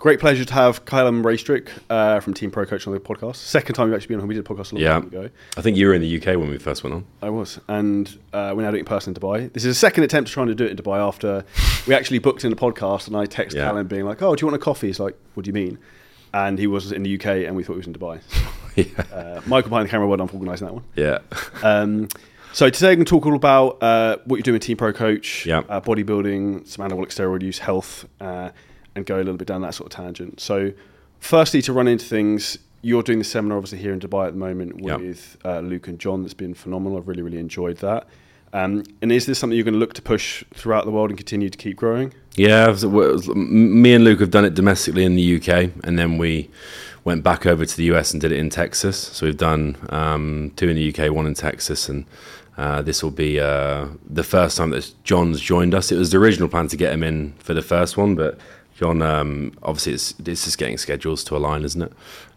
Great 0.00 0.18
pleasure 0.18 0.46
to 0.46 0.54
have 0.54 0.86
Calum 0.86 1.22
Raistrick 1.22 1.68
uh, 1.90 2.20
from 2.20 2.32
Team 2.32 2.50
Pro 2.50 2.64
Coach 2.64 2.86
on 2.86 2.94
the 2.94 2.98
podcast. 2.98 3.36
Second 3.36 3.74
time 3.74 3.88
you've 3.88 3.96
actually 3.96 4.14
been 4.14 4.22
on. 4.22 4.28
We 4.28 4.34
did 4.34 4.46
a 4.46 4.48
podcast 4.48 4.72
a 4.72 4.76
long 4.76 4.82
Yeah. 4.82 4.92
time 4.94 5.06
ago. 5.08 5.28
I 5.58 5.60
think 5.60 5.76
you 5.76 5.86
were 5.88 5.92
in 5.92 6.00
the 6.00 6.16
UK 6.16 6.38
when 6.38 6.48
we 6.48 6.56
first 6.56 6.82
went 6.82 6.94
on. 6.94 7.04
I 7.20 7.28
was, 7.28 7.60
and 7.68 8.08
uh, 8.32 8.54
we're 8.56 8.62
now 8.62 8.70
doing 8.70 8.76
it 8.76 8.78
in 8.78 8.84
person 8.86 9.14
in 9.14 9.20
Dubai. 9.20 9.52
This 9.52 9.66
is 9.66 9.76
a 9.76 9.78
second 9.78 10.04
attempt 10.04 10.28
to 10.28 10.32
trying 10.32 10.46
to 10.46 10.54
do 10.54 10.64
it 10.64 10.70
in 10.70 10.78
Dubai 10.78 11.06
after 11.06 11.44
we 11.86 11.94
actually 11.94 12.18
booked 12.18 12.46
in 12.46 12.52
a 12.52 12.56
podcast, 12.56 13.08
and 13.08 13.16
I 13.16 13.26
text 13.26 13.54
Yeah. 13.54 13.66
Calum 13.66 13.88
being 13.88 14.06
like, 14.06 14.22
"Oh, 14.22 14.34
do 14.34 14.40
you 14.42 14.46
want 14.46 14.56
a 14.56 14.64
coffee?" 14.64 14.86
He's 14.86 15.00
like, 15.00 15.18
"What 15.34 15.44
do 15.44 15.50
you 15.50 15.52
mean?" 15.54 15.78
And 16.32 16.58
he 16.58 16.66
was 16.66 16.92
in 16.92 17.02
the 17.02 17.10
UK, 17.18 17.44
and 17.44 17.54
we 17.54 17.62
thought 17.62 17.74
he 17.74 17.78
was 17.80 17.86
in 17.86 17.92
Dubai. 17.92 18.20
yeah. 18.76 18.84
Uh, 19.14 19.40
Michael 19.46 19.68
behind 19.68 19.86
the 19.86 19.90
camera, 19.90 20.06
well 20.08 20.16
done 20.16 20.28
for 20.28 20.36
organising 20.38 20.66
that 20.68 20.72
one. 20.74 20.84
Yeah. 20.96 21.18
Um, 21.62 22.08
so 22.54 22.70
today 22.70 22.88
we're 22.88 22.94
going 22.96 23.04
to 23.04 23.10
talk 23.10 23.26
all 23.26 23.34
about 23.36 23.82
uh, 23.82 24.16
what 24.24 24.36
you're 24.36 24.42
doing 24.44 24.54
with 24.54 24.62
Team 24.62 24.78
Pro 24.78 24.94
Coach, 24.94 25.44
Yeah. 25.44 25.58
uh, 25.68 25.82
bodybuilding, 25.82 26.66
some 26.66 26.88
anabolic 26.88 27.08
steroid 27.08 27.42
use, 27.42 27.58
health, 27.58 28.06
uh, 28.18 28.48
and 28.94 29.06
go 29.06 29.16
a 29.16 29.18
little 29.18 29.36
bit 29.36 29.48
down 29.48 29.62
that 29.62 29.74
sort 29.74 29.92
of 29.92 29.96
tangent. 29.96 30.40
So, 30.40 30.72
firstly, 31.18 31.62
to 31.62 31.72
run 31.72 31.88
into 31.88 32.04
things, 32.04 32.58
you're 32.82 33.02
doing 33.02 33.18
the 33.18 33.24
seminar 33.24 33.58
obviously 33.58 33.78
here 33.78 33.92
in 33.92 34.00
Dubai 34.00 34.26
at 34.28 34.32
the 34.32 34.38
moment 34.38 34.80
with 34.80 35.36
uh, 35.44 35.60
Luke 35.60 35.86
and 35.88 35.98
John. 35.98 36.22
That's 36.22 36.34
been 36.34 36.54
phenomenal. 36.54 36.98
I've 36.98 37.08
really, 37.08 37.22
really 37.22 37.38
enjoyed 37.38 37.78
that. 37.78 38.06
Um, 38.52 38.82
and 39.00 39.12
is 39.12 39.26
this 39.26 39.38
something 39.38 39.54
you're 39.56 39.64
going 39.64 39.74
to 39.74 39.78
look 39.80 39.92
to 39.94 40.02
push 40.02 40.42
throughout 40.54 40.84
the 40.84 40.90
world 40.90 41.10
and 41.10 41.16
continue 41.16 41.50
to 41.50 41.56
keep 41.58 41.76
growing? 41.76 42.12
Yeah, 42.34 42.64
it 42.66 42.70
was- 42.70 42.82
it 42.84 42.88
was- 42.88 43.28
me 43.28 43.94
and 43.94 44.02
Luke 44.02 44.18
have 44.18 44.30
done 44.32 44.44
it 44.44 44.54
domestically 44.54 45.04
in 45.04 45.14
the 45.14 45.22
UK, 45.22 45.70
and 45.84 45.96
then 45.98 46.18
we 46.18 46.48
went 47.04 47.22
back 47.22 47.46
over 47.46 47.64
to 47.64 47.76
the 47.76 47.84
US 47.84 48.12
and 48.12 48.20
did 48.20 48.32
it 48.32 48.38
in 48.38 48.50
Texas. 48.50 48.96
So 48.96 49.26
we've 49.26 49.36
done 49.36 49.76
um, 49.90 50.50
two 50.56 50.68
in 50.68 50.74
the 50.76 50.82
UK, 50.92 51.10
one 51.14 51.26
in 51.26 51.34
Texas, 51.34 51.88
and 51.88 52.06
uh, 52.58 52.82
this 52.82 53.02
will 53.04 53.12
be 53.12 53.38
uh, 53.38 53.86
the 54.08 54.24
first 54.24 54.56
time 54.56 54.70
that 54.70 54.90
John's 55.04 55.40
joined 55.40 55.72
us. 55.74 55.92
It 55.92 55.96
was 55.96 56.10
the 56.10 56.18
original 56.18 56.48
plan 56.48 56.66
to 56.68 56.76
get 56.76 56.92
him 56.92 57.04
in 57.04 57.34
for 57.38 57.54
the 57.54 57.62
first 57.62 57.96
one, 57.96 58.16
but 58.16 58.38
John, 58.80 59.02
um, 59.02 59.52
obviously, 59.62 59.92
it's, 59.92 60.14
it's 60.24 60.44
just 60.44 60.56
getting 60.56 60.78
schedules 60.78 61.22
to 61.24 61.36
align, 61.36 61.64
isn't 61.64 61.82
it? 61.82 61.92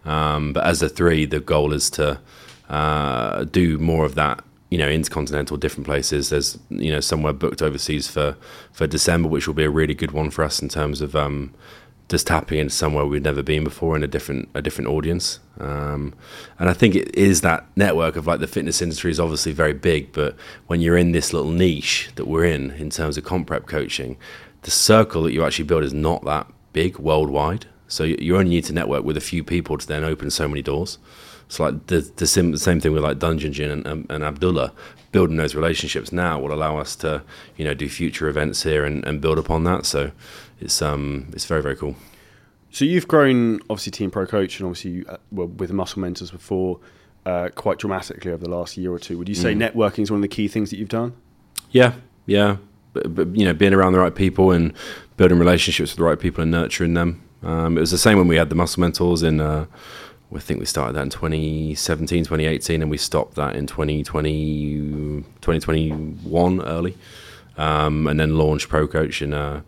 Um, 0.05 0.51
but 0.51 0.65
as 0.65 0.81
a 0.81 0.89
three, 0.89 1.25
the 1.25 1.39
goal 1.39 1.71
is 1.71 1.89
to 1.91 2.19
uh, 2.67 3.45
do 3.45 3.77
more 3.77 4.03
of 4.03 4.15
that 4.15 4.43
you 4.69 4.77
know 4.77 4.89
intercontinental 4.89 5.55
different 5.55 5.85
places 5.85 6.31
there's 6.31 6.57
you 6.71 6.91
know 6.91 6.99
somewhere 6.99 7.31
booked 7.31 7.61
overseas 7.61 8.07
for 8.07 8.35
for 8.71 8.87
december 8.87 9.29
which 9.29 9.45
will 9.45 9.53
be 9.53 9.65
a 9.65 9.69
really 9.69 9.93
good 9.93 10.09
one 10.09 10.31
for 10.31 10.43
us 10.43 10.63
in 10.63 10.67
terms 10.67 10.99
of 10.99 11.15
um 11.15 11.53
just 12.09 12.25
tapping 12.25 12.57
into 12.57 12.73
somewhere 12.73 13.05
we've 13.05 13.21
never 13.21 13.43
been 13.43 13.63
before 13.63 13.95
in 13.95 14.01
a 14.01 14.07
different 14.07 14.49
a 14.55 14.63
different 14.63 14.89
audience 14.89 15.39
um 15.59 16.11
and 16.57 16.71
i 16.71 16.73
think 16.73 16.95
it 16.95 17.13
is 17.15 17.41
that 17.41 17.67
network 17.75 18.15
of 18.15 18.25
like 18.25 18.39
the 18.39 18.47
fitness 18.47 18.81
industry 18.81 19.11
is 19.11 19.19
obviously 19.19 19.51
very 19.51 19.73
big 19.73 20.11
but 20.11 20.35
when 20.65 20.81
you're 20.81 20.97
in 20.97 21.11
this 21.11 21.33
little 21.33 21.51
niche 21.51 22.09
that 22.15 22.25
we're 22.25 22.45
in 22.45 22.71
in 22.71 22.89
terms 22.89 23.15
of 23.15 23.23
comp 23.23 23.45
prep 23.45 23.67
coaching 23.67 24.17
the 24.63 24.71
circle 24.71 25.23
that 25.23 25.33
you 25.33 25.45
actually 25.45 25.65
build 25.65 25.83
is 25.83 25.93
not 25.93 26.23
that 26.25 26.47
big 26.73 26.97
worldwide 26.97 27.65
so 27.87 28.03
you 28.03 28.35
only 28.35 28.49
need 28.49 28.63
to 28.63 28.73
network 28.73 29.03
with 29.03 29.15
a 29.15 29.21
few 29.21 29.43
people 29.43 29.77
to 29.77 29.87
then 29.87 30.03
open 30.03 30.29
so 30.31 30.47
many 30.47 30.61
doors 30.61 30.97
it's 31.53 31.59
like 31.59 31.85
the 31.85 31.99
the, 32.15 32.25
sim, 32.25 32.57
same 32.57 32.79
thing 32.79 32.93
with 32.93 33.03
like 33.03 33.19
Dungeon 33.19 33.53
Gin 33.53 33.69
and, 33.69 33.85
and, 33.85 34.05
and 34.09 34.23
Abdullah. 34.23 34.73
Building 35.11 35.37
those 35.37 35.53
relationships 35.53 36.11
now 36.11 36.39
will 36.39 36.51
allow 36.51 36.79
us 36.79 36.95
to, 36.97 37.21
you 37.57 37.63
know, 37.63 37.75
do 37.75 37.87
future 37.87 38.27
events 38.27 38.63
here 38.63 38.83
and, 38.83 39.05
and 39.05 39.21
build 39.21 39.37
upon 39.37 39.63
that. 39.65 39.85
So 39.85 40.11
it's 40.59 40.81
um 40.81 41.27
it's 41.33 41.45
very 41.45 41.61
very 41.61 41.75
cool. 41.75 41.95
So 42.71 42.85
you've 42.85 43.07
grown, 43.07 43.59
obviously, 43.69 43.91
Team 43.91 44.09
Pro 44.09 44.25
Coach, 44.25 44.59
and 44.59 44.65
obviously 44.65 44.91
you, 44.91 45.05
uh, 45.07 45.17
well, 45.31 45.45
with 45.45 45.71
Muscle 45.71 46.01
Mentors 46.01 46.31
before, 46.31 46.79
uh, 47.23 47.49
quite 47.53 47.77
dramatically 47.77 48.31
over 48.31 48.43
the 48.43 48.49
last 48.49 48.75
year 48.75 48.91
or 48.91 48.97
two. 48.97 49.19
Would 49.19 49.29
you 49.29 49.35
say 49.35 49.53
networking 49.53 49.99
is 49.99 50.09
one 50.09 50.17
of 50.17 50.23
the 50.23 50.27
key 50.27 50.47
things 50.47 50.71
that 50.71 50.77
you've 50.77 50.89
done? 50.89 51.13
Yeah, 51.69 51.93
yeah. 52.25 52.57
You 52.95 53.45
know, 53.45 53.53
being 53.53 53.73
around 53.73 53.93
the 53.93 53.99
right 53.99 54.13
people 54.13 54.51
and 54.51 54.73
building 55.17 55.39
relationships 55.39 55.91
with 55.91 55.97
the 55.97 56.03
right 56.03 56.19
people 56.19 56.41
and 56.41 56.51
nurturing 56.51 56.93
them. 56.93 57.21
Um, 57.41 57.77
it 57.77 57.81
was 57.81 57.91
the 57.91 57.97
same 57.97 58.17
when 58.17 58.27
we 58.27 58.35
had 58.35 58.49
the 58.49 58.55
Muscle 58.55 58.81
Mentors 58.81 59.23
in. 59.23 59.41
Uh, 59.41 59.65
I 60.35 60.39
think 60.39 60.59
we 60.59 60.65
started 60.65 60.95
that 60.95 61.03
in 61.03 61.09
2017, 61.09 62.23
2018, 62.23 62.81
and 62.81 62.89
we 62.89 62.97
stopped 62.97 63.35
that 63.35 63.55
in 63.55 63.67
2020, 63.67 65.23
2021 65.41 66.61
early, 66.61 66.97
um, 67.57 68.07
and 68.07 68.19
then 68.19 68.35
launched 68.35 68.67
Pro 68.67 68.87
Coach 68.87 69.21
in 69.21 69.33
uh, 69.33 69.61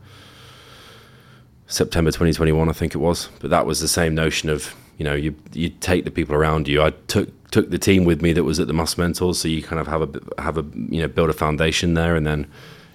September 1.68 2.10
2021, 2.10 2.68
I 2.68 2.72
think 2.72 2.96
it 2.96 2.98
was. 2.98 3.30
But 3.40 3.52
that 3.52 3.68
was 3.68 3.80
the 3.80 3.88
same 3.88 4.16
notion 4.16 4.50
of 4.50 4.74
you 4.98 5.04
know 5.04 5.14
you 5.14 5.36
you 5.54 5.70
take 5.70 6.06
the 6.06 6.12
people 6.12 6.36
around 6.36 6.68
you. 6.68 6.82
I 6.82 6.92
took 7.08 7.30
took 7.52 7.70
the 7.70 7.78
team 7.78 8.06
with 8.06 8.22
me 8.22 8.34
that 8.34 8.44
was 8.44 8.60
at 8.60 8.68
the 8.68 8.74
Muscle 8.74 9.04
Mentors, 9.04 9.40
so 9.40 9.48
you 9.48 9.62
kind 9.62 9.80
of 9.80 9.88
have 9.88 10.02
a 10.02 10.42
have 10.42 10.58
a 10.58 10.66
you 10.90 11.02
know 11.02 11.08
build 11.08 11.30
a 11.30 11.34
foundation 11.34 11.94
there, 11.94 12.16
and 12.16 12.26
then 12.26 12.48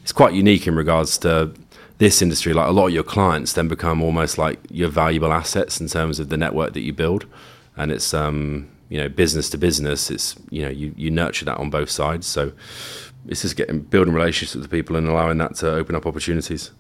it's 0.02 0.12
quite 0.12 0.34
unique 0.34 0.66
in 0.66 0.74
regards 0.74 1.18
to 1.18 1.52
this 1.98 2.22
industry. 2.22 2.52
Like 2.52 2.68
a 2.68 2.72
lot 2.72 2.88
of 2.88 2.92
your 2.92 3.02
clients 3.02 3.52
then 3.52 3.68
become 3.68 4.02
almost 4.02 4.38
like 4.38 4.58
your 4.70 4.88
valuable 4.88 5.32
assets 5.32 5.80
in 5.80 5.88
terms 5.88 6.18
of 6.18 6.28
the 6.28 6.36
network 6.36 6.72
that 6.72 6.80
you 6.80 6.92
build, 6.92 7.26
and 7.76 7.92
it's 7.92 8.14
um 8.14 8.68
you 8.88 8.98
know 8.98 9.08
business 9.08 9.50
to 9.50 9.58
business. 9.58 10.10
It's 10.10 10.36
you 10.50 10.62
know 10.62 10.70
you 10.70 10.94
you 10.96 11.10
nurture 11.10 11.44
that 11.44 11.58
on 11.58 11.70
both 11.70 11.90
sides, 11.90 12.26
so. 12.26 12.52
It's 13.28 13.42
just 13.42 13.54
getting 13.54 13.80
building 13.80 14.14
relationships 14.14 14.54
with 14.54 14.62
the 14.62 14.74
people 14.74 14.96
and 14.96 15.06
allowing 15.06 15.36
that 15.38 15.54
to 15.56 15.70
open 15.70 15.94
up 15.94 16.06
opportunities. 16.06 16.70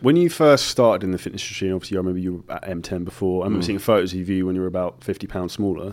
When 0.00 0.16
you 0.16 0.28
first 0.30 0.68
started 0.68 1.04
in 1.04 1.12
the 1.12 1.18
fitness 1.18 1.42
industry, 1.42 1.70
obviously 1.72 1.96
I 1.96 2.00
remember 2.00 2.20
you 2.20 2.44
were 2.46 2.54
at 2.54 2.64
M10 2.64 3.04
before. 3.04 3.42
I 3.42 3.46
remember 3.46 3.64
seeing 3.64 3.78
photos 3.78 4.14
of 4.14 4.28
you 4.28 4.46
when 4.46 4.54
you 4.54 4.62
were 4.62 4.66
about 4.66 5.04
50 5.04 5.26
pounds 5.26 5.52
smaller. 5.52 5.92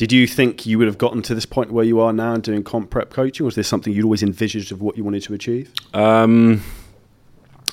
Did 0.00 0.12
you 0.12 0.26
think 0.26 0.64
you 0.64 0.78
would 0.78 0.86
have 0.86 0.96
gotten 0.96 1.20
to 1.20 1.34
this 1.34 1.44
point 1.44 1.72
where 1.72 1.84
you 1.84 2.00
are 2.00 2.10
now 2.10 2.38
doing 2.38 2.64
comp 2.64 2.88
prep 2.88 3.10
coaching? 3.10 3.44
Was 3.44 3.54
this 3.54 3.68
something 3.68 3.92
you'd 3.92 4.06
always 4.06 4.22
envisaged 4.22 4.72
of 4.72 4.80
what 4.80 4.96
you 4.96 5.04
wanted 5.04 5.22
to 5.24 5.34
achieve? 5.34 5.70
Um, 5.92 6.62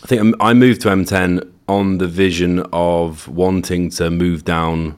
I 0.03 0.07
think 0.07 0.35
I 0.41 0.53
moved 0.53 0.81
to 0.81 0.89
M10 0.89 1.49
on 1.69 1.99
the 1.99 2.07
vision 2.07 2.65
of 2.73 3.29
wanting 3.29 3.89
to 3.91 4.09
move 4.11 4.43
down, 4.43 4.97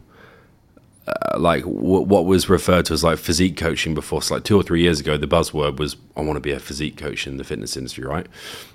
uh, 1.06 1.38
like 1.38 1.62
w- 1.66 2.01
what 2.01 2.25
was 2.25 2.50
referred 2.50 2.88
to 2.88 2.94
as 2.94 3.03
like 3.03 3.19
physique 3.19 3.57
coaching 3.57 3.94
before. 3.94 4.23
So 4.23 4.34
like 4.34 4.44
two 4.44 4.57
or 4.57 4.63
three 4.63 4.81
years 4.81 5.00
ago, 5.00 5.16
the 5.16 5.28
buzzword 5.28 5.78
was 5.78 5.97
I 6.17 6.22
want 6.22 6.38
to 6.38 6.41
be 6.41 6.51
a 6.51 6.59
physique 6.59 6.97
coach 6.97 7.28
in 7.28 7.38
the 7.38 7.44
fitness 7.44 7.78
industry, 7.78 8.06
right? 8.06 8.25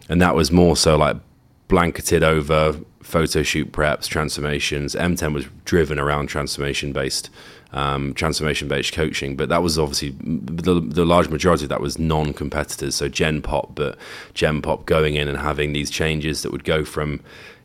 And 0.09 0.23
that 0.23 0.37
was 0.37 0.53
more 0.53 0.77
so 0.77 0.97
like 0.97 1.17
blanketed 1.67 2.23
over 2.23 2.79
photo 3.03 3.43
shoot 3.43 3.73
preps, 3.73 4.07
transformations. 4.07 4.95
M10 4.95 5.35
was 5.35 5.47
driven 5.65 5.99
around 5.99 6.29
transformation 6.29 6.93
based. 6.93 7.31
Um, 7.75 8.15
transformation 8.15 8.69
based 8.69 8.93
coaching, 8.93 9.35
but 9.35 9.49
that 9.49 9.61
was 9.61 9.81
obviously 9.81 10.11
the, 10.21 10.79
the 10.81 11.05
large 11.05 11.29
majority 11.29 11.65
of 11.65 11.71
that 11.71 11.81
was 11.81 11.99
non 11.99 12.33
competitors. 12.33 12.95
So 12.95 13.09
Gen 13.09 13.43
Pop, 13.43 13.75
but 13.75 13.99
Gen 14.33 14.63
Pop 14.63 14.87
going 14.87 15.17
in 15.17 15.27
and 15.27 15.37
having 15.37 15.73
these 15.73 15.91
changes 15.91 16.43
that 16.43 16.53
would 16.53 16.63
go 16.63 16.85
from 16.85 17.21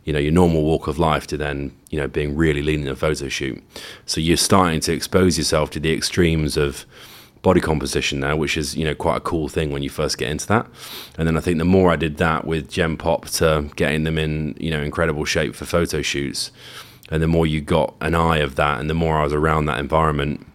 you 0.06 0.14
know 0.14 0.18
your 0.18 0.32
normal 0.32 0.64
walk 0.64 0.88
of 0.88 0.98
life 0.98 1.28
to 1.28 1.38
then 1.38 1.72
you 1.92 2.00
know 2.00 2.08
being 2.08 2.36
really 2.36 2.64
lean 2.64 2.82
in 2.82 2.88
a 2.88 2.96
photo 2.96 3.30
shoot. 3.30 3.62
So 4.08 4.20
you're 4.20 4.38
starting 4.38 4.80
to 4.80 4.94
expose 4.94 5.38
yourself 5.38 5.70
to 5.72 5.80
the 5.80 5.94
extremes 5.94 6.58
of 6.58 6.88
body 7.42 7.62
composition 7.62 8.20
now, 8.20 8.36
which 8.36 8.58
is 8.58 8.76
you 8.76 8.84
know 8.84 8.96
quite 8.96 9.18
a 9.18 9.22
cool 9.22 9.48
thing 9.48 9.72
when 9.72 9.84
you 9.84 9.90
first 9.90 10.18
get 10.18 10.30
into 10.32 10.48
that. 10.48 10.66
And 11.18 11.28
then 11.28 11.38
I 11.38 11.42
think 11.42 11.58
the 11.58 11.66
more 11.66 11.92
I 11.92 11.96
did 11.96 12.18
that 12.18 12.46
with 12.46 12.70
Gen 12.70 12.98
Pop 12.98 13.28
to 13.28 13.70
getting 13.76 14.04
them 14.04 14.18
in 14.18 14.56
you 14.60 14.72
know 14.72 14.82
incredible 14.82 15.26
shape 15.26 15.56
for 15.56 15.66
photo 15.66 16.02
shoots, 16.02 16.52
and 17.10 17.22
the 17.22 17.28
more 17.28 17.46
you 17.46 17.62
got 17.62 17.96
an 18.02 18.16
eye 18.16 18.38
of 18.38 18.56
that, 18.56 18.80
and 18.80 18.90
the 18.90 18.94
more 18.94 19.18
I 19.18 19.24
was 19.24 19.34
around 19.34 19.66
that 19.66 19.80
environment. 19.80 20.46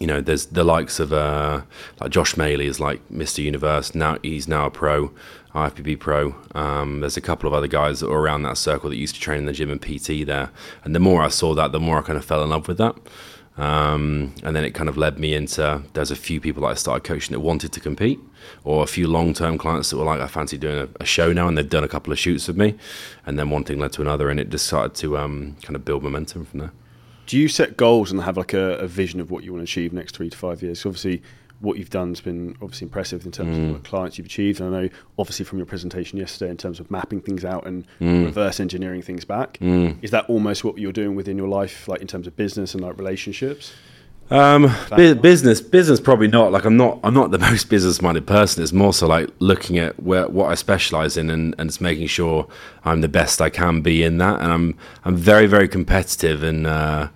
You 0.00 0.08
know, 0.08 0.20
there's 0.20 0.46
the 0.46 0.64
likes 0.64 0.98
of 0.98 1.12
uh, 1.12 1.62
like 2.00 2.10
Josh 2.10 2.34
Maley 2.34 2.64
is 2.64 2.80
like 2.80 3.00
Mr. 3.08 3.38
Universe. 3.38 3.94
Now 3.94 4.18
he's 4.22 4.48
now 4.48 4.66
a 4.66 4.70
pro, 4.70 5.12
IFBB 5.54 6.00
pro. 6.00 6.34
Um, 6.56 7.00
there's 7.00 7.16
a 7.16 7.20
couple 7.20 7.46
of 7.46 7.54
other 7.54 7.68
guys 7.68 8.00
that 8.00 8.08
were 8.08 8.20
around 8.20 8.42
that 8.42 8.58
circle 8.58 8.90
that 8.90 8.96
used 8.96 9.14
to 9.14 9.20
train 9.20 9.38
in 9.38 9.46
the 9.46 9.52
gym 9.52 9.70
and 9.70 9.80
PT 9.80 10.26
there. 10.26 10.50
And 10.82 10.94
the 10.94 10.98
more 10.98 11.22
I 11.22 11.28
saw 11.28 11.54
that, 11.54 11.70
the 11.70 11.78
more 11.78 11.98
I 11.98 12.02
kind 12.02 12.18
of 12.18 12.24
fell 12.24 12.42
in 12.42 12.50
love 12.50 12.66
with 12.66 12.78
that. 12.78 12.96
Um, 13.58 14.34
and 14.42 14.56
then 14.56 14.64
it 14.64 14.70
kind 14.70 14.88
of 14.88 14.96
led 14.96 15.18
me 15.18 15.34
into 15.34 15.82
there's 15.92 16.10
a 16.10 16.16
few 16.16 16.40
people 16.40 16.62
that 16.62 16.68
I 16.68 16.74
started 16.74 17.04
coaching 17.04 17.32
that 17.34 17.40
wanted 17.40 17.72
to 17.72 17.80
compete, 17.80 18.18
or 18.64 18.82
a 18.82 18.86
few 18.86 19.06
long 19.06 19.34
term 19.34 19.58
clients 19.58 19.90
that 19.90 19.98
were 19.98 20.04
like, 20.04 20.20
I 20.20 20.26
fancy 20.26 20.56
doing 20.56 20.78
a, 20.78 20.88
a 21.00 21.04
show 21.04 21.32
now, 21.32 21.48
and 21.48 21.58
they've 21.58 21.68
done 21.68 21.84
a 21.84 21.88
couple 21.88 22.12
of 22.12 22.18
shoots 22.18 22.48
with 22.48 22.56
me, 22.56 22.74
and 23.26 23.38
then 23.38 23.50
one 23.50 23.64
thing 23.64 23.78
led 23.78 23.92
to 23.92 24.02
another, 24.02 24.30
and 24.30 24.40
it 24.40 24.48
just 24.48 24.66
started 24.66 24.94
to 24.96 25.18
um, 25.18 25.56
kind 25.62 25.76
of 25.76 25.84
build 25.84 26.02
momentum 26.02 26.46
from 26.46 26.60
there. 26.60 26.72
Do 27.26 27.38
you 27.38 27.48
set 27.48 27.76
goals 27.76 28.10
and 28.10 28.22
have 28.22 28.36
like 28.36 28.52
a, 28.52 28.76
a 28.78 28.86
vision 28.86 29.20
of 29.20 29.30
what 29.30 29.44
you 29.44 29.52
want 29.52 29.60
to 29.60 29.70
achieve 29.70 29.92
next 29.92 30.16
three 30.16 30.30
to 30.30 30.36
five 30.36 30.62
years? 30.62 30.84
Obviously, 30.84 31.22
what 31.62 31.78
you've 31.78 31.90
done 31.90 32.08
has 32.08 32.20
been 32.20 32.56
obviously 32.60 32.86
impressive 32.86 33.24
in 33.24 33.32
terms 33.32 33.56
of 33.56 33.70
what 33.72 33.84
clients 33.84 34.18
you've 34.18 34.26
achieved. 34.26 34.60
And 34.60 34.74
I 34.74 34.82
know, 34.82 34.88
obviously, 35.18 35.44
from 35.44 35.58
your 35.58 35.66
presentation 35.66 36.18
yesterday, 36.18 36.50
in 36.50 36.56
terms 36.56 36.80
of 36.80 36.90
mapping 36.90 37.20
things 37.20 37.44
out 37.44 37.66
and 37.66 37.86
reverse 38.00 38.60
engineering 38.60 39.00
things 39.02 39.24
back, 39.24 39.58
is 40.02 40.10
that 40.10 40.28
almost 40.28 40.64
what 40.64 40.76
you're 40.78 40.92
doing 40.92 41.14
within 41.14 41.38
your 41.38 41.48
life, 41.48 41.88
like 41.88 42.00
in 42.00 42.06
terms 42.08 42.26
of 42.26 42.36
business 42.36 42.74
and 42.74 42.82
like 42.82 42.98
relationships? 42.98 43.72
Um, 44.30 44.72
bu- 44.96 45.14
business, 45.16 45.60
business, 45.60 46.00
probably 46.00 46.28
not. 46.28 46.52
Like 46.52 46.64
I'm 46.64 46.76
not, 46.76 46.98
I'm 47.04 47.12
not 47.12 47.30
the 47.32 47.38
most 47.50 47.68
business-minded 47.68 48.26
person. 48.26 48.62
It's 48.62 48.72
more 48.72 48.92
so 48.94 49.06
like 49.06 49.28
looking 49.40 49.78
at 49.78 50.02
where 50.02 50.26
what 50.28 50.50
I 50.50 50.54
specialize 50.54 51.16
in 51.16 51.28
and, 51.30 51.54
and 51.58 51.68
it's 51.68 51.80
making 51.80 52.06
sure 52.06 52.48
I'm 52.84 53.02
the 53.02 53.08
best 53.08 53.42
I 53.42 53.50
can 53.50 53.82
be 53.82 54.02
in 54.02 54.18
that. 54.18 54.40
And 54.40 54.50
I'm, 54.50 54.78
I'm 55.04 55.16
very, 55.16 55.46
very 55.46 55.68
competitive 55.68 56.42
and 56.42 56.66
uh, 56.66 57.08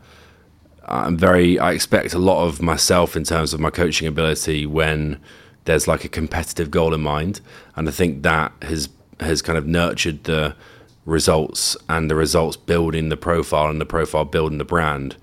I'm 0.87 1.17
very. 1.17 1.59
I 1.59 1.73
expect 1.73 2.15
a 2.15 2.19
lot 2.19 2.47
of 2.47 2.63
myself 2.63 3.17
in 3.17 3.25
terms 3.25 3.53
of 3.53 3.61
my 3.61 3.71
coaching 3.71 4.07
ability 4.07 4.67
when 4.67 5.21
there's 5.65 5.89
like 5.89 6.05
a 6.05 6.09
competitive 6.09 6.71
goal 6.71 6.95
in 6.95 7.01
mind. 7.03 7.41
And 7.75 7.89
I 7.89 7.93
think 7.93 8.23
that 8.23 8.53
has 8.63 8.89
has 9.21 9.43
kind 9.43 9.59
of 9.59 9.67
nurtured 9.67 10.25
the 10.25 10.55
results 11.05 11.77
and 11.89 12.11
the 12.11 12.15
results 12.15 12.57
building 12.57 13.09
the 13.09 13.17
profile 13.17 13.69
and 13.71 13.81
the 13.81 13.87
profile 13.87 14.25
building 14.25 14.59
the 14.59 14.65
brand 14.65 15.17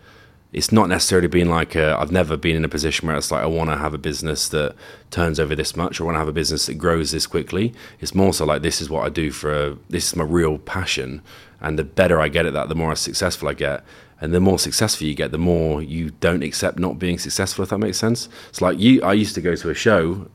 it's 0.53 0.71
not 0.71 0.87
necessarily 0.87 1.27
been 1.27 1.49
like 1.49 1.75
i 1.75 1.99
have 1.99 2.11
never 2.11 2.37
been 2.37 2.55
in 2.55 2.63
a 2.63 2.69
position 2.69 3.07
where 3.07 3.17
it's 3.17 3.31
like 3.31 3.41
I 3.41 3.47
want 3.47 3.71
to 3.71 3.75
have 3.75 3.93
a 3.93 3.97
business 3.97 4.47
that 4.49 4.75
turns 5.09 5.39
over 5.39 5.55
this 5.55 5.75
much 5.75 5.99
or 5.99 6.03
I 6.03 6.05
want 6.05 6.15
to 6.15 6.19
have 6.19 6.27
a 6.27 6.33
business 6.33 6.67
that 6.67 6.75
grows 6.75 7.11
this 7.11 7.25
quickly. 7.25 7.73
It's 7.99 8.13
more 8.13 8.33
so 8.33 8.45
like 8.45 8.61
this 8.61 8.79
is 8.79 8.89
what 8.89 9.03
I 9.03 9.09
do 9.09 9.31
for 9.31 9.51
a, 9.51 9.77
this 9.89 10.07
is 10.07 10.15
my 10.15 10.23
real 10.23 10.59
passion, 10.59 11.21
and 11.59 11.77
the 11.77 11.83
better 11.83 12.19
I 12.19 12.27
get 12.27 12.45
at 12.45 12.53
that, 12.53 12.69
the 12.69 12.75
more 12.75 12.95
successful 12.95 13.47
I 13.49 13.53
get, 13.53 13.83
and 14.23 14.33
the 14.33 14.39
more 14.39 14.57
successful 14.57 15.05
you 15.05 15.13
get, 15.13 15.31
the 15.31 15.37
more 15.37 15.81
you 15.81 16.11
don't 16.21 16.43
accept 16.43 16.79
not 16.79 16.97
being 16.97 17.19
successful. 17.19 17.61
If 17.61 17.71
that 17.71 17.79
makes 17.79 17.97
sense, 17.97 18.29
it's 18.47 18.61
like 18.61 18.79
you. 18.79 19.03
I 19.03 19.11
used 19.11 19.35
to 19.35 19.41
go 19.41 19.53
to 19.53 19.69
a 19.69 19.73
show, 19.73 20.29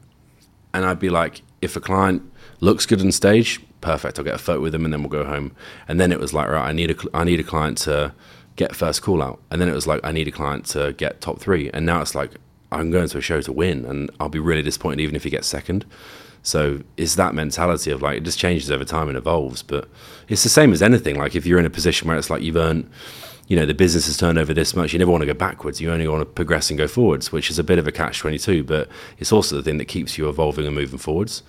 and 0.75 0.85
I'd 0.85 0.99
be 0.99 1.09
like, 1.09 1.41
if 1.63 1.75
a 1.75 1.81
client 1.81 2.21
looks 2.61 2.85
good 2.85 3.01
on 3.01 3.11
stage, 3.13 3.61
perfect. 3.81 4.19
I'll 4.19 4.27
get 4.27 4.35
a 4.35 4.39
photo 4.39 4.61
with 4.61 4.73
them, 4.73 4.85
and 4.85 4.93
then 4.93 5.01
we'll 5.01 5.09
go 5.09 5.25
home. 5.25 5.53
And 5.89 5.99
then 5.99 6.13
it 6.13 6.21
was 6.21 6.35
like, 6.35 6.49
right, 6.49 6.69
I 6.69 6.73
need 6.73 6.91
a 6.91 6.97
I 7.15 7.25
need 7.25 7.41
a 7.41 7.43
client 7.43 7.79
to 7.79 8.13
get 8.57 8.77
first 8.77 9.01
call 9.01 9.23
out. 9.23 9.41
And 9.51 9.59
then 9.59 9.71
it 9.71 9.75
was 9.75 9.87
like, 9.87 10.01
I 10.05 10.13
need 10.13 10.29
a 10.29 10.33
client 10.33 10.67
to 10.67 10.93
get 10.93 11.23
top 11.23 11.41
three. 11.41 11.71
And 11.73 11.87
now 11.87 12.03
it's 12.03 12.15
like, 12.15 12.33
I'm 12.71 12.91
going 12.91 13.09
to 13.09 13.17
a 13.17 13.23
show 13.23 13.41
to 13.41 13.53
win, 13.55 13.87
and 13.87 14.11
I'll 14.21 14.29
be 14.29 14.39
really 14.39 14.63
disappointed 14.63 15.01
even 15.01 15.17
if 15.17 15.25
he 15.25 15.31
gets 15.31 15.47
second. 15.47 15.87
So 16.43 16.83
it's 16.99 17.15
that 17.15 17.35
mentality 17.35 17.91
of 17.91 18.03
like, 18.03 18.19
it 18.19 18.25
just 18.25 18.39
changes 18.39 18.71
over 18.71 18.85
time 18.85 19.09
and 19.09 19.17
evolves. 19.17 19.63
But 19.63 19.89
it's 20.29 20.43
the 20.43 20.51
same 20.51 20.75
as 20.75 20.83
anything. 20.83 21.17
Like, 21.17 21.35
if 21.35 21.47
you're 21.47 21.59
in 21.59 21.65
a 21.65 21.71
position 21.71 22.07
where 22.07 22.19
it's 22.19 22.29
like 22.29 22.43
you've 22.43 22.57
earned, 22.57 22.91
you 23.49 23.57
know, 23.57 23.67
the 23.67 23.75
business 23.75 24.07
has 24.07 24.17
turned 24.17 24.39
over 24.39 24.55
this 24.55 24.77
much, 24.77 24.93
you 24.93 24.99
never 24.99 25.11
want 25.11 25.23
to 25.23 25.27
go 25.27 25.35
backwards. 25.35 25.81
You 25.81 25.91
only 25.91 26.07
want 26.07 26.21
to 26.21 26.27
progress 26.27 26.69
and 26.71 26.79
go 26.79 26.87
forwards, 26.87 27.33
which 27.33 27.51
is 27.51 27.59
a 27.59 27.65
bit 27.65 27.79
of 27.79 27.87
a 27.87 27.93
catch 27.93 28.19
22. 28.19 28.63
But 28.63 28.89
it's 29.19 29.33
also 29.33 29.57
the 29.57 29.63
thing 29.63 29.79
that 29.79 29.87
keeps 29.87 30.19
you 30.19 30.29
evolving 30.29 30.67
and 30.67 30.75
moving 30.75 30.99
forwards. 30.99 31.43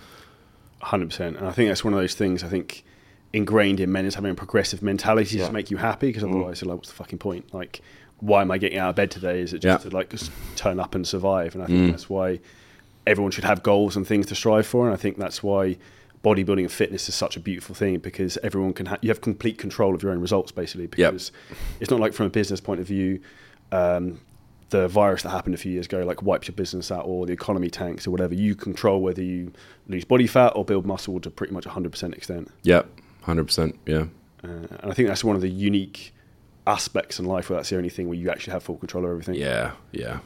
100%. 0.82 1.20
And 1.20 1.46
I 1.46 1.52
think 1.52 1.70
that's 1.70 1.84
one 1.84 1.94
of 1.94 2.00
those 2.00 2.16
things, 2.16 2.44
I 2.44 2.48
think 2.48 2.86
ingrained 3.34 3.80
in 3.80 3.92
men 3.92 4.06
is 4.06 4.16
having 4.16 4.32
a 4.32 4.36
progressive 4.36 4.82
mentality 4.82 5.38
yeah. 5.38 5.48
to 5.48 5.52
make 5.52 5.70
you 5.70 5.78
happy 5.78 6.08
because 6.08 6.24
mm. 6.24 6.30
otherwise, 6.30 6.62
mm. 6.62 6.68
like, 6.68 6.78
what's 6.78 6.90
the 6.90 6.96
fucking 6.96 7.20
point? 7.20 7.54
Like, 7.54 7.82
why 8.22 8.42
am 8.42 8.52
I 8.52 8.58
getting 8.58 8.80
out 8.80 8.90
of 8.90 8.96
bed 8.96 9.12
today? 9.12 9.42
Is 9.42 9.54
it 9.54 9.60
just 9.60 9.84
yeah. 9.84 9.90
to 9.90 9.96
like 9.96 10.10
just 10.10 10.32
turn 10.56 10.80
up 10.80 10.96
and 10.96 11.06
survive? 11.06 11.54
And 11.54 11.64
I 11.64 11.68
think 11.68 11.80
mm. 11.80 11.92
that's 11.92 12.10
why 12.10 12.40
everyone 13.06 13.32
should 13.32 13.44
have 13.44 13.62
goals 13.62 13.96
and 13.96 14.08
things 14.08 14.26
to 14.28 14.36
strive 14.36 14.66
for. 14.66 14.86
And 14.86 14.94
I 14.94 14.98
think 14.98 15.18
that's 15.18 15.44
why 15.44 15.78
bodybuilding 16.24 16.60
and 16.60 16.72
fitness 16.72 17.08
is 17.08 17.16
such 17.16 17.38
a 17.38 17.40
beautiful 17.40 17.74
thing 17.74 17.98
because 18.00 18.38
everyone 18.44 18.74
can 18.74 18.86
ha- 18.88 18.98
you 19.02 19.10
have 19.10 19.22
complete 19.22 19.58
control 19.58 19.96
of 19.96 20.04
your 20.04 20.12
own 20.12 20.20
results 20.20 20.52
basically 20.52 20.88
because 20.88 21.32
yep. 21.50 21.58
it's 21.80 21.90
not 21.90 22.00
like 22.00 22.14
from 22.14 22.26
a 22.26 22.30
business 22.30 22.60
point 22.60 22.82
of 22.82 22.88
view 22.88 23.22
um, 23.72 24.20
the 24.70 24.88
virus 24.88 25.24
that 25.24 25.30
happened 25.30 25.56
a 25.56 25.58
few 25.58 25.72
years 25.72 25.86
ago 25.86 26.04
like 26.04 26.22
wipes 26.22 26.48
your 26.48 26.56
business 26.56 26.92
out 26.92 27.06
or 27.06 27.26
the 27.26 27.32
economy 27.32 27.70
tanks 27.70 28.06
or 28.06 28.12
whatever 28.12 28.34
you 28.34 28.54
control 28.54 29.02
whether 29.02 29.24
you 29.24 29.52
lose 29.88 30.04
body 30.04 30.28
fat 30.28 30.50
or 30.56 30.66
build 30.66 30.86
muscle 30.86 31.20
to 31.22 31.30
pretty 31.30 31.54
much 31.54 31.64
100% 31.64 32.14
extent 32.14 32.52
yep 32.64 32.90
hundred 33.30 33.46
percent. 33.46 33.80
Yeah, 33.86 34.06
uh, 34.44 34.48
and 34.82 34.92
I 34.92 34.94
think 34.94 35.08
that's 35.08 35.24
one 35.24 35.36
of 35.36 35.42
the 35.42 35.50
unique 35.50 36.14
aspects 36.68 37.20
in 37.20 37.26
life 37.26 37.50
where 37.50 37.58
that's 37.58 37.70
the 37.70 37.78
only 37.78 37.90
thing 37.90 38.08
where 38.08 38.18
you 38.18 38.30
actually 38.30 38.54
have 38.54 38.64
full 38.64 38.78
control 38.78 39.06
of 39.06 39.12
everything. 39.12 39.36
Yeah, 39.36 39.72
yeah, 39.92 40.20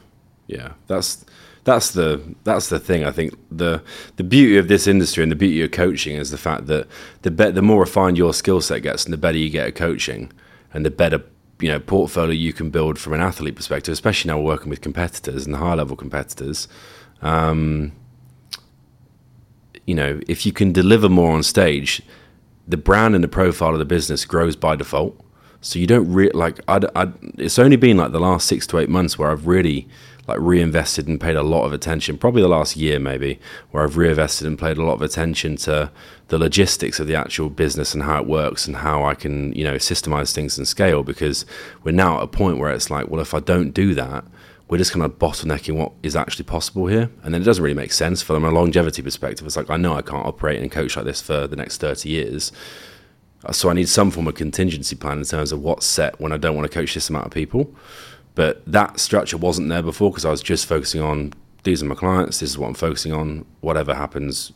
yeah. 0.46 0.72
That's 0.86 1.24
that's 1.64 1.92
the 1.92 2.22
that's 2.44 2.68
the 2.68 2.78
thing. 2.78 3.04
I 3.04 3.10
think 3.10 3.34
the 3.50 3.82
the 4.16 4.24
beauty 4.24 4.58
of 4.58 4.68
this 4.68 4.86
industry 4.86 5.22
and 5.22 5.32
the 5.32 5.36
beauty 5.36 5.62
of 5.62 5.70
coaching 5.70 6.16
is 6.16 6.30
the 6.30 6.38
fact 6.38 6.66
that 6.66 6.86
the 7.22 7.30
be- 7.30 7.50
the 7.50 7.62
more 7.62 7.80
refined 7.80 8.18
your 8.18 8.34
skill 8.34 8.60
set 8.60 8.82
gets, 8.82 9.04
and 9.04 9.12
the 9.12 9.18
better 9.18 9.38
you 9.38 9.50
get 9.50 9.66
at 9.68 9.74
coaching, 9.74 10.30
and 10.72 10.84
the 10.84 10.90
better 10.90 11.22
you 11.60 11.70
know 11.70 11.80
portfolio 11.80 12.32
you 12.32 12.52
can 12.52 12.70
build 12.70 12.98
from 12.98 13.14
an 13.14 13.20
athlete 13.20 13.56
perspective. 13.56 13.92
Especially 13.92 14.28
now 14.28 14.38
we're 14.38 14.44
working 14.44 14.70
with 14.70 14.82
competitors 14.82 15.46
and 15.46 15.56
high 15.56 15.74
level 15.74 15.96
competitors. 15.96 16.68
Um, 17.22 17.92
you 19.86 19.94
know, 19.94 20.20
if 20.28 20.44
you 20.46 20.52
can 20.52 20.72
deliver 20.72 21.08
more 21.08 21.32
on 21.32 21.42
stage, 21.42 22.02
the 22.68 22.76
brand 22.76 23.14
and 23.14 23.24
the 23.24 23.28
profile 23.28 23.72
of 23.72 23.78
the 23.78 23.84
business 23.84 24.24
grows 24.24 24.56
by 24.56 24.76
default. 24.76 25.18
So 25.62 25.78
you 25.78 25.86
don't 25.86 26.12
like. 26.34 26.60
I'd, 26.68 26.84
I'd, 26.94 27.14
it's 27.38 27.58
only 27.58 27.76
been 27.76 27.96
like 27.96 28.12
the 28.12 28.20
last 28.20 28.46
six 28.46 28.66
to 28.66 28.78
eight 28.78 28.90
months 28.90 29.18
where 29.18 29.30
I've 29.30 29.46
really 29.46 29.88
like 30.26 30.38
reinvested 30.40 31.06
and 31.06 31.20
paid 31.20 31.36
a 31.36 31.42
lot 31.42 31.64
of 31.64 31.72
attention. 31.72 32.18
Probably 32.18 32.42
the 32.42 32.48
last 32.48 32.76
year, 32.76 32.98
maybe, 32.98 33.38
where 33.70 33.82
I've 33.82 33.96
reinvested 33.96 34.46
and 34.46 34.58
paid 34.58 34.78
a 34.78 34.82
lot 34.82 34.94
of 34.94 35.02
attention 35.02 35.56
to 35.58 35.90
the 36.28 36.38
logistics 36.38 36.98
of 36.98 37.06
the 37.06 37.14
actual 37.14 37.50
business 37.50 37.94
and 37.94 38.02
how 38.02 38.20
it 38.20 38.26
works 38.26 38.66
and 38.66 38.76
how 38.76 39.04
I 39.04 39.14
can, 39.14 39.52
you 39.52 39.64
know, 39.64 39.74
systemize 39.74 40.32
things 40.32 40.56
and 40.56 40.66
scale. 40.66 41.02
Because 41.02 41.44
we're 41.82 41.92
now 41.92 42.18
at 42.18 42.22
a 42.22 42.26
point 42.26 42.58
where 42.58 42.70
it's 42.70 42.90
like, 42.90 43.08
well, 43.08 43.20
if 43.20 43.34
I 43.34 43.40
don't 43.40 43.72
do 43.72 43.94
that, 43.94 44.24
we're 44.68 44.78
just 44.78 44.92
kind 44.92 45.04
of 45.04 45.18
bottlenecking 45.18 45.76
what 45.76 45.92
is 46.02 46.16
actually 46.16 46.46
possible 46.46 46.86
here. 46.86 47.10
And 47.22 47.34
then 47.34 47.42
it 47.42 47.44
doesn't 47.44 47.62
really 47.62 47.74
make 47.74 47.92
sense 47.92 48.22
from 48.22 48.44
a 48.44 48.50
longevity 48.50 49.02
perspective. 49.02 49.46
It's 49.46 49.56
like, 49.56 49.68
I 49.68 49.76
know 49.76 49.94
I 49.94 50.02
can't 50.02 50.26
operate 50.26 50.60
and 50.60 50.72
coach 50.72 50.96
like 50.96 51.04
this 51.04 51.20
for 51.20 51.46
the 51.46 51.56
next 51.56 51.78
30 51.78 52.08
years. 52.08 52.50
So 53.52 53.68
I 53.68 53.74
need 53.74 53.90
some 53.90 54.10
form 54.10 54.26
of 54.26 54.36
contingency 54.36 54.96
plan 54.96 55.18
in 55.18 55.24
terms 55.24 55.52
of 55.52 55.60
what's 55.60 55.84
set 55.84 56.18
when 56.18 56.32
I 56.32 56.38
don't 56.38 56.56
want 56.56 56.70
to 56.70 56.74
coach 56.74 56.94
this 56.94 57.10
amount 57.10 57.26
of 57.26 57.32
people. 57.32 57.74
But 58.34 58.62
that 58.66 58.98
structure 58.98 59.36
wasn't 59.36 59.68
there 59.68 59.82
before 59.82 60.10
because 60.10 60.24
I 60.24 60.30
was 60.30 60.42
just 60.42 60.66
focusing 60.66 61.00
on 61.00 61.32
these 61.62 61.82
are 61.82 61.86
my 61.86 61.94
clients, 61.94 62.40
this 62.40 62.50
is 62.50 62.58
what 62.58 62.68
I'm 62.68 62.74
focusing 62.74 63.12
on, 63.12 63.46
whatever 63.60 63.94
happens 63.94 64.52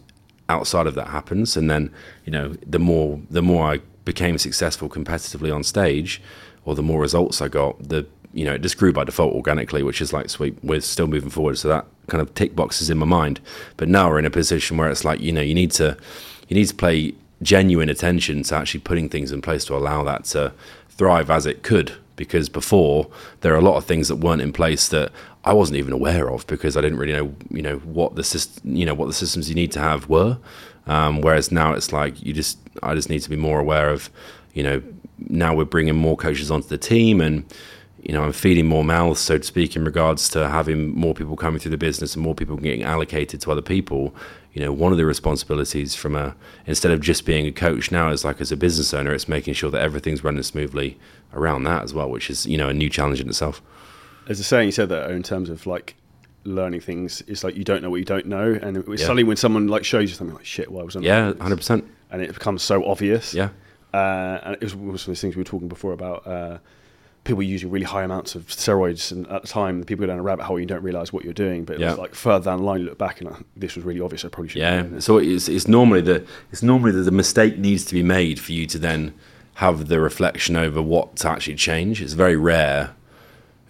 outside 0.49 0.87
of 0.87 0.95
that 0.95 1.09
happens. 1.09 1.57
And 1.57 1.71
then, 1.71 1.93
you 2.25 2.33
know, 2.33 2.55
the 2.67 2.79
more 2.79 3.21
the 3.31 3.43
more 3.43 3.73
I 3.73 3.81
became 4.05 4.39
successful 4.39 4.89
competitively 4.89 5.55
on 5.55 5.63
stage, 5.63 6.21
or 6.65 6.75
the 6.75 6.83
more 6.83 7.01
results 7.01 7.41
I 7.41 7.49
got, 7.49 7.89
the 7.89 8.07
you 8.33 8.45
know, 8.45 8.55
it 8.55 8.63
just 8.63 8.77
grew 8.77 8.93
by 8.93 9.05
default 9.05 9.33
organically, 9.33 9.83
which 9.83 10.01
is 10.01 10.13
like, 10.13 10.29
sweet, 10.29 10.57
we're 10.63 10.81
still 10.81 11.07
moving 11.07 11.31
forward. 11.31 11.59
So 11.59 11.69
that 11.69 11.87
kind 12.09 12.21
of 12.21 12.35
tick 12.35 12.55
boxes 12.55 12.91
in 12.91 12.99
my 12.99 13.07
mind. 13.07 13.41
But 13.77 13.89
now 13.89 14.09
we're 14.11 14.19
in 14.19 14.27
a 14.27 14.31
position 14.31 14.77
where 14.77 14.91
it's 14.91 15.05
like, 15.05 15.21
you 15.21 15.33
know, 15.33 15.41
you 15.41 15.55
need 15.55 15.71
to, 15.73 15.97
you 16.49 16.55
need 16.55 16.69
to 16.69 16.75
play 16.75 17.15
genuine 17.41 17.89
attention 17.89 18.43
to 18.45 18.55
actually 18.55 18.81
putting 18.81 19.09
things 19.09 19.33
in 19.33 19.41
place 19.41 19.65
to 19.65 19.75
allow 19.75 20.03
that 20.05 20.25
to 20.27 20.53
thrive 20.91 21.31
as 21.31 21.47
it 21.47 21.63
could. 21.63 21.95
Because 22.19 22.50
before 22.50 23.09
there 23.41 23.55
are 23.55 23.56
a 23.56 23.62
lot 23.62 23.79
of 23.79 23.87
things 23.87 24.09
that 24.09 24.17
weren't 24.17 24.43
in 24.43 24.53
place 24.53 24.88
that 24.88 25.11
I 25.44 25.55
wasn't 25.55 25.79
even 25.79 25.94
aware 25.94 26.31
of 26.31 26.47
because 26.47 26.76
I 26.76 26.82
didn't 26.82 26.99
really 26.99 27.15
know, 27.15 27.35
you 27.50 27.62
know, 27.62 27.79
what 27.79 28.15
the 28.17 28.49
you 28.65 28.85
know, 28.85 28.93
what 28.93 29.06
the 29.06 29.15
systems 29.15 29.49
you 29.49 29.55
need 29.55 29.73
to 29.73 29.81
have 29.81 30.09
were. 30.11 30.38
Um, 30.87 31.23
whereas 31.23 31.50
now 31.50 31.73
it's 31.73 31.93
like 31.93 32.23
you 32.23 32.35
just, 32.35 32.59
I 32.82 32.94
just 32.94 33.09
need 33.09 33.20
to 33.20 33.31
be 33.31 33.37
more 33.37 33.59
aware 33.59 33.88
of, 33.88 34.11
you 34.53 34.62
know, 34.62 34.82
now 35.19 35.55
we're 35.55 35.65
bringing 35.65 35.97
more 35.97 36.17
coaches 36.17 36.50
onto 36.50 36.69
the 36.69 36.79
team 36.79 37.20
and 37.20 37.44
you 38.03 38.12
know, 38.12 38.23
I'm 38.23 38.32
feeding 38.32 38.67
more 38.67 38.85
mouths, 38.85 39.20
so 39.20 39.38
to 39.38 39.44
speak, 39.44 39.75
in 39.75 39.85
regards 39.85 40.29
to 40.31 40.49
having 40.49 40.94
more 40.94 41.15
people 41.15 41.37
coming 41.37 41.59
through 41.59 41.73
the 41.73 41.79
business 41.79 42.15
and 42.15 42.23
more 42.23 42.35
people 42.35 42.56
getting 42.56 42.85
allocated 42.85 43.41
to 43.41 43.50
other 43.50 43.62
people. 43.62 44.15
You 44.53 44.62
know, 44.62 44.73
one 44.73 44.93
of 44.93 44.99
the 44.99 45.05
responsibilities 45.05 45.94
from 45.94 46.15
a 46.15 46.35
instead 46.67 46.93
of 46.93 47.00
just 47.00 47.26
being 47.26 47.47
a 47.47 47.53
coach 47.53 47.91
now 47.91 48.11
is 48.11 48.25
like 48.25 48.41
as 48.41 48.53
a 48.53 48.56
business 48.56 48.94
owner, 48.94 49.12
it's 49.12 49.29
making 49.29 49.55
sure 49.55 49.70
that 49.70 49.82
everything's 49.82 50.23
running 50.23 50.43
smoothly 50.43 50.99
around 51.33 51.65
that 51.65 51.83
as 51.83 51.95
well, 51.95 52.11
which 52.11 52.31
is 52.31 52.47
you 52.47 52.57
know 52.57 52.69
a 52.69 52.75
new 52.75 52.89
challenge 52.89 53.20
in 53.20 53.29
itself. 53.29 53.63
As 54.29 54.39
a 54.41 54.44
saying 54.44 54.67
you 54.67 54.73
said 54.73 54.89
that 54.91 55.11
in 55.11 55.23
terms 55.23 55.49
of 55.51 55.67
like 55.67 55.94
learning 56.44 56.81
things, 56.81 57.23
it's 57.27 57.44
like 57.44 57.56
you 57.56 57.65
don't 57.65 57.82
know 57.82 57.91
what 57.91 57.97
you 57.97 58.05
don't 58.05 58.27
know, 58.27 58.58
and 58.61 58.77
it's 58.77 58.89
yeah. 58.89 58.97
suddenly 58.97 59.25
when 59.25 59.37
someone 59.37 59.69
like 59.69 59.85
shows 59.85 60.11
you 60.11 60.17
something 60.17 60.37
like 60.37 60.47
shit, 60.47 60.70
why 60.70 60.82
was 60.82 60.97
I? 60.97 61.01
Yeah, 61.01 61.32
hundred 61.41 61.56
percent. 61.56 61.85
And 62.11 62.23
it 62.23 62.32
becomes 62.32 62.63
so 62.63 62.85
obvious. 62.87 63.35
Yeah. 63.35 63.51
Uh, 63.93 64.41
and 64.43 64.55
it 64.55 64.63
was 64.63 64.75
one 64.75 64.94
of 64.94 65.05
those 65.05 65.20
things 65.20 65.37
we 65.37 65.41
were 65.41 65.44
talking 65.44 65.69
before 65.69 65.93
about. 65.93 66.27
Uh, 66.27 66.58
people 67.25 67.43
using 67.43 67.70
really 67.70 67.85
high 67.85 68.03
amounts 68.03 68.35
of 68.35 68.47
steroids, 68.47 69.13
and 69.13 69.27
at 69.29 69.43
the 69.43 69.49
time, 69.49 69.81
the 69.81 69.87
people 69.87 70.06
go 70.06 70.06
down 70.06 70.19
a 70.19 70.23
rabbit 70.23 70.44
hole, 70.44 70.56
and 70.56 70.63
you 70.63 70.67
don't 70.67 70.82
realize 70.82 71.13
what 71.13 71.25
you're 71.25 71.35
doing. 71.35 71.65
But 71.65 71.79
yeah. 71.79 71.93
like 71.93 72.15
further 72.15 72.47
down 72.47 72.58
the 72.58 72.65
line, 72.65 72.81
you 72.81 72.87
look 72.87 72.99
back, 72.99 73.20
and 73.20 73.44
this 73.56 73.77
was 73.77 73.85
really 73.85 74.01
obvious. 74.01 74.25
I 74.25 74.29
probably 74.29 74.49
should. 74.49 74.61
Yeah. 74.61 74.99
So 74.99 75.19
it's, 75.19 75.49
it's 75.49 75.69
normally 75.69 76.01
the 76.01 76.27
it's 76.51 76.63
normally 76.63 76.93
that 76.93 77.03
the 77.03 77.13
mistake 77.13 77.58
needs 77.58 77.85
to 77.87 77.94
be 77.94 78.03
made 78.03 78.41
for 78.41 78.53
you 78.53 78.67
to 78.67 78.79
then 78.79 79.15
have 79.58 79.88
the 79.88 79.98
reflection 79.98 80.55
over 80.55 80.81
what 80.81 81.17
to 81.17 81.29
actually 81.29 81.56
change. 81.56 82.00
It's 82.00 82.12
very 82.12 82.36
rare, 82.36 82.94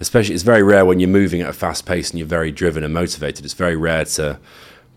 especially 0.00 0.35
it's 0.35 0.45
very 0.45 0.62
rare 0.62 0.85
when 0.85 1.00
you're 1.00 1.09
moving 1.09 1.40
at 1.40 1.49
a 1.49 1.52
fast 1.54 1.87
pace 1.87 2.11
and 2.11 2.18
you're 2.18 2.28
very 2.28 2.52
driven 2.52 2.85
and 2.85 2.92
motivated. 2.92 3.42
It's 3.47 3.54
very 3.54 3.75
rare 3.75 4.04
to 4.04 4.38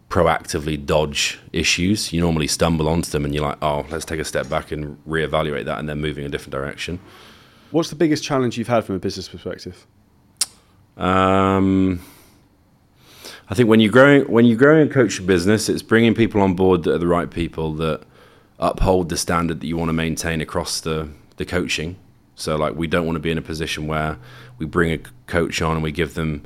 proactively 0.10 0.86
dodge 0.86 1.40
issues. 1.54 2.12
You 2.12 2.20
normally 2.20 2.48
stumble 2.48 2.90
onto 2.90 3.10
them 3.10 3.24
and 3.24 3.34
you're 3.34 3.46
like, 3.46 3.58
oh, 3.62 3.86
let's 3.90 4.04
take 4.04 4.20
a 4.20 4.26
step 4.26 4.50
back 4.50 4.74
and 4.74 4.98
reevaluate 5.08 5.64
that 5.64 5.80
and 5.80 5.88
then 5.88 6.02
moving 6.02 6.26
a 6.26 6.30
different 6.30 6.52
direction. 6.52 7.00
What's 7.72 7.90
the 7.90 7.96
biggest 7.96 8.22
challenge 8.22 8.58
you've 8.58 8.68
had 8.68 8.84
from 8.84 8.96
a 8.96 9.00
business 9.00 9.30
perspective? 9.30 9.88
Um, 10.98 12.02
I 13.50 13.56
think 13.56 13.70
when 13.70 13.80
you're 13.80 13.94
growing 13.94 14.24
when 14.24 14.44
you're 14.44 14.58
growing 14.58 14.90
a 14.90 14.92
coach 14.92 15.26
business, 15.26 15.70
it's 15.70 15.82
bringing 15.82 16.14
people 16.14 16.42
on 16.42 16.54
board 16.54 16.84
that 16.84 16.96
are 16.96 16.98
the 16.98 17.08
right 17.08 17.32
people 17.32 17.76
that 17.76 18.04
uphold 18.62 19.10
the 19.10 19.18
standard 19.18 19.60
that 19.60 19.68
you 19.68 19.76
want 19.76 19.90
to 19.90 19.94
maintain 19.94 20.40
across 20.40 20.80
the 20.80 21.10
the 21.38 21.46
coaching. 21.46 21.98
So 22.36 22.56
like 22.56 22.76
we 22.76 22.88
don't 22.88 23.06
want 23.06 23.16
to 23.16 23.22
be 23.22 23.32
in 23.32 23.38
a 23.38 23.42
position 23.42 23.88
where 23.88 24.18
we 24.58 24.66
bring 24.66 24.92
a 24.92 25.00
coach 25.28 25.62
on 25.62 25.76
and 25.76 25.84
we 25.84 25.92
give 25.92 26.14
them 26.14 26.44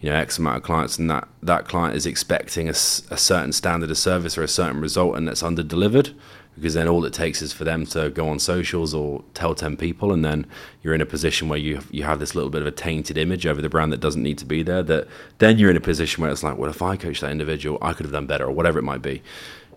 you 0.00 0.10
know 0.10 0.16
X 0.16 0.38
amount 0.38 0.58
of 0.58 0.62
clients 0.62 0.98
and 0.98 1.10
that 1.10 1.26
that 1.42 1.66
client 1.66 1.96
is 1.96 2.04
expecting 2.04 2.68
a, 2.68 2.72
a 2.72 3.16
certain 3.16 3.52
standard 3.52 3.90
of 3.90 3.98
service 3.98 4.36
or 4.36 4.42
a 4.42 4.48
certain 4.48 4.80
result 4.80 5.16
and 5.16 5.26
that's 5.26 5.42
under 5.42 5.62
delivered 5.62 6.10
because 6.56 6.74
then 6.74 6.86
all 6.86 7.04
it 7.04 7.12
takes 7.12 7.42
is 7.42 7.52
for 7.52 7.64
them 7.64 7.84
to 7.84 8.10
go 8.10 8.28
on 8.28 8.38
socials 8.38 8.94
or 8.94 9.24
tell 9.34 9.54
10 9.54 9.76
people 9.76 10.12
and 10.12 10.24
then 10.24 10.46
you're 10.82 10.94
in 10.94 11.00
a 11.00 11.06
position 11.06 11.48
where 11.48 11.58
you 11.58 11.80
you 11.90 12.02
have 12.02 12.20
this 12.20 12.34
little 12.34 12.50
bit 12.50 12.60
of 12.60 12.66
a 12.66 12.70
tainted 12.70 13.16
image 13.16 13.46
over 13.46 13.60
the 13.60 13.68
brand 13.68 13.92
that 13.92 14.00
doesn't 14.00 14.22
need 14.22 14.38
to 14.38 14.44
be 14.44 14.62
there 14.62 14.82
that 14.82 15.08
then 15.38 15.58
you're 15.58 15.70
in 15.70 15.76
a 15.76 15.80
position 15.80 16.22
where 16.22 16.30
it's 16.30 16.42
like 16.42 16.58
well 16.58 16.70
if 16.70 16.82
I 16.82 16.96
coach 16.96 17.20
that 17.20 17.30
individual 17.30 17.78
I 17.80 17.92
could 17.92 18.06
have 18.06 18.12
done 18.12 18.26
better 18.26 18.44
or 18.44 18.52
whatever 18.52 18.78
it 18.78 18.82
might 18.82 19.02
be 19.02 19.22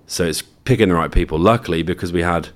so 0.08 0.26
it's 0.26 0.42
picking 0.42 0.90
the 0.90 0.96
right 0.96 1.12
people 1.12 1.38
luckily 1.38 1.84
because 1.84 2.12
we 2.12 2.24
had 2.24 2.50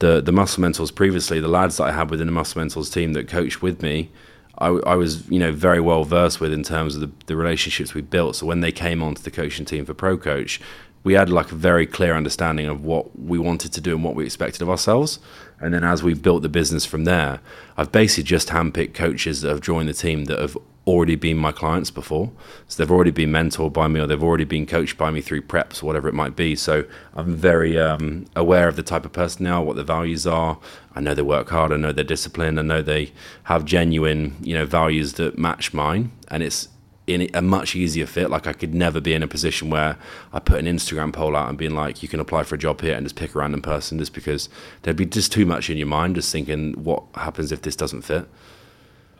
the 0.00 0.20
the 0.20 0.32
muscle 0.32 0.60
mentors 0.60 0.90
previously, 0.90 1.40
the 1.40 1.48
lads 1.48 1.76
that 1.76 1.84
I 1.84 1.92
had 1.92 2.10
within 2.10 2.26
the 2.26 2.32
muscle 2.32 2.60
mentors 2.60 2.90
team 2.90 3.12
that 3.12 3.28
coached 3.28 3.62
with 3.62 3.82
me, 3.82 4.10
I, 4.58 4.68
I 4.68 4.94
was 4.94 5.28
you 5.28 5.38
know 5.38 5.52
very 5.52 5.80
well 5.80 6.04
versed 6.04 6.40
with 6.40 6.52
in 6.52 6.62
terms 6.62 6.94
of 6.94 7.00
the, 7.00 7.10
the 7.26 7.36
relationships 7.36 7.94
we 7.94 8.00
built. 8.00 8.36
So 8.36 8.46
when 8.46 8.60
they 8.60 8.72
came 8.72 9.02
onto 9.02 9.22
the 9.22 9.30
coaching 9.30 9.64
team 9.64 9.84
for 9.84 9.94
Pro 9.94 10.16
Coach, 10.16 10.60
we 11.04 11.14
had 11.14 11.30
like 11.30 11.52
a 11.52 11.56
very 11.56 11.86
clear 11.86 12.14
understanding 12.14 12.66
of 12.66 12.84
what 12.84 13.18
we 13.18 13.38
wanted 13.38 13.72
to 13.72 13.80
do 13.80 13.94
and 13.94 14.04
what 14.04 14.14
we 14.14 14.24
expected 14.24 14.62
of 14.62 14.70
ourselves. 14.70 15.18
And 15.60 15.74
then 15.74 15.82
as 15.82 16.02
we've 16.02 16.22
built 16.22 16.42
the 16.42 16.48
business 16.48 16.84
from 16.84 17.04
there, 17.04 17.40
I've 17.76 17.90
basically 17.90 18.24
just 18.24 18.48
handpicked 18.48 18.94
coaches 18.94 19.40
that 19.42 19.48
have 19.48 19.60
joined 19.60 19.88
the 19.88 19.94
team 19.94 20.26
that 20.26 20.38
have 20.38 20.56
already 20.88 21.16
been 21.16 21.36
my 21.36 21.52
clients 21.52 21.90
before. 21.90 22.32
So 22.66 22.82
they've 22.82 22.90
already 22.90 23.10
been 23.10 23.30
mentored 23.30 23.74
by 23.74 23.88
me 23.88 24.00
or 24.00 24.06
they've 24.06 24.22
already 24.22 24.44
been 24.44 24.64
coached 24.64 24.96
by 24.96 25.10
me 25.10 25.20
through 25.20 25.42
preps 25.42 25.82
whatever 25.82 26.08
it 26.08 26.14
might 26.14 26.34
be. 26.34 26.56
So 26.56 26.84
I'm 27.14 27.36
very 27.36 27.78
um, 27.78 28.24
aware 28.34 28.68
of 28.68 28.76
the 28.76 28.82
type 28.82 29.04
of 29.04 29.12
person 29.12 29.46
are, 29.46 29.62
what 29.62 29.76
the 29.76 29.84
values 29.84 30.26
are. 30.26 30.58
I 30.94 31.00
know 31.00 31.14
they 31.14 31.22
work 31.22 31.50
hard. 31.50 31.72
I 31.72 31.76
know 31.76 31.92
they're 31.92 32.04
disciplined. 32.04 32.58
I 32.58 32.62
know 32.62 32.80
they 32.80 33.12
have 33.44 33.66
genuine, 33.66 34.36
you 34.40 34.54
know, 34.54 34.64
values 34.64 35.12
that 35.14 35.38
match 35.38 35.74
mine. 35.74 36.10
And 36.28 36.42
it's 36.42 36.68
in 37.06 37.28
a 37.34 37.42
much 37.42 37.76
easier 37.76 38.06
fit. 38.06 38.30
Like 38.30 38.46
I 38.46 38.54
could 38.54 38.74
never 38.74 38.98
be 38.98 39.12
in 39.12 39.22
a 39.22 39.28
position 39.28 39.68
where 39.68 39.98
I 40.32 40.38
put 40.40 40.58
an 40.58 40.66
Instagram 40.66 41.12
poll 41.12 41.36
out 41.36 41.50
and 41.50 41.58
being 41.58 41.74
like, 41.74 42.02
you 42.02 42.08
can 42.08 42.18
apply 42.18 42.44
for 42.44 42.54
a 42.54 42.58
job 42.58 42.80
here 42.80 42.94
and 42.94 43.04
just 43.04 43.16
pick 43.16 43.34
a 43.34 43.38
random 43.38 43.60
person 43.60 43.98
just 43.98 44.14
because 44.14 44.48
there'd 44.82 44.96
be 44.96 45.06
just 45.06 45.32
too 45.32 45.44
much 45.44 45.68
in 45.68 45.76
your 45.76 45.86
mind 45.86 46.14
just 46.14 46.32
thinking 46.32 46.72
what 46.82 47.04
happens 47.14 47.52
if 47.52 47.60
this 47.60 47.76
doesn't 47.76 48.02
fit. 48.02 48.26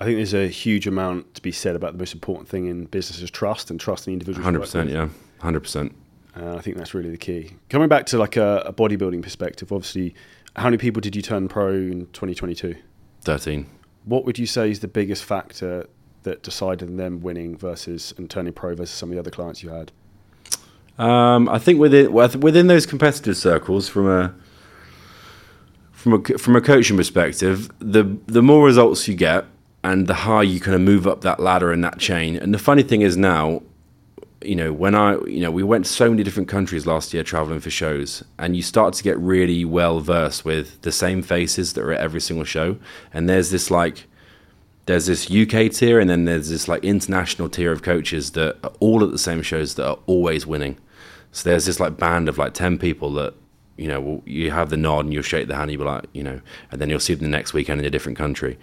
I 0.01 0.05
think 0.05 0.17
there's 0.17 0.35
a 0.35 0.47
huge 0.47 0.87
amount 0.87 1.35
to 1.35 1.43
be 1.43 1.51
said 1.51 1.75
about 1.75 1.93
the 1.93 1.99
most 1.99 2.15
important 2.15 2.49
thing 2.49 2.67
in 2.67 2.85
business 2.87 3.21
is 3.21 3.31
trust 3.31 3.71
and 3.71 3.81
trust 3.81 4.07
in 4.07 4.13
individuals. 4.13 4.45
Hundred 4.45 4.61
percent, 4.61 4.91
yeah, 4.91 5.09
hundred 5.41 5.61
percent. 5.61 5.95
Uh, 6.37 6.55
I 6.55 6.61
think 6.61 6.77
that's 6.77 6.95
really 6.95 7.11
the 7.11 7.19
key. 7.19 7.53
Coming 7.69 7.89
back 7.89 8.07
to 8.07 8.19
like 8.19 8.37
a, 8.37 8.63
a, 8.67 8.73
bodybuilding 8.73 9.23
perspective, 9.23 9.73
obviously, 9.73 10.15
how 10.55 10.65
many 10.65 10.77
people 10.77 11.01
did 11.01 11.17
you 11.17 11.23
turn 11.23 11.49
pro 11.49 11.73
in 11.73 12.07
2022? 12.13 12.77
Thirteen. 13.23 13.67
What 14.05 14.25
would 14.25 14.39
you 14.39 14.47
say 14.47 14.71
is 14.71 14.81
the 14.81 14.89
biggest 14.89 15.25
factor 15.25 15.89
that 16.23 16.43
decided 16.43 16.97
them 16.97 17.21
winning 17.21 17.57
versus 17.57 18.15
and 18.17 18.31
turning 18.31 18.53
pro 18.53 18.77
versus 18.77 18.95
some 18.95 19.09
of 19.09 19.15
the 19.15 19.19
other 19.19 19.31
clients 19.31 19.63
you 19.63 19.71
had? 19.71 19.91
Um, 20.97 21.49
I 21.49 21.59
think 21.59 21.81
within 21.81 22.13
within 22.13 22.69
those 22.69 22.87
competitive 22.87 23.37
circles, 23.37 23.89
from 23.89 24.09
a 24.09 24.35
from 25.93 26.13
a 26.13 26.39
from 26.39 26.55
a 26.55 26.61
coaching 26.61 26.97
perspective, 26.97 27.69
the 27.81 28.17
the 28.27 28.43
more 28.43 28.65
results 28.65 29.09
you 29.09 29.15
get, 29.15 29.45
and 29.89 30.07
the 30.07 30.15
higher 30.15 30.45
you 30.45 30.61
kind 30.61 30.75
of 30.75 30.83
move 30.83 31.07
up 31.07 31.23
that 31.23 31.41
ladder 31.41 31.73
and 31.73 31.83
that 31.83 31.99
chain. 31.99 32.37
And 32.37 32.53
the 32.53 32.59
funny 32.59 32.83
thing 32.83 33.01
is 33.01 33.17
now, 33.17 33.63
you 34.43 34.55
know, 34.55 34.71
when 34.71 34.95
I, 34.95 35.15
you 35.25 35.41
know, 35.41 35.51
we 35.51 35.63
went 35.63 35.87
to 35.87 35.91
so 35.91 36.11
many 36.11 36.23
different 36.23 36.49
countries 36.49 36.87
last 36.87 37.15
year 37.15 37.23
traveling 37.23 37.61
for 37.61 37.71
shows, 37.71 38.23
and 38.39 38.55
you 38.55 38.63
start 38.63 38.93
to 38.95 39.03
get 39.03 39.19
really 39.19 39.65
well 39.65 40.01
versed 40.01 40.45
with 40.45 40.81
the 40.83 40.93
same 40.93 41.23
faces 41.23 41.73
that 41.73 41.83
are 41.83 41.93
at 41.93 42.01
every 42.01 42.21
single 42.21 42.45
show. 42.45 42.77
And 43.15 43.31
there's 43.31 43.51
this 43.51 43.71
like, 43.71 44.07
there's 44.85 45.07
this 45.07 45.31
UK 45.31 45.73
tier, 45.73 45.99
and 45.99 46.11
then 46.11 46.27
there's 46.27 46.51
this 46.51 46.69
like 46.69 46.85
international 46.85 47.49
tier 47.49 47.73
of 47.73 47.83
coaches 47.83 48.33
that 48.33 48.59
are 48.63 48.73
all 48.81 49.03
at 49.03 49.11
the 49.11 49.19
same 49.19 49.41
shows 49.41 49.75
that 49.77 49.89
are 49.89 49.99
always 50.07 50.47
winning. 50.47 50.77
So 51.33 51.49
there's 51.49 51.65
this 51.65 51.81
like 51.81 51.97
band 51.97 52.29
of 52.29 52.37
like 52.37 52.53
10 52.53 52.79
people 52.79 53.13
that 53.15 53.35
you 53.79 53.89
know, 53.89 54.23
you 54.27 54.51
have 54.51 54.69
the 54.69 54.77
nod 54.77 55.05
and 55.05 55.15
you'll 55.15 55.23
shake 55.23 55.47
the 55.49 55.55
hand, 55.55 55.71
you'll 55.71 55.81
be 55.81 55.87
like, 55.87 56.05
you 56.13 56.23
know, 56.23 56.41
and 56.71 56.81
then 56.81 56.91
you'll 56.91 57.01
see 57.01 57.15
them 57.15 57.31
the 57.31 57.37
next 57.37 57.55
weekend 57.55 57.81
in 57.81 57.87
a 57.87 57.91
different 57.91 58.19
country. 58.19 58.59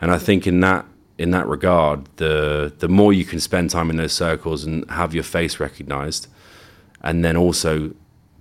And 0.00 0.10
I 0.10 0.18
think 0.18 0.46
in 0.46 0.60
that 0.60 0.86
in 1.18 1.32
that 1.32 1.46
regard, 1.46 2.08
the 2.16 2.72
the 2.78 2.88
more 2.88 3.12
you 3.12 3.24
can 3.24 3.40
spend 3.40 3.70
time 3.70 3.90
in 3.90 3.96
those 3.96 4.12
circles 4.12 4.64
and 4.64 4.88
have 4.90 5.12
your 5.12 5.24
face 5.24 5.60
recognized, 5.60 6.28
and 7.02 7.24
then 7.24 7.36
also 7.36 7.92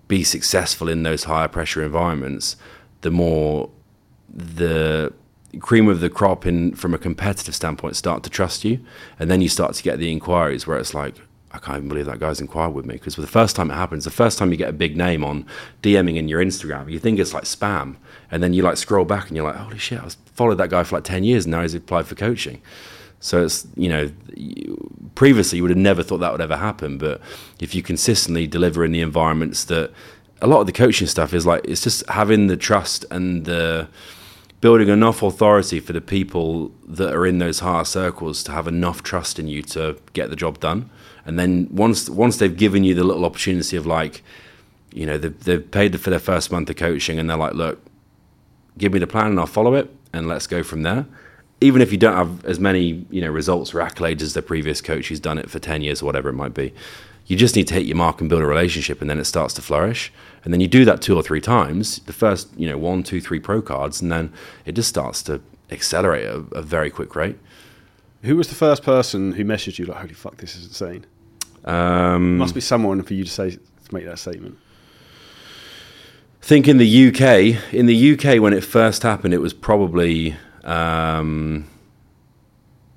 be 0.08 0.24
successful 0.24 0.88
in 0.90 1.04
those 1.04 1.24
higher 1.26 1.48
pressure 1.48 1.84
environments, 1.84 2.56
the 3.02 3.12
more 3.12 3.70
the 4.34 5.12
cream 5.60 5.90
of 5.90 6.00
the 6.00 6.10
crop 6.10 6.46
in 6.46 6.74
from 6.76 6.94
a 6.94 6.98
competitive 6.98 7.56
standpoint 7.56 7.96
start 7.96 8.24
to 8.24 8.30
trust 8.30 8.64
you, 8.64 8.80
and 9.20 9.30
then 9.30 9.42
you 9.42 9.50
start 9.50 9.74
to 9.74 9.84
get 9.84 10.00
the 10.00 10.12
inquiries 10.12 10.66
where 10.68 10.78
it's 10.78 10.94
like, 10.94 11.16
I 11.54 11.58
can't 11.58 11.78
even 11.78 11.90
believe 11.90 12.06
that 12.06 12.20
guy's 12.20 12.40
inquired 12.40 12.74
with 12.74 12.86
me 12.86 12.94
because 12.94 13.16
for 13.16 13.22
the 13.22 13.28
first 13.28 13.56
time 13.56 13.70
it 13.70 13.76
happens, 13.76 14.06
the 14.06 14.12
first 14.12 14.38
time 14.38 14.52
you 14.52 14.58
get 14.58 14.70
a 14.70 14.74
big 14.74 14.96
name 14.96 15.24
on 15.24 15.46
DMing 15.84 16.16
in 16.16 16.28
your 16.30 16.44
Instagram, 16.44 16.90
you 16.90 17.00
think 17.00 17.20
it's 17.20 17.34
like 17.34 17.44
spam, 17.44 17.98
and 18.30 18.42
then 18.42 18.54
you 18.54 18.64
like 18.64 18.78
scroll 18.78 19.06
back 19.06 19.28
and 19.28 19.36
you're 19.36 19.46
like, 19.46 19.56
holy 19.56 19.78
shit, 19.78 20.00
I 20.00 20.10
followed 20.34 20.56
that 20.56 20.70
guy 20.70 20.84
for 20.84 20.96
like 20.96 21.04
ten 21.04 21.24
years 21.24 21.46
and 21.46 21.52
now 21.52 21.62
he's 21.62 21.76
applied 21.76 22.08
for 22.08 22.16
coaching. 22.16 22.62
So 23.20 23.44
it's 23.44 23.68
you 23.76 23.90
know, 23.90 24.12
previously 25.16 25.58
you 25.58 25.64
would 25.64 25.72
have 25.72 25.78
never 25.78 26.04
thought 26.04 26.20
that 26.20 26.32
would 26.32 26.42
ever 26.42 26.58
happen, 26.58 26.98
but 26.98 27.22
if 27.60 27.76
you 27.76 27.84
consistently 27.84 28.48
deliver 28.48 28.86
in 28.86 28.92
the 28.92 29.02
environments 29.02 29.66
that 29.66 29.92
a 30.42 30.48
lot 30.48 30.62
of 30.62 30.66
the 30.66 30.74
coaching 30.74 31.08
stuff 31.08 31.34
is 31.34 31.46
like, 31.46 31.62
it's 31.66 31.84
just 31.84 32.08
having 32.10 32.48
the 32.48 32.58
trust 32.58 33.06
and 33.12 33.46
the 33.46 33.88
building 34.62 34.90
enough 34.90 35.22
authority 35.22 35.80
for 35.80 35.92
the 35.92 36.02
people 36.02 36.72
that 36.88 37.14
are 37.14 37.26
in 37.26 37.40
those 37.40 37.60
higher 37.60 37.84
circles 37.84 38.44
to 38.44 38.52
have 38.52 38.68
enough 38.68 39.04
trust 39.04 39.38
in 39.38 39.48
you 39.48 39.62
to 39.64 39.98
get 40.14 40.30
the 40.30 40.36
job 40.36 40.60
done 40.60 40.90
and 41.26 41.38
then 41.38 41.68
once 41.72 42.10
once 42.10 42.38
they've 42.38 42.56
given 42.56 42.84
you 42.84 42.94
the 42.94 43.04
little 43.04 43.26
opportunity 43.26 43.78
of 43.78 43.86
like, 43.86 44.24
you 44.94 45.06
know, 45.06 45.18
they've, 45.18 45.44
they've 45.44 45.72
paid 45.72 46.00
for 46.00 46.10
their 46.10 46.20
first 46.20 46.52
month 46.52 46.70
of 46.70 46.76
coaching, 46.76 47.20
and 47.20 47.30
they're 47.30 47.38
like, 47.38 47.54
look, 47.54 47.80
give 48.78 48.94
me 48.94 49.00
the 49.00 49.08
plan 49.08 49.28
and 49.28 49.40
I'll 49.40 49.48
follow 49.48 49.76
it, 49.76 49.94
and 50.14 50.28
let's 50.28 50.48
go 50.48 50.64
from 50.64 50.84
there. 50.84 51.06
Even 51.62 51.82
if 51.82 51.92
you 51.92 51.98
don't 51.98 52.16
have 52.16 52.44
as 52.46 52.60
many, 52.60 53.06
you 53.12 53.22
know, 53.22 53.30
results 53.30 53.74
or 53.74 53.80
accolades 53.80 54.22
as 54.22 54.34
the 54.34 54.42
previous 54.42 54.82
coach 54.82 55.10
who's 55.10 55.20
done 55.20 55.38
it 55.38 55.50
for 55.50 55.60
ten 55.60 55.82
years 55.82 56.02
or 56.02 56.06
whatever 56.06 56.30
it 56.30 56.34
might 56.34 56.56
be, 56.56 56.74
you 57.28 57.38
just 57.38 57.56
need 57.56 57.68
to 57.68 57.76
hit 57.76 57.86
your 57.86 57.96
mark 57.96 58.20
and 58.20 58.30
build 58.30 58.42
a 58.42 58.46
relationship, 58.48 59.00
and 59.00 59.10
then 59.10 59.20
it 59.20 59.26
starts 59.26 59.54
to 59.54 59.62
flourish. 59.62 60.12
And 60.44 60.52
then 60.52 60.60
you 60.60 60.68
do 60.68 60.86
that 60.86 61.02
two 61.04 61.16
or 61.16 61.22
three 61.22 61.40
times, 61.40 62.00
the 62.00 62.14
first, 62.14 62.50
you 62.58 62.68
know, 62.68 62.80
one, 62.80 63.04
two, 63.04 63.22
three 63.22 63.40
pro 63.40 63.62
cards, 63.62 64.02
and 64.02 64.12
then 64.12 64.34
it 64.66 64.72
just 64.72 64.90
starts 64.90 65.22
to 65.24 65.40
accelerate 65.70 66.26
at 66.26 66.36
a, 66.36 66.46
a 66.56 66.62
very 66.64 66.90
quick 66.90 67.16
rate. 67.16 67.38
Who 68.24 68.36
was 68.36 68.48
the 68.48 68.56
first 68.56 68.84
person 68.84 69.34
who 69.34 69.46
messaged 69.46 69.78
you 69.78 69.86
like, 69.86 69.98
"Holy 69.98 70.14
fuck, 70.14 70.38
this 70.38 70.56
is 70.56 70.66
insane"? 70.66 71.06
Um, 71.66 72.38
Must 72.38 72.56
be 72.56 72.62
someone 72.62 73.02
for 73.04 73.14
you 73.14 73.24
to 73.24 73.30
say 73.30 73.52
to 73.52 73.60
make 73.92 74.06
that 74.06 74.20
statement. 74.20 74.58
I 76.42 76.46
think 76.46 76.68
in 76.68 76.78
the 76.78 77.08
UK, 77.08 77.74
in 77.74 77.86
the 77.86 78.14
UK 78.14 78.42
when 78.42 78.54
it 78.54 78.64
first 78.64 79.04
happened, 79.04 79.34
it 79.34 79.40
was 79.40 79.54
probably 79.54 80.36
um, 80.64 81.68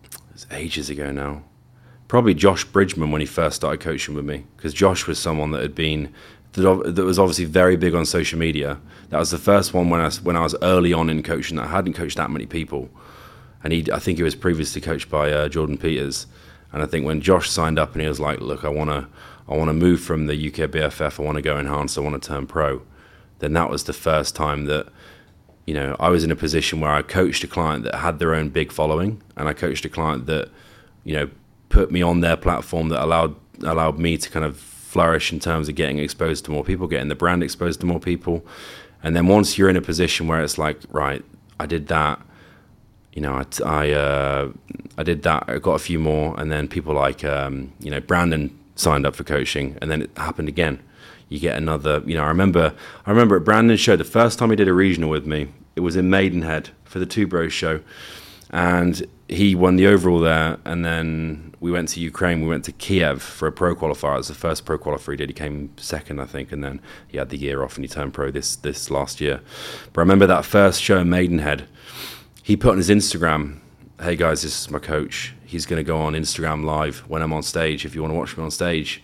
it 0.04 0.32
was 0.32 0.46
ages 0.50 0.88
ago 0.88 1.10
now. 1.10 1.42
Probably 2.08 2.34
Josh 2.34 2.64
Bridgman 2.64 3.10
when 3.10 3.20
he 3.20 3.26
first 3.26 3.56
started 3.56 3.80
coaching 3.80 4.14
with 4.14 4.24
me, 4.24 4.44
because 4.56 4.72
Josh 4.72 5.06
was 5.06 5.18
someone 5.18 5.50
that 5.50 5.62
had 5.62 5.74
been 5.74 6.12
that, 6.52 7.02
was 7.04 7.18
obviously 7.18 7.44
very 7.44 7.76
big 7.76 7.94
on 7.94 8.06
social 8.06 8.38
media. 8.38 8.78
That 9.10 9.18
was 9.18 9.30
the 9.30 9.38
first 9.38 9.74
one 9.74 9.90
when 9.90 10.00
I 10.00 10.10
when 10.10 10.36
I 10.36 10.40
was 10.40 10.54
early 10.62 10.92
on 10.92 11.10
in 11.10 11.22
coaching. 11.22 11.56
That 11.56 11.64
I 11.66 11.70
hadn't 11.70 11.94
coached 11.94 12.16
that 12.16 12.30
many 12.30 12.46
people 12.46 12.88
and 13.64 13.72
he 13.72 13.90
I 13.90 13.98
think 13.98 14.18
he 14.18 14.22
was 14.22 14.36
previously 14.36 14.80
coached 14.80 15.10
by 15.10 15.32
uh, 15.32 15.48
Jordan 15.48 15.78
Peters. 15.78 16.26
And 16.74 16.82
I 16.82 16.86
think 16.86 17.06
when 17.06 17.20
Josh 17.20 17.48
signed 17.48 17.78
up 17.78 17.92
and 17.92 18.02
he 18.02 18.08
was 18.08 18.18
like, 18.18 18.40
"Look, 18.40 18.64
I 18.64 18.68
want 18.68 18.90
to 18.90 19.06
I 19.48 19.56
want 19.56 19.68
to 19.68 19.72
move 19.72 20.00
from 20.00 20.26
the 20.26 20.34
UK 20.34 20.68
BFF. 20.68 21.20
I 21.20 21.22
want 21.22 21.36
to 21.36 21.42
go 21.42 21.56
enhanced. 21.56 21.96
I 21.96 22.00
want 22.00 22.20
to 22.20 22.28
turn 22.28 22.48
pro." 22.48 22.82
Then 23.38 23.52
that 23.52 23.70
was 23.70 23.84
the 23.84 23.92
first 23.92 24.34
time 24.34 24.64
that 24.64 24.88
you 25.66 25.74
know 25.74 25.94
I 26.00 26.08
was 26.08 26.24
in 26.24 26.32
a 26.32 26.36
position 26.36 26.80
where 26.80 26.90
I 26.90 27.02
coached 27.02 27.44
a 27.44 27.46
client 27.46 27.84
that 27.84 27.94
had 27.94 28.18
their 28.18 28.34
own 28.34 28.48
big 28.48 28.72
following, 28.72 29.22
and 29.36 29.48
I 29.48 29.52
coached 29.52 29.84
a 29.84 29.88
client 29.88 30.26
that 30.26 30.50
you 31.04 31.14
know 31.14 31.30
put 31.68 31.92
me 31.92 32.02
on 32.02 32.20
their 32.20 32.36
platform 32.36 32.88
that 32.88 33.02
allowed 33.02 33.36
allowed 33.62 34.00
me 34.00 34.16
to 34.18 34.28
kind 34.28 34.44
of 34.44 34.56
flourish 34.56 35.32
in 35.32 35.38
terms 35.38 35.68
of 35.68 35.76
getting 35.76 35.98
exposed 35.98 36.44
to 36.46 36.50
more 36.50 36.64
people, 36.64 36.88
getting 36.88 37.08
the 37.08 37.14
brand 37.14 37.44
exposed 37.44 37.78
to 37.80 37.86
more 37.86 38.00
people. 38.00 38.44
And 39.00 39.14
then 39.14 39.28
once 39.28 39.56
you're 39.56 39.68
in 39.68 39.76
a 39.76 39.82
position 39.82 40.26
where 40.26 40.42
it's 40.42 40.58
like, 40.58 40.78
right, 40.90 41.24
I 41.60 41.66
did 41.66 41.86
that 41.88 42.20
you 43.14 43.22
know, 43.22 43.32
I 43.32 43.44
I, 43.64 43.90
uh, 43.92 44.52
I 44.98 45.02
did 45.04 45.22
that. 45.22 45.44
I 45.46 45.58
got 45.58 45.74
a 45.74 45.78
few 45.78 45.98
more, 45.98 46.38
and 46.38 46.50
then 46.50 46.68
people 46.68 46.94
like 46.94 47.24
um, 47.24 47.72
you 47.80 47.90
know 47.90 48.00
Brandon 48.00 48.56
signed 48.74 49.06
up 49.06 49.14
for 49.14 49.24
coaching, 49.24 49.78
and 49.80 49.90
then 49.90 50.02
it 50.02 50.10
happened 50.16 50.48
again. 50.48 50.80
You 51.28 51.38
get 51.38 51.56
another. 51.56 52.02
You 52.04 52.16
know, 52.16 52.24
I 52.24 52.28
remember 52.28 52.74
I 53.06 53.10
remember 53.10 53.36
at 53.36 53.44
Brandon's 53.44 53.80
show 53.80 53.96
the 53.96 54.04
first 54.04 54.38
time 54.38 54.50
he 54.50 54.56
did 54.56 54.68
a 54.68 54.74
regional 54.74 55.08
with 55.08 55.26
me. 55.26 55.48
It 55.76 55.80
was 55.80 55.96
in 55.96 56.10
Maidenhead 56.10 56.70
for 56.84 56.98
the 56.98 57.06
Two 57.06 57.28
Bros 57.28 57.52
show, 57.52 57.80
and 58.50 59.06
he 59.28 59.54
won 59.54 59.76
the 59.76 59.86
overall 59.86 60.20
there. 60.20 60.58
And 60.64 60.84
then 60.84 61.54
we 61.60 61.70
went 61.70 61.90
to 61.90 62.00
Ukraine. 62.00 62.42
We 62.42 62.48
went 62.48 62.64
to 62.64 62.72
Kiev 62.72 63.22
for 63.22 63.46
a 63.46 63.52
pro 63.52 63.76
qualifier. 63.76 64.14
It 64.14 64.18
was 64.18 64.28
the 64.28 64.34
first 64.34 64.64
pro 64.64 64.76
qualifier 64.76 65.12
he 65.12 65.16
did. 65.18 65.30
He 65.30 65.34
came 65.34 65.70
second, 65.76 66.20
I 66.20 66.26
think, 66.26 66.50
and 66.52 66.64
then 66.64 66.80
he 67.06 67.18
had 67.18 67.30
the 67.30 67.38
year 67.38 67.62
off 67.62 67.76
and 67.76 67.84
he 67.84 67.88
turned 67.88 68.12
pro 68.12 68.32
this 68.32 68.56
this 68.56 68.90
last 68.90 69.20
year. 69.20 69.40
But 69.92 70.00
I 70.00 70.02
remember 70.02 70.26
that 70.26 70.44
first 70.44 70.82
show 70.82 70.98
in 70.98 71.08
Maidenhead 71.08 71.66
he 72.44 72.56
put 72.56 72.72
on 72.72 72.76
his 72.76 72.90
Instagram, 72.90 73.58
"Hey 74.00 74.16
guys, 74.16 74.42
this 74.42 74.54
is 74.60 74.70
my 74.70 74.78
coach. 74.78 75.34
He's 75.46 75.66
going 75.66 75.78
to 75.78 75.84
go 75.94 75.98
on 75.98 76.12
Instagram 76.12 76.64
live 76.64 76.98
when 77.08 77.22
I'm 77.22 77.32
on 77.32 77.42
stage. 77.42 77.84
If 77.86 77.94
you 77.94 78.02
want 78.02 78.12
to 78.12 78.18
watch 78.18 78.36
me 78.36 78.44
on 78.44 78.50
stage, 78.50 79.02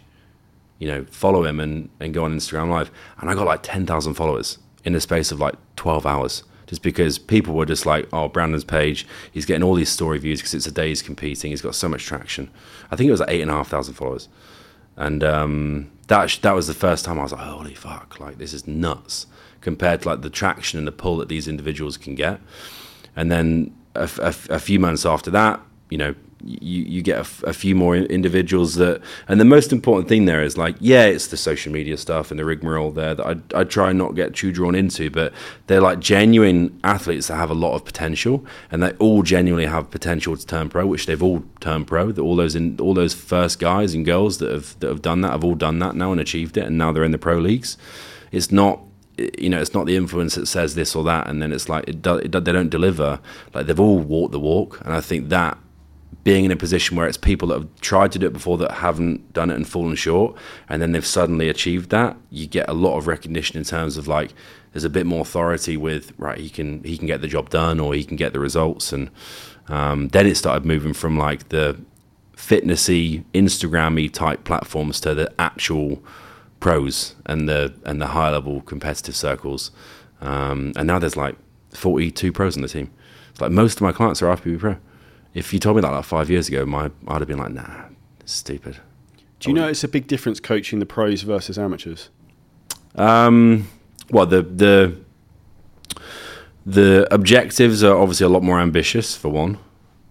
you 0.78 0.86
know, 0.88 1.04
follow 1.10 1.44
him 1.44 1.58
and, 1.60 1.88
and 2.00 2.12
go 2.12 2.24
on 2.24 2.36
Instagram 2.36 2.68
live." 2.68 2.90
And 3.18 3.30
I 3.30 3.34
got 3.34 3.46
like 3.46 3.62
ten 3.62 3.86
thousand 3.86 4.14
followers 4.14 4.58
in 4.84 4.92
the 4.92 5.00
space 5.00 5.32
of 5.32 5.40
like 5.40 5.54
twelve 5.76 6.04
hours, 6.06 6.44
just 6.66 6.82
because 6.82 7.18
people 7.18 7.54
were 7.54 7.66
just 7.74 7.86
like, 7.86 8.08
"Oh, 8.12 8.28
Brandon's 8.28 8.64
page. 8.64 9.06
He's 9.32 9.46
getting 9.46 9.62
all 9.62 9.74
these 9.74 9.88
story 9.90 10.18
views 10.18 10.40
because 10.40 10.54
it's 10.54 10.66
a 10.66 10.72
day 10.72 10.88
he's 10.88 11.02
competing. 11.02 11.50
He's 11.50 11.62
got 11.62 11.74
so 11.74 11.88
much 11.88 12.04
traction." 12.04 12.50
I 12.90 12.96
think 12.96 13.08
it 13.08 13.12
was 13.12 13.20
like 13.20 13.30
eight 13.30 13.42
and 13.42 13.50
a 13.50 13.54
half 13.54 13.68
thousand 13.68 13.94
followers. 13.94 14.28
and 14.96 15.24
um, 15.24 15.90
that 16.08 16.38
that 16.42 16.52
was 16.52 16.66
the 16.66 16.74
first 16.74 17.04
time 17.06 17.18
I 17.18 17.22
was 17.22 17.32
like, 17.32 17.40
holy 17.40 17.74
fuck, 17.74 18.20
like 18.20 18.36
this 18.38 18.52
is 18.52 18.66
nuts 18.66 19.26
compared 19.60 20.02
to 20.02 20.08
like 20.08 20.22
the 20.22 20.30
traction 20.30 20.78
and 20.78 20.86
the 20.86 20.92
pull 20.92 21.16
that 21.18 21.28
these 21.28 21.46
individuals 21.48 21.96
can 21.96 22.14
get. 22.14 22.40
And 23.16 23.30
then 23.30 23.74
a, 23.94 24.08
a, 24.20 24.34
a 24.54 24.58
few 24.58 24.78
months 24.78 25.04
after 25.04 25.30
that, 25.30 25.60
you 25.90 25.98
know, 25.98 26.14
you, 26.42 26.84
you 26.84 27.02
get 27.02 27.18
a, 27.42 27.52
few 27.52 27.74
more 27.74 27.96
individuals 27.96 28.76
that, 28.76 29.02
and 29.28 29.40
the 29.40 29.44
most 29.44 29.72
important 29.72 30.08
thing 30.08 30.24
there 30.24 30.42
is 30.42 30.56
like, 30.56 30.76
yeah, 30.80 31.04
it's 31.04 31.26
the 31.26 31.36
social 31.36 31.72
media 31.72 31.96
stuff 31.96 32.30
and 32.30 32.40
the 32.40 32.44
rigmarole 32.44 32.90
there 32.90 33.14
that 33.14 33.26
I, 33.26 33.60
I 33.60 33.64
try 33.64 33.92
not 33.92 34.14
get 34.14 34.34
too 34.34 34.52
drawn 34.52 34.74
into, 34.74 35.10
but 35.10 35.32
they're 35.66 35.80
like 35.80 36.00
genuine 36.00 36.78
athletes 36.82 37.28
that 37.28 37.36
have 37.36 37.50
a 37.50 37.54
lot 37.54 37.74
of 37.74 37.84
potential, 37.84 38.44
and 38.70 38.82
they 38.82 38.92
all 38.92 39.22
genuinely 39.22 39.66
have 39.66 39.90
potential 39.90 40.36
to 40.36 40.46
turn 40.46 40.70
pro, 40.70 40.86
which 40.86 41.06
they've 41.06 41.22
all 41.22 41.44
turned 41.60 41.86
pro. 41.86 42.10
All 42.12 42.36
those 42.36 42.54
in 42.54 42.78
all 42.80 42.94
those 42.94 43.14
first 43.14 43.58
guys 43.58 43.94
and 43.94 44.06
girls 44.06 44.38
that 44.38 44.50
have 44.50 44.78
that 44.80 44.88
have 44.88 45.02
done 45.02 45.20
that 45.22 45.32
have 45.32 45.44
all 45.44 45.54
done 45.54 45.78
that 45.80 45.94
now 45.94 46.12
and 46.12 46.20
achieved 46.20 46.56
it, 46.56 46.64
and 46.64 46.78
now 46.78 46.92
they're 46.92 47.04
in 47.04 47.12
the 47.12 47.18
pro 47.18 47.38
leagues. 47.38 47.76
It's 48.32 48.50
not 48.50 48.80
you 49.38 49.48
know, 49.48 49.60
it's 49.60 49.74
not 49.74 49.86
the 49.86 49.96
influence 49.96 50.34
that 50.34 50.46
says 50.46 50.74
this 50.74 50.94
or 50.94 51.04
that, 51.04 51.26
and 51.26 51.42
then 51.42 51.52
it's 51.52 51.68
like 51.68 51.88
it, 51.88 52.02
do, 52.02 52.16
it 52.16 52.32
they 52.32 52.52
don't 52.52 52.70
deliver. 52.70 53.20
Like 53.54 53.66
they've 53.66 53.80
all 53.80 53.98
walked 53.98 54.32
the 54.32 54.40
walk, 54.40 54.80
and 54.84 54.92
I 54.92 55.00
think 55.00 55.28
that 55.28 55.58
being 56.22 56.44
in 56.44 56.50
a 56.50 56.56
position 56.56 56.96
where 56.96 57.06
it's 57.06 57.16
people 57.16 57.48
that 57.48 57.58
have 57.58 57.80
tried 57.80 58.12
to 58.12 58.18
do 58.18 58.26
it 58.26 58.32
before 58.32 58.58
that 58.58 58.70
haven't 58.70 59.32
done 59.32 59.50
it 59.50 59.54
and 59.54 59.66
fallen 59.66 59.96
short, 59.96 60.36
and 60.68 60.82
then 60.82 60.92
they've 60.92 61.06
suddenly 61.06 61.48
achieved 61.48 61.90
that, 61.90 62.16
you 62.30 62.46
get 62.46 62.68
a 62.68 62.74
lot 62.74 62.96
of 62.98 63.06
recognition 63.06 63.56
in 63.56 63.64
terms 63.64 63.96
of 63.96 64.06
like 64.06 64.32
there's 64.72 64.84
a 64.84 64.90
bit 64.90 65.06
more 65.06 65.22
authority 65.22 65.76
with 65.76 66.12
right 66.16 66.38
he 66.38 66.48
can 66.48 66.82
he 66.84 66.96
can 66.96 67.06
get 67.06 67.20
the 67.20 67.26
job 67.26 67.50
done 67.50 67.80
or 67.80 67.94
he 67.94 68.04
can 68.04 68.16
get 68.16 68.32
the 68.32 68.40
results, 68.40 68.92
and 68.92 69.10
um, 69.68 70.08
then 70.08 70.26
it 70.26 70.36
started 70.36 70.64
moving 70.64 70.92
from 70.92 71.18
like 71.18 71.48
the 71.48 71.78
fitnessy 72.36 73.24
Instagrammy 73.34 74.12
type 74.12 74.44
platforms 74.44 75.00
to 75.00 75.14
the 75.14 75.32
actual 75.38 76.02
pros 76.60 77.16
and 77.26 77.48
the 77.48 77.74
and 77.84 78.00
the 78.00 78.08
high 78.08 78.30
level 78.30 78.60
competitive 78.60 79.16
circles, 79.16 79.70
um, 80.20 80.72
and 80.76 80.86
now 80.86 80.98
there's 80.98 81.16
like 81.16 81.36
42 81.72 82.32
pros 82.32 82.56
on 82.56 82.62
the 82.62 82.68
team. 82.68 82.90
It's 83.30 83.40
like 83.40 83.50
most 83.50 83.76
of 83.76 83.82
my 83.82 83.92
clients 83.92 84.22
are 84.22 84.36
IFBB 84.36 84.58
pro 84.58 84.76
if 85.34 85.52
you 85.52 85.60
told 85.60 85.76
me 85.76 85.82
that 85.82 85.90
like 85.90 86.04
five 86.04 86.30
years 86.30 86.48
ago, 86.48 86.66
my 86.66 86.90
I'd 87.08 87.20
have 87.20 87.28
been 87.28 87.38
like, 87.38 87.52
nah, 87.52 87.84
stupid. 88.24 88.78
Do 89.38 89.50
you 89.50 89.54
know 89.54 89.68
it's 89.68 89.84
a 89.84 89.88
big 89.88 90.06
difference 90.06 90.40
coaching 90.40 90.80
the 90.80 90.86
pros 90.86 91.22
versus 91.22 91.58
amateurs? 91.58 92.10
Um, 92.96 93.68
well, 94.10 94.26
the 94.26 94.42
the 94.42 94.96
the 96.66 97.08
objectives 97.12 97.82
are 97.82 97.96
obviously 97.96 98.26
a 98.26 98.28
lot 98.28 98.42
more 98.42 98.60
ambitious 98.60 99.16
for 99.16 99.28
one. 99.28 99.58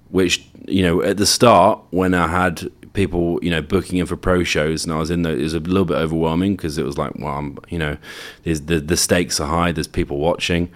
Which 0.10 0.48
you 0.68 0.82
know, 0.82 1.04
at 1.04 1.18
the 1.18 1.26
start 1.26 1.82
when 1.92 2.14
I 2.14 2.28
had 2.28 2.72
people 2.94 3.40
you 3.44 3.50
know 3.50 3.62
booking 3.62 4.00
in 4.00 4.06
for 4.06 4.16
pro 4.16 4.44
shows 4.44 4.84
and 4.84 4.94
I 4.94 4.98
was 4.98 5.12
in 5.12 5.22
there, 5.22 5.38
it 5.38 5.42
was 5.42 5.54
a 5.54 5.60
little 5.60 5.86
bit 5.86 5.98
overwhelming 5.98 6.56
because 6.56 6.78
it 6.78 6.86
was 6.86 6.98
like, 6.98 7.14
well, 7.16 7.36
I'm, 7.36 7.58
you 7.70 7.80
know, 7.80 7.98
the 8.44 8.80
the 8.80 8.98
stakes 8.98 9.40
are 9.40 9.48
high. 9.48 9.72
There's 9.72 9.88
people 9.88 10.18
watching. 10.18 10.72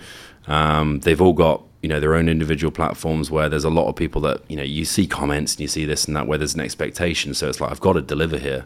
Um, 0.48 1.00
they've 1.00 1.22
all 1.22 1.34
got 1.34 1.63
you 1.84 1.89
know 1.89 2.00
their 2.00 2.15
own 2.15 2.29
individual 2.29 2.72
platforms 2.72 3.29
where 3.29 3.50
there's 3.50 3.65
a 3.65 3.70
lot 3.70 3.88
of 3.88 3.96
people 3.96 4.22
that 4.22 4.41
you 4.50 4.55
know 4.55 4.63
you 4.63 4.86
see 4.86 5.05
comments 5.05 5.53
and 5.53 5.60
you 5.60 5.67
see 5.67 5.86
this 5.86 6.05
and 6.05 6.15
that 6.15 6.25
where 6.25 6.38
there's 6.38 6.55
an 6.55 6.62
expectation 6.62 7.34
so 7.34 7.50
it's 7.50 7.60
like 7.60 7.70
i've 7.70 7.82
got 7.82 7.93
to 7.93 8.01
deliver 8.01 8.38
here 8.38 8.65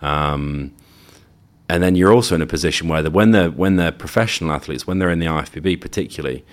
um, 0.00 0.72
and 1.68 1.82
then 1.82 1.96
you're 1.96 2.12
also 2.12 2.34
in 2.34 2.42
a 2.42 2.46
position 2.46 2.88
where 2.88 3.02
the, 3.02 3.10
when 3.10 3.32
they're 3.32 3.50
when 3.50 3.76
they're 3.76 3.92
professional 3.92 4.52
athletes 4.52 4.86
when 4.86 5.00
they're 5.00 5.10
in 5.10 5.18
the 5.18 5.26
ifbb 5.26 5.80
particularly 5.80 6.44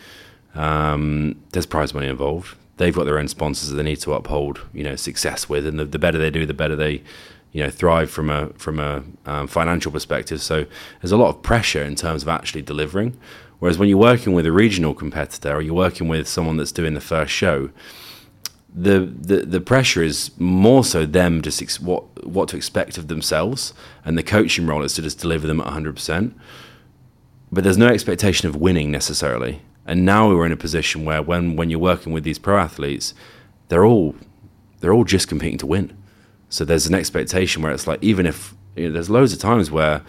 um, 0.55 1.39
there's 1.51 1.67
prize 1.67 1.93
money 1.93 2.07
involved 2.07 2.57
they've 2.81 2.95
got 2.95 3.05
their 3.05 3.19
own 3.19 3.27
sponsors 3.27 3.69
that 3.69 3.75
they 3.75 3.83
need 3.83 3.99
to 3.99 4.13
uphold 4.13 4.61
you 4.73 4.83
know 4.83 4.95
success 4.95 5.47
with 5.47 5.65
and 5.65 5.79
the, 5.79 5.85
the 5.85 5.99
better 5.99 6.17
they 6.17 6.31
do 6.31 6.45
the 6.45 6.53
better 6.53 6.75
they 6.75 7.01
you 7.51 7.63
know 7.63 7.69
thrive 7.69 8.09
from 8.09 8.29
a 8.29 8.47
from 8.53 8.79
a 8.79 9.03
um, 9.25 9.47
financial 9.47 9.91
perspective 9.91 10.41
so 10.41 10.65
there's 11.01 11.11
a 11.11 11.17
lot 11.17 11.29
of 11.29 11.41
pressure 11.41 11.83
in 11.83 11.95
terms 11.95 12.23
of 12.23 12.29
actually 12.29 12.61
delivering 12.61 13.17
Whereas 13.61 13.77
when 13.77 13.89
you're 13.89 13.99
working 13.99 14.33
with 14.33 14.47
a 14.47 14.51
regional 14.51 14.95
competitor 14.95 15.53
or 15.53 15.61
you're 15.61 15.75
working 15.75 16.07
with 16.07 16.27
someone 16.27 16.57
that's 16.57 16.71
doing 16.71 16.95
the 16.95 16.99
first 16.99 17.31
show, 17.31 17.69
the, 18.73 19.01
the, 19.01 19.45
the 19.45 19.61
pressure 19.61 20.01
is 20.01 20.31
more 20.39 20.83
so 20.83 21.05
them 21.05 21.43
just 21.43 21.61
ex- 21.61 21.79
what 21.79 22.25
what 22.25 22.49
to 22.49 22.57
expect 22.57 22.97
of 22.97 23.07
themselves, 23.07 23.75
and 24.03 24.17
the 24.17 24.23
coaching 24.23 24.65
role 24.65 24.81
is 24.81 24.95
to 24.95 25.03
just 25.03 25.19
deliver 25.19 25.45
them 25.45 25.61
at 25.61 25.67
100%. 25.67 26.33
But 27.51 27.63
there's 27.63 27.77
no 27.77 27.85
expectation 27.85 28.49
of 28.49 28.55
winning 28.55 28.89
necessarily. 28.89 29.61
And 29.85 30.05
now 30.05 30.29
we're 30.29 30.45
in 30.45 30.51
a 30.51 30.57
position 30.57 31.05
where 31.05 31.21
when 31.21 31.55
when 31.55 31.69
you're 31.69 31.79
working 31.79 32.13
with 32.13 32.23
these 32.23 32.39
pro 32.39 32.57
athletes, 32.57 33.13
they're 33.67 33.85
all 33.85 34.15
they're 34.79 34.93
all 34.93 35.03
just 35.03 35.27
competing 35.27 35.57
to 35.59 35.67
win. 35.67 35.95
So 36.49 36.65
there's 36.65 36.87
an 36.87 36.95
expectation 36.95 37.61
where 37.61 37.71
it's 37.71 37.87
like 37.87 38.03
even 38.03 38.25
if 38.25 38.53
you 38.75 38.87
know, 38.87 38.93
there's 38.93 39.09
loads 39.09 39.33
of 39.33 39.39
times 39.39 39.71
where 39.71 40.01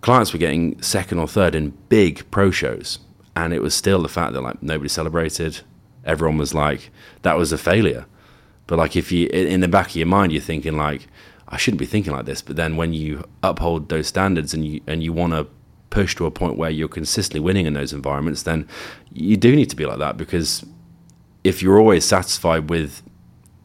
clients 0.00 0.32
were 0.32 0.38
getting 0.38 0.80
second 0.82 1.18
or 1.18 1.28
third 1.28 1.54
in 1.54 1.70
big 1.88 2.30
pro 2.30 2.50
shows, 2.50 2.98
and 3.34 3.52
it 3.52 3.62
was 3.62 3.74
still 3.74 4.02
the 4.02 4.08
fact 4.08 4.32
that 4.34 4.42
like 4.42 4.62
nobody 4.62 4.88
celebrated. 4.88 5.60
Everyone 6.04 6.38
was 6.38 6.54
like, 6.54 6.90
that 7.22 7.36
was 7.36 7.52
a 7.52 7.58
failure. 7.58 8.06
But 8.66 8.78
like 8.78 8.96
if 8.96 9.10
you 9.10 9.26
in 9.28 9.60
the 9.60 9.68
back 9.68 9.88
of 9.88 9.96
your 9.96 10.06
mind, 10.06 10.32
you're 10.32 10.40
thinking 10.40 10.76
like, 10.76 11.08
I 11.48 11.56
shouldn't 11.56 11.80
be 11.80 11.86
thinking 11.86 12.12
like 12.12 12.26
this. 12.26 12.42
But 12.42 12.56
then 12.56 12.76
when 12.76 12.92
you 12.92 13.24
uphold 13.42 13.88
those 13.88 14.06
standards 14.06 14.54
and 14.54 14.64
you 14.64 14.80
and 14.86 15.02
you 15.02 15.12
want 15.12 15.32
to 15.32 15.48
push 15.90 16.14
to 16.16 16.26
a 16.26 16.30
point 16.30 16.56
where 16.56 16.70
you're 16.70 16.88
consistently 16.88 17.40
winning 17.40 17.66
in 17.66 17.74
those 17.74 17.92
environments, 17.92 18.44
then 18.44 18.66
you 19.12 19.36
do 19.36 19.54
need 19.54 19.68
to 19.70 19.76
be 19.76 19.86
like 19.86 19.98
that 19.98 20.16
because 20.16 20.64
if 21.44 21.62
you're 21.62 21.78
always 21.78 22.04
satisfied 22.04 22.70
with 22.70 23.02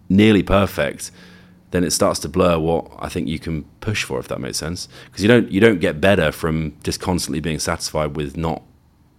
nearly 0.09 0.43
perfect, 0.43 1.11
then 1.71 1.83
it 1.83 1.91
starts 1.91 2.19
to 2.21 2.29
blur 2.29 2.57
what 2.57 2.89
I 2.99 3.09
think 3.09 3.27
you 3.27 3.39
can 3.39 3.63
push 3.81 4.03
for, 4.03 4.19
if 4.19 4.27
that 4.29 4.39
makes 4.39 4.57
sense. 4.57 4.87
Because 5.05 5.23
you 5.23 5.27
don't 5.27 5.51
you 5.51 5.59
don't 5.59 5.79
get 5.79 5.99
better 5.99 6.31
from 6.31 6.75
just 6.83 6.99
constantly 6.99 7.39
being 7.39 7.59
satisfied 7.59 8.15
with 8.15 8.37
not 8.37 8.63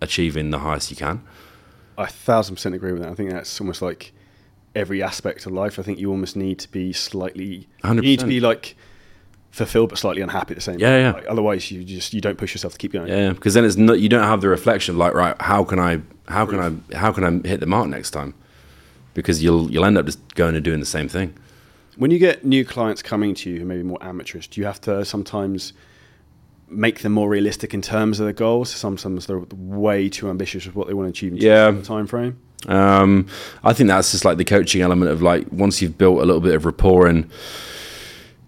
achieving 0.00 0.50
the 0.50 0.58
highest 0.58 0.90
you 0.90 0.96
can. 0.96 1.22
I 1.98 2.06
thousand 2.06 2.56
percent 2.56 2.74
agree 2.74 2.92
with 2.92 3.02
that. 3.02 3.10
I 3.10 3.14
think 3.14 3.30
that's 3.30 3.60
almost 3.60 3.82
like 3.82 4.12
every 4.74 5.02
aspect 5.02 5.46
of 5.46 5.52
life. 5.52 5.78
I 5.78 5.82
think 5.82 5.98
you 5.98 6.10
almost 6.10 6.36
need 6.36 6.58
to 6.60 6.70
be 6.70 6.92
slightly. 6.92 7.68
100%. 7.84 7.96
You 7.96 8.02
need 8.02 8.20
to 8.20 8.26
be 8.26 8.40
like 8.40 8.76
fulfilled 9.56 9.88
but 9.88 9.98
slightly 9.98 10.20
unhappy 10.20 10.52
at 10.52 10.56
the 10.56 10.60
same 10.60 10.78
yeah, 10.78 10.90
time. 10.90 11.00
Yeah. 11.00 11.12
Like, 11.12 11.26
otherwise, 11.28 11.70
you 11.70 11.82
just 11.82 12.12
you 12.12 12.20
don't 12.20 12.36
push 12.36 12.54
yourself 12.54 12.74
to 12.74 12.78
keep 12.78 12.92
going. 12.92 13.08
Yeah, 13.08 13.30
because 13.30 13.54
then 13.54 13.64
it's 13.64 13.76
not 13.76 14.00
you 14.00 14.08
don't 14.08 14.24
have 14.24 14.42
the 14.42 14.48
reflection 14.48 14.94
of 14.94 14.98
like 14.98 15.14
right 15.14 15.34
how 15.40 15.64
can 15.64 15.78
I 15.78 16.02
how 16.28 16.44
can 16.44 16.60
I 16.60 16.94
how 16.96 17.10
can 17.10 17.24
I 17.24 17.48
hit 17.48 17.60
the 17.60 17.66
mark 17.66 17.88
next 17.88 18.10
time 18.10 18.34
because 19.14 19.42
you'll 19.42 19.70
you'll 19.70 19.86
end 19.86 19.96
up 19.96 20.06
just 20.06 20.34
going 20.34 20.54
and 20.54 20.64
doing 20.64 20.80
the 20.80 20.86
same 20.86 21.08
thing. 21.08 21.34
When 21.96 22.10
you 22.10 22.18
get 22.18 22.44
new 22.44 22.64
clients 22.66 23.00
coming 23.00 23.34
to 23.36 23.50
you 23.50 23.58
who 23.60 23.64
may 23.64 23.78
be 23.78 23.82
more 23.82 24.02
amateurish, 24.02 24.48
do 24.48 24.60
you 24.60 24.66
have 24.66 24.80
to 24.82 25.04
sometimes 25.06 25.72
make 26.68 27.00
them 27.00 27.12
more 27.12 27.28
realistic 27.28 27.72
in 27.72 27.80
terms 27.80 28.20
of 28.20 28.26
their 28.26 28.34
goals? 28.34 28.70
Sometimes 28.70 29.26
they're 29.26 29.38
way 29.38 30.10
too 30.10 30.28
ambitious 30.28 30.66
with 30.66 30.74
what 30.74 30.86
they 30.88 30.92
want 30.92 31.06
to 31.06 31.10
achieve 31.10 31.32
in 31.32 31.38
yeah. 31.38 31.70
the 31.70 31.82
time 31.82 32.06
frame. 32.06 32.38
Um, 32.66 33.28
I 33.64 33.72
think 33.72 33.88
that's 33.88 34.12
just 34.12 34.26
like 34.26 34.36
the 34.36 34.44
coaching 34.44 34.82
element 34.82 35.10
of 35.10 35.22
like 35.22 35.50
once 35.50 35.80
you've 35.80 35.96
built 35.96 36.18
a 36.18 36.26
little 36.26 36.40
bit 36.42 36.54
of 36.54 36.66
rapport 36.66 37.06
and 37.06 37.30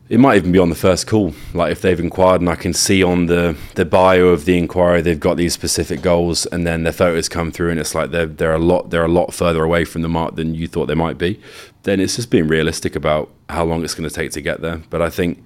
it 0.08 0.18
might 0.18 0.36
even 0.36 0.52
be 0.52 0.58
on 0.58 0.70
the 0.70 0.74
first 0.74 1.06
call. 1.06 1.34
Like 1.52 1.70
if 1.72 1.82
they've 1.82 2.00
inquired 2.00 2.40
and 2.40 2.48
I 2.48 2.54
can 2.56 2.72
see 2.72 3.02
on 3.02 3.26
the, 3.26 3.56
the 3.74 3.84
bio 3.84 4.28
of 4.28 4.46
the 4.46 4.56
inquiry 4.56 5.02
they've 5.02 5.20
got 5.20 5.36
these 5.36 5.52
specific 5.52 6.00
goals 6.00 6.46
and 6.46 6.66
then 6.66 6.82
their 6.82 6.92
photos 6.92 7.28
come 7.28 7.52
through 7.52 7.70
and 7.70 7.80
it's 7.80 7.94
like 7.94 8.10
they're 8.10 8.26
they're 8.26 8.54
a 8.54 8.58
lot 8.58 8.90
they're 8.90 9.04
a 9.04 9.08
lot 9.08 9.34
further 9.34 9.62
away 9.62 9.84
from 9.84 10.02
the 10.02 10.08
mark 10.08 10.36
than 10.36 10.54
you 10.54 10.66
thought 10.66 10.86
they 10.86 10.94
might 10.94 11.18
be. 11.18 11.40
Then 11.82 12.00
it's 12.00 12.16
just 12.16 12.30
being 12.30 12.48
realistic 12.48 12.96
about 12.96 13.30
how 13.48 13.64
long 13.64 13.84
it's 13.84 13.94
going 13.94 14.08
to 14.08 14.14
take 14.14 14.32
to 14.32 14.40
get 14.40 14.60
there. 14.60 14.82
But 14.90 15.02
I 15.02 15.10
think 15.10 15.42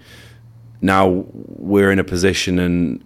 now 0.80 1.24
we're 1.26 1.90
in 1.90 1.98
a 1.98 2.04
position 2.04 2.58
and 2.58 3.04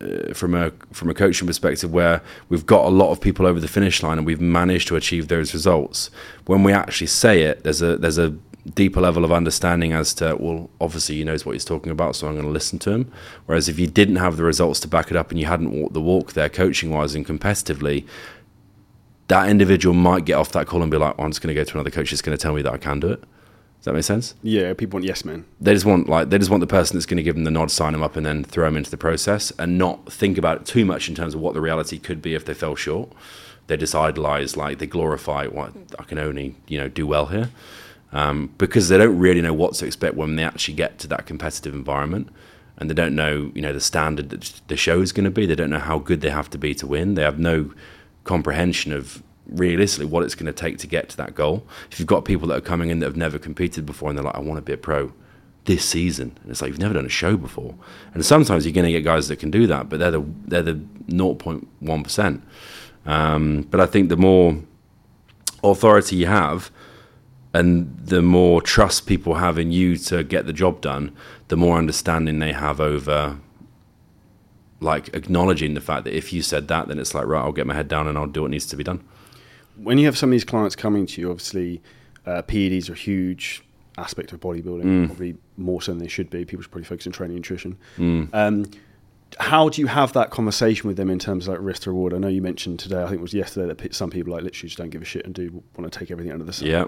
uh, 0.00 0.34
from 0.34 0.54
a 0.54 0.70
from 0.92 1.08
a 1.08 1.14
coaching 1.14 1.46
perspective 1.46 1.90
where 1.90 2.20
we've 2.48 2.66
got 2.66 2.84
a 2.84 2.90
lot 2.90 3.10
of 3.10 3.20
people 3.20 3.46
over 3.46 3.58
the 3.58 3.68
finish 3.68 4.02
line 4.02 4.18
and 4.18 4.26
we've 4.26 4.40
managed 4.40 4.88
to 4.88 4.96
achieve 4.96 5.28
those 5.28 5.54
results. 5.54 6.10
When 6.44 6.62
we 6.62 6.72
actually 6.72 7.06
say 7.06 7.42
it, 7.42 7.64
there's 7.64 7.80
a 7.80 7.96
there's 7.96 8.18
a 8.18 8.36
deeper 8.74 9.00
level 9.00 9.24
of 9.24 9.32
understanding 9.32 9.92
as 9.92 10.12
to 10.14 10.36
well 10.38 10.68
obviously 10.80 11.16
he 11.16 11.24
knows 11.24 11.46
what 11.46 11.52
he's 11.52 11.64
talking 11.64 11.92
about 11.92 12.16
so 12.16 12.26
i'm 12.26 12.34
going 12.34 12.44
to 12.44 12.50
listen 12.50 12.78
to 12.80 12.90
him. 12.90 13.12
Whereas 13.46 13.68
if 13.68 13.78
you 13.78 13.86
didn't 13.86 14.16
have 14.16 14.36
the 14.36 14.44
results 14.44 14.80
to 14.80 14.88
back 14.88 15.10
it 15.10 15.16
up 15.16 15.30
and 15.30 15.38
you 15.38 15.46
hadn't 15.46 15.70
walked 15.70 15.94
the 15.94 16.00
walk 16.00 16.32
there 16.32 16.48
coaching 16.48 16.90
wise 16.90 17.14
and 17.14 17.26
competitively 17.26 18.06
that 19.28 19.48
individual 19.48 19.94
might 19.94 20.24
get 20.24 20.34
off 20.34 20.52
that 20.52 20.66
call 20.66 20.82
and 20.82 20.90
be 20.90 20.96
like 20.96 21.14
oh, 21.18 21.24
i'm 21.24 21.30
just 21.30 21.42
going 21.42 21.54
to 21.54 21.60
go 21.60 21.64
to 21.64 21.74
another 21.74 21.90
coach 21.90 22.10
that's 22.10 22.22
going 22.22 22.36
to 22.36 22.42
tell 22.42 22.54
me 22.54 22.62
that 22.62 22.72
i 22.72 22.78
can 22.78 23.00
do 23.00 23.08
it. 23.08 23.20
Does 23.20 23.84
that 23.84 23.94
make 23.94 24.04
sense? 24.04 24.34
Yeah 24.42 24.72
people 24.74 24.96
want 24.96 25.06
yes 25.06 25.24
men. 25.24 25.44
They 25.60 25.72
just 25.72 25.84
want 25.84 26.08
like 26.08 26.30
they 26.30 26.38
just 26.38 26.50
want 26.50 26.60
the 26.60 26.66
person 26.66 26.96
that's 26.96 27.06
going 27.06 27.18
to 27.18 27.22
give 27.22 27.36
them 27.36 27.44
the 27.44 27.50
nod 27.52 27.70
sign 27.70 27.92
them 27.92 28.02
up 28.02 28.16
and 28.16 28.26
then 28.26 28.42
throw 28.42 28.64
them 28.64 28.76
into 28.76 28.90
the 28.90 28.96
process 28.96 29.52
and 29.58 29.78
not 29.78 30.12
think 30.12 30.38
about 30.38 30.62
it 30.62 30.66
too 30.66 30.84
much 30.84 31.08
in 31.08 31.14
terms 31.14 31.34
of 31.34 31.40
what 31.40 31.54
the 31.54 31.60
reality 31.60 31.98
could 31.98 32.20
be 32.20 32.34
if 32.34 32.44
they 32.44 32.54
fell 32.54 32.74
short. 32.74 33.12
They 33.68 33.76
just 33.76 33.94
idolize 33.94 34.56
like 34.56 34.78
they 34.78 34.86
glorify 34.86 35.46
what 35.46 35.72
i 35.98 36.04
can 36.04 36.18
only 36.18 36.56
you 36.68 36.78
know 36.78 36.88
do 36.88 37.06
well 37.06 37.26
here 37.26 37.50
um, 38.16 38.50
because 38.56 38.88
they 38.88 38.96
don't 38.96 39.18
really 39.18 39.42
know 39.42 39.52
what 39.52 39.74
to 39.74 39.86
expect 39.86 40.14
when 40.14 40.36
they 40.36 40.42
actually 40.42 40.74
get 40.74 40.98
to 41.00 41.06
that 41.08 41.26
competitive 41.26 41.74
environment 41.74 42.28
and 42.78 42.88
they 42.88 42.94
don't 42.94 43.14
know 43.14 43.50
you 43.54 43.60
know 43.60 43.72
the 43.72 43.80
standard 43.80 44.30
that 44.30 44.60
the 44.68 44.76
show 44.76 45.02
is 45.02 45.12
going 45.12 45.24
to 45.24 45.30
be 45.30 45.44
they 45.44 45.54
don't 45.54 45.70
know 45.70 45.78
how 45.78 45.98
good 45.98 46.22
they 46.22 46.30
have 46.30 46.48
to 46.48 46.58
be 46.58 46.74
to 46.74 46.86
win 46.86 47.14
they 47.14 47.22
have 47.22 47.38
no 47.38 47.70
comprehension 48.24 48.90
of 48.92 49.22
realistically 49.46 50.06
what 50.06 50.24
it's 50.24 50.34
going 50.34 50.46
to 50.46 50.52
take 50.52 50.78
to 50.78 50.86
get 50.86 51.08
to 51.10 51.16
that 51.16 51.34
goal 51.34 51.66
if 51.90 52.00
you've 52.00 52.08
got 52.08 52.24
people 52.24 52.48
that 52.48 52.56
are 52.56 52.68
coming 52.72 52.88
in 52.90 53.00
that 53.00 53.06
have 53.06 53.16
never 53.16 53.38
competed 53.38 53.84
before 53.84 54.08
and 54.08 54.16
they're 54.16 54.24
like 54.24 54.34
i 54.34 54.40
want 54.40 54.56
to 54.56 54.62
be 54.62 54.72
a 54.72 54.78
pro 54.78 55.12
this 55.66 55.84
season. 55.84 56.36
And 56.42 56.50
it's 56.50 56.62
like 56.62 56.68
you've 56.70 56.78
never 56.78 56.94
done 56.94 57.06
a 57.06 57.10
show 57.10 57.36
before. 57.36 57.74
And 58.14 58.24
sometimes 58.24 58.64
you're 58.64 58.72
going 58.72 58.86
to 58.86 58.92
get 58.92 59.04
guys 59.04 59.28
that 59.28 59.38
can 59.40 59.50
do 59.50 59.66
that, 59.66 59.88
but 59.88 59.98
they're 59.98 60.12
the 60.12 60.24
they're 60.46 60.62
the 60.62 60.80
0.1 61.08 62.04
percent. 62.04 62.42
Um, 63.04 63.62
but 63.70 63.80
I 63.80 63.86
think 63.86 64.08
the 64.08 64.16
more 64.16 64.56
authority 65.62 66.16
you 66.16 66.26
have, 66.26 66.70
and 67.56 67.96
the 67.98 68.20
more 68.20 68.60
trust 68.60 69.06
people 69.06 69.36
have 69.36 69.58
in 69.58 69.72
you 69.72 69.96
to 69.96 70.22
get 70.22 70.44
the 70.44 70.52
job 70.52 70.82
done, 70.82 71.16
the 71.48 71.56
more 71.56 71.78
understanding 71.78 72.38
they 72.38 72.52
have 72.52 72.80
over 72.82 73.38
like 74.80 75.08
acknowledging 75.14 75.72
the 75.72 75.80
fact 75.80 76.04
that 76.04 76.14
if 76.14 76.34
you 76.34 76.42
said 76.42 76.68
that, 76.68 76.88
then 76.88 76.98
it's 76.98 77.14
like 77.14 77.24
right, 77.24 77.40
I'll 77.40 77.52
get 77.52 77.66
my 77.66 77.72
head 77.72 77.88
down 77.88 78.06
and 78.06 78.18
I'll 78.18 78.26
do 78.26 78.42
what 78.42 78.50
needs 78.50 78.66
to 78.66 78.76
be 78.76 78.84
done. 78.84 79.02
When 79.76 79.96
you 79.96 80.04
have 80.04 80.18
some 80.18 80.28
of 80.28 80.32
these 80.32 80.44
clients 80.44 80.76
coming 80.76 81.06
to 81.06 81.20
you, 81.20 81.30
obviously 81.30 81.80
uh, 82.26 82.42
PEDs 82.42 82.90
are 82.90 82.92
a 82.92 82.96
huge 82.96 83.62
aspect 83.96 84.34
of 84.34 84.40
bodybuilding, 84.40 84.84
mm. 84.84 85.06
probably 85.06 85.38
more 85.56 85.80
so 85.80 85.92
than 85.92 85.98
they 85.98 86.08
should 86.08 86.28
be. 86.28 86.44
People 86.44 86.62
should 86.62 86.70
probably 86.70 86.84
focus 86.84 87.06
on 87.06 87.14
training 87.14 87.36
and 87.36 87.42
nutrition. 87.42 87.78
Mm. 87.96 88.28
Um, 88.34 88.66
how 89.40 89.70
do 89.70 89.80
you 89.80 89.86
have 89.86 90.12
that 90.12 90.28
conversation 90.30 90.88
with 90.88 90.98
them 90.98 91.08
in 91.08 91.18
terms 91.18 91.48
of 91.48 91.54
like 91.54 91.62
risk 91.62 91.84
to 91.84 91.90
reward? 91.90 92.12
I 92.12 92.18
know 92.18 92.28
you 92.28 92.42
mentioned 92.42 92.80
today, 92.80 93.02
I 93.02 93.06
think 93.06 93.20
it 93.20 93.22
was 93.22 93.32
yesterday, 93.32 93.72
that 93.72 93.94
some 93.94 94.10
people 94.10 94.34
like 94.34 94.42
literally 94.42 94.68
just 94.68 94.76
don't 94.76 94.90
give 94.90 95.00
a 95.00 95.06
shit 95.06 95.24
and 95.24 95.34
do 95.34 95.62
want 95.74 95.90
to 95.90 95.98
take 95.98 96.10
everything 96.10 96.32
under 96.32 96.44
the 96.44 96.52
sun. 96.52 96.68
Yeah. 96.68 96.84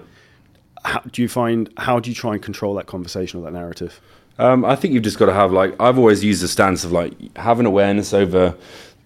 How, 0.85 0.99
do 1.01 1.21
you 1.21 1.27
find 1.27 1.69
how 1.77 1.99
do 1.99 2.09
you 2.09 2.15
try 2.15 2.33
and 2.33 2.41
control 2.41 2.73
that 2.75 2.87
conversation 2.87 3.39
or 3.39 3.43
that 3.43 3.53
narrative? 3.53 3.99
Um, 4.37 4.63
I 4.63 4.75
think 4.75 4.93
you've 4.93 5.03
just 5.03 5.19
got 5.19 5.25
to 5.25 5.33
have 5.33 5.51
like 5.51 5.75
I've 5.79 5.97
always 5.97 6.23
used 6.23 6.41
the 6.41 6.47
stance 6.47 6.83
of 6.83 6.91
like 6.91 7.13
having 7.37 7.65
awareness 7.65 8.13
over 8.13 8.55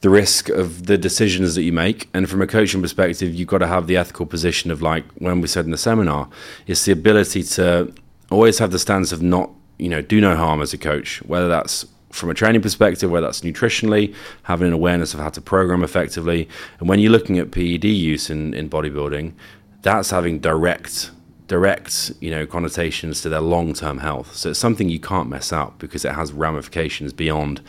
the 0.01 0.09
risk 0.09 0.49
of 0.49 0.85
the 0.85 0.97
decisions 0.97 1.55
that 1.55 1.63
you 1.63 1.71
make, 1.71 2.09
and 2.13 2.29
from 2.29 2.41
a 2.41 2.47
coaching 2.47 2.81
perspective, 2.81 3.33
you've 3.33 3.47
got 3.47 3.59
to 3.59 3.67
have 3.67 3.87
the 3.87 3.97
ethical 3.97 4.25
position 4.25 4.69
of 4.69 4.81
like 4.81 5.05
when 5.15 5.41
we 5.41 5.47
said 5.47 5.65
in 5.65 5.71
the 5.71 5.77
seminar, 5.77 6.29
it's 6.67 6.85
the 6.85 6.91
ability 6.91 7.41
to 7.43 7.91
always 8.29 8.59
have 8.59 8.71
the 8.71 8.79
stance 8.79 9.11
of 9.11 9.21
not 9.21 9.49
you 9.79 9.89
know 9.89 10.01
do 10.01 10.21
no 10.21 10.35
harm 10.35 10.61
as 10.61 10.73
a 10.73 10.77
coach, 10.77 11.23
whether 11.23 11.47
that's 11.47 11.85
from 12.11 12.29
a 12.29 12.33
training 12.35 12.61
perspective, 12.61 13.09
whether 13.09 13.25
that's 13.25 13.41
nutritionally, 13.41 14.13
having 14.43 14.67
an 14.67 14.73
awareness 14.73 15.15
of 15.15 15.19
how 15.19 15.29
to 15.29 15.41
program 15.41 15.83
effectively. 15.83 16.47
And 16.79 16.87
when 16.87 16.99
you're 16.99 17.11
looking 17.11 17.39
at 17.39 17.49
PED 17.49 17.85
use 17.85 18.29
in, 18.29 18.53
in 18.53 18.69
bodybuilding, 18.69 19.33
that's 19.81 20.11
having 20.11 20.37
direct 20.39 21.09
direct 21.47 22.11
you 22.19 22.31
know 22.31 22.45
connotations 22.45 23.21
to 23.21 23.29
their 23.29 23.41
long-term 23.41 23.97
health. 23.99 24.35
So 24.35 24.49
it's 24.49 24.59
something 24.59 24.89
you 24.89 24.99
can't 24.99 25.29
mess 25.29 25.51
up 25.51 25.79
because 25.79 26.05
it 26.05 26.13
has 26.13 26.31
ramifications 26.31 27.13
beyond 27.13 27.61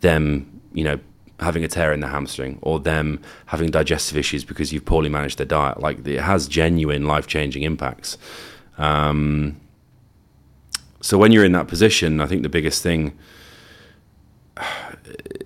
them 0.00 0.60
you 0.72 0.84
know 0.84 0.98
having 1.40 1.64
a 1.64 1.68
tear 1.68 1.92
in 1.92 2.00
the 2.00 2.08
hamstring 2.08 2.58
or 2.60 2.78
them 2.78 3.20
having 3.46 3.70
digestive 3.70 4.16
issues 4.16 4.44
because 4.44 4.72
you've 4.72 4.84
poorly 4.84 5.08
managed 5.08 5.38
their 5.38 5.46
diet. 5.46 5.80
Like 5.80 6.06
it 6.06 6.20
has 6.20 6.46
genuine 6.46 7.06
life-changing 7.06 7.62
impacts. 7.62 8.18
Um, 8.76 9.60
so 11.02 11.16
when 11.16 11.32
you're 11.32 11.46
in 11.46 11.52
that 11.52 11.66
position 11.66 12.20
i 12.20 12.26
think 12.26 12.42
the 12.42 12.48
biggest 12.50 12.82
thing 12.82 13.16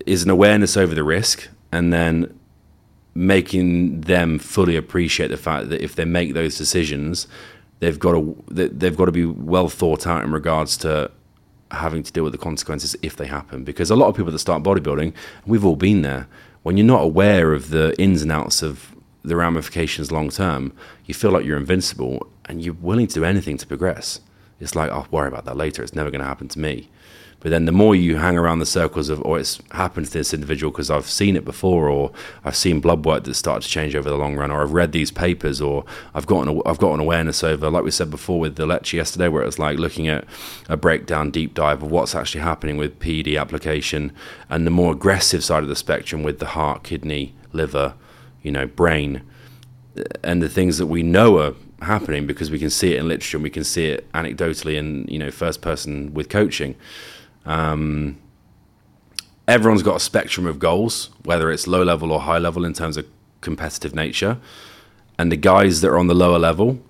is 0.05 0.25
an 0.25 0.31
awareness 0.31 0.77
over 0.77 0.97
the 0.97 1.05
risk 1.05 1.49
and 1.71 1.93
then 1.93 2.39
making 3.15 4.01
them 4.03 4.39
fully 4.39 4.77
appreciate 4.77 5.29
the 5.29 5.37
fact 5.37 5.69
that 5.69 5.83
if 5.83 5.95
they 5.95 6.05
make 6.05 6.35
those 6.35 6.59
decisions, 6.59 7.29
they've 7.85 7.99
got 7.99 8.13
to 8.13 8.45
they've 8.49 8.97
got 8.97 9.05
to 9.05 9.13
be 9.13 9.27
well 9.27 9.69
thought 9.69 10.07
out 10.07 10.25
in 10.25 10.33
regards 10.33 10.77
to 10.79 11.11
having 11.71 12.03
to 12.03 12.13
deal 12.13 12.25
with 12.25 12.33
the 12.33 12.39
consequences 12.39 12.97
if 13.03 13.17
they 13.17 13.27
happen. 13.27 13.65
Because 13.65 13.91
a 13.91 13.97
lot 13.97 14.09
of 14.09 14.17
people 14.17 14.33
that 14.33 14.39
start 14.39 14.63
bodybuilding, 14.63 15.13
we've 15.47 15.65
all 15.65 15.77
been 15.77 16.03
there. 16.03 16.27
When 16.63 16.77
you're 16.77 16.87
not 16.87 17.03
aware 17.03 17.53
of 17.53 17.71
the 17.71 17.95
ins 18.01 18.23
and 18.23 18.33
outs 18.33 18.63
of 18.63 18.95
the 19.23 19.37
ramifications 19.37 20.11
long 20.11 20.31
term, 20.31 20.73
you 21.05 21.15
feel 21.15 21.31
like 21.31 21.45
you're 21.45 21.59
invincible 21.59 22.27
and 22.47 22.63
you're 22.63 22.75
willing 22.75 23.07
to 23.09 23.15
do 23.15 23.25
anything 23.25 23.59
to 23.59 23.67
progress. 23.67 24.21
It's 24.61 24.75
like, 24.75 24.91
I'll 24.91 25.09
worry 25.11 25.29
about 25.29 25.45
that 25.47 25.57
later. 25.57 25.83
It's 25.83 25.95
never 25.95 26.11
going 26.11 26.21
to 26.21 26.27
happen 26.27 26.49
to 26.49 26.59
me. 26.59 26.89
But 27.45 27.51
then 27.51 27.67
the 27.67 27.73
more 27.73 27.95
you 27.95 28.17
hang 28.17 28.39
around 28.39 28.61
the 28.61 28.67
circles 28.67 29.11
of, 29.11 29.23
oh, 29.23 29.35
it's 29.35 29.61
happened 29.73 30.07
to 30.07 30.13
this 30.15 30.33
individual 30.33 30.73
because 30.73 30.91
I've 30.91 31.07
seen 31.07 31.37
it 31.37 31.45
before, 31.45 31.91
or 31.91 32.11
I've 32.43 32.57
seen 32.57 32.81
blood 32.81 33.05
work 33.05 33.25
that 33.25 33.35
started 33.35 33.67
to 33.67 33.69
change 33.69 33.95
over 33.95 34.09
the 34.09 34.17
long 34.17 34.35
run, 34.35 34.51
or 34.51 34.63
I've 34.63 34.73
read 34.73 34.93
these 34.93 35.11
papers, 35.11 35.61
or 35.61 35.85
I've 36.15 36.25
got 36.25 36.49
an, 36.49 36.63
I've 36.65 36.79
got 36.79 36.95
an 36.95 37.01
awareness 37.01 37.45
over, 37.45 37.69
like 37.69 37.85
we 37.85 37.91
said 37.91 38.11
before 38.11 38.41
with 38.41 38.57
the 38.57 38.65
lecture 38.65 38.97
yesterday, 38.97 39.29
where 39.29 39.43
it 39.43 39.47
was 39.47 39.59
like 39.59 39.79
looking 39.79 40.09
at 40.09 40.25
a 40.71 40.79
breakdown, 40.79 41.31
deep 41.31 41.53
dive 41.53 41.83
of 41.83 41.91
what's 41.91 42.15
actually 42.15 42.41
happening 42.41 42.79
with 42.79 42.99
PED 42.99 43.37
application, 43.37 44.11
and 44.49 44.67
the 44.67 44.71
more 44.71 44.95
aggressive 44.95 45.45
side 45.45 45.63
of 45.63 45.69
the 45.69 45.77
spectrum 45.77 46.23
with 46.23 46.39
the 46.39 46.47
heart, 46.47 46.83
kidney, 46.83 47.35
liver, 47.53 47.93
you 48.41 48.53
know, 48.53 48.67
brain, 48.67 49.21
and 50.23 50.43
the 50.43 50.49
things 50.49 50.79
that 50.79 50.87
we 50.87 51.03
know 51.03 51.41
are 51.41 51.55
happening 51.83 52.27
because 52.27 52.51
we 52.51 52.59
can 52.59 52.71
see 52.71 52.95
it 52.95 53.01
in 53.01 53.07
literature 53.07 53.37
and 53.37 53.45
we 53.45 53.51
can 53.51 53.65
see 53.65 53.89
it 53.89 54.11
anecdotally 54.13 54.77
in 54.77 55.07
you 55.09 55.19
know 55.19 55.31
first 55.31 55.61
person 55.61 56.15
with 56.15 56.31
coaching 56.31 56.75
um, 57.47 58.19
everyone's 59.47 59.83
got 59.83 59.97
a 59.97 60.01
spectrum 60.01 60.47
of 60.47 60.59
goals, 60.59 61.11
whether 61.25 61.51
it's 61.51 61.67
low 61.67 61.83
level 61.83 62.13
or 62.13 62.21
high 62.21 62.39
level 62.39 62.65
in 62.65 62.73
terms 62.73 62.97
of 62.97 63.07
competitive 63.41 63.95
nature. 63.95 64.39
And 65.19 65.31
the 65.31 65.37
guys 65.37 65.81
that 65.81 65.89
are 65.89 65.99
on 65.99 66.07
the 66.07 66.15
lower 66.15 66.39
level, 66.39 66.81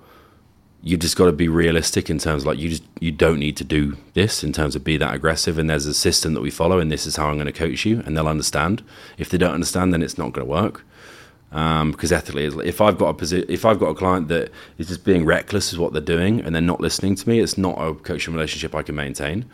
you 0.83 0.97
just 0.97 1.17
got 1.17 1.27
to 1.27 1.33
be 1.33 1.49
realistic 1.49 2.11
in 2.11 2.19
terms 2.19 2.43
of 2.43 2.47
like 2.47 2.59
you 2.59 2.69
just 2.69 2.85
you 3.01 3.11
don't 3.11 3.39
need 3.39 3.57
to 3.57 3.65
do 3.65 3.97
this 4.13 4.45
in 4.45 4.53
terms 4.53 4.77
of 4.77 4.85
be 4.85 4.97
that 4.99 5.15
aggressive. 5.15 5.59
And 5.59 5.69
there's 5.69 5.87
a 5.87 5.95
system 5.95 6.35
that 6.35 6.41
we 6.41 6.51
follow, 6.51 6.79
and 6.79 6.91
this 6.91 7.07
is 7.07 7.17
how 7.17 7.29
I'm 7.29 7.37
going 7.37 7.47
to 7.47 7.53
coach 7.53 7.85
you, 7.85 8.03
and 8.07 8.17
they'll 8.17 8.29
understand. 8.29 8.83
If 9.19 9.31
they 9.31 9.39
don't 9.39 9.55
understand, 9.55 9.93
then 9.93 10.03
it's 10.03 10.19
not 10.19 10.33
going 10.33 10.47
to 10.47 10.51
work. 10.51 10.85
Um, 11.53 11.93
because 11.93 12.11
ethically, 12.11 12.47
if 12.67 12.81
I've 12.81 12.99
got 12.99 13.11
a 13.11 13.15
posi- 13.15 13.49
if 13.49 13.65
I've 13.65 13.79
got 13.79 13.91
a 13.91 13.95
client 13.95 14.29
that 14.29 14.51
is 14.77 14.89
just 14.89 15.05
being 15.05 15.25
reckless 15.25 15.73
is 15.73 15.79
what 15.79 15.93
they're 15.93 16.03
doing, 16.03 16.41
and 16.41 16.55
they're 16.55 16.63
not 16.63 16.81
listening 16.81 17.15
to 17.15 17.29
me, 17.29 17.41
it's 17.41 17.57
not 17.57 17.77
a 17.77 17.95
coaching 17.95 18.35
relationship 18.35 18.75
I 18.75 18.83
can 18.83 18.95
maintain 18.95 19.45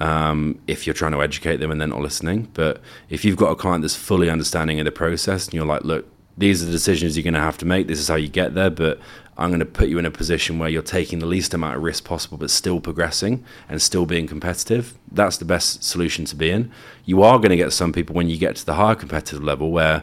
um, 0.00 0.58
if 0.66 0.86
you're 0.86 0.94
trying 0.94 1.12
to 1.12 1.22
educate 1.22 1.58
them 1.58 1.70
and 1.70 1.80
they're 1.80 1.88
not 1.88 2.00
listening. 2.00 2.48
But 2.54 2.80
if 3.10 3.24
you've 3.24 3.36
got 3.36 3.50
a 3.50 3.54
client 3.54 3.82
that's 3.82 3.96
fully 3.96 4.30
understanding 4.30 4.80
of 4.80 4.86
the 4.86 4.92
process 4.92 5.46
and 5.46 5.54
you're 5.54 5.66
like, 5.66 5.84
look, 5.84 6.06
these 6.38 6.62
are 6.62 6.66
the 6.66 6.72
decisions 6.72 7.16
you're 7.16 7.24
going 7.24 7.34
to 7.34 7.40
have 7.40 7.58
to 7.58 7.66
make. 7.66 7.86
This 7.86 7.98
is 7.98 8.08
how 8.08 8.16
you 8.16 8.28
get 8.28 8.54
there. 8.54 8.70
But 8.70 8.98
I'm 9.36 9.50
going 9.50 9.60
to 9.60 9.66
put 9.66 9.88
you 9.88 9.98
in 9.98 10.06
a 10.06 10.10
position 10.10 10.58
where 10.58 10.70
you're 10.70 10.82
taking 10.82 11.18
the 11.18 11.26
least 11.26 11.52
amount 11.52 11.76
of 11.76 11.82
risk 11.82 12.04
possible, 12.04 12.38
but 12.38 12.50
still 12.50 12.80
progressing 12.80 13.44
and 13.68 13.80
still 13.80 14.06
being 14.06 14.26
competitive. 14.26 14.94
That's 15.12 15.36
the 15.36 15.44
best 15.44 15.84
solution 15.84 16.24
to 16.26 16.36
be 16.36 16.50
in. 16.50 16.72
You 17.04 17.22
are 17.22 17.38
going 17.38 17.50
to 17.50 17.56
get 17.56 17.72
some 17.72 17.92
people 17.92 18.14
when 18.14 18.30
you 18.30 18.38
get 18.38 18.56
to 18.56 18.66
the 18.66 18.74
higher 18.74 18.94
competitive 18.94 19.42
level 19.42 19.70
where 19.70 20.02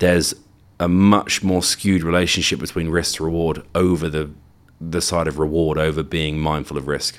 there's 0.00 0.34
a 0.80 0.88
much 0.88 1.42
more 1.42 1.62
skewed 1.62 2.02
relationship 2.02 2.58
between 2.58 2.88
risk 2.88 3.16
to 3.16 3.24
reward 3.24 3.64
over 3.74 4.08
the 4.08 4.30
the 4.80 5.00
side 5.00 5.26
of 5.26 5.40
reward 5.40 5.76
over 5.76 6.04
being 6.04 6.38
mindful 6.38 6.76
of 6.76 6.86
risk 6.86 7.18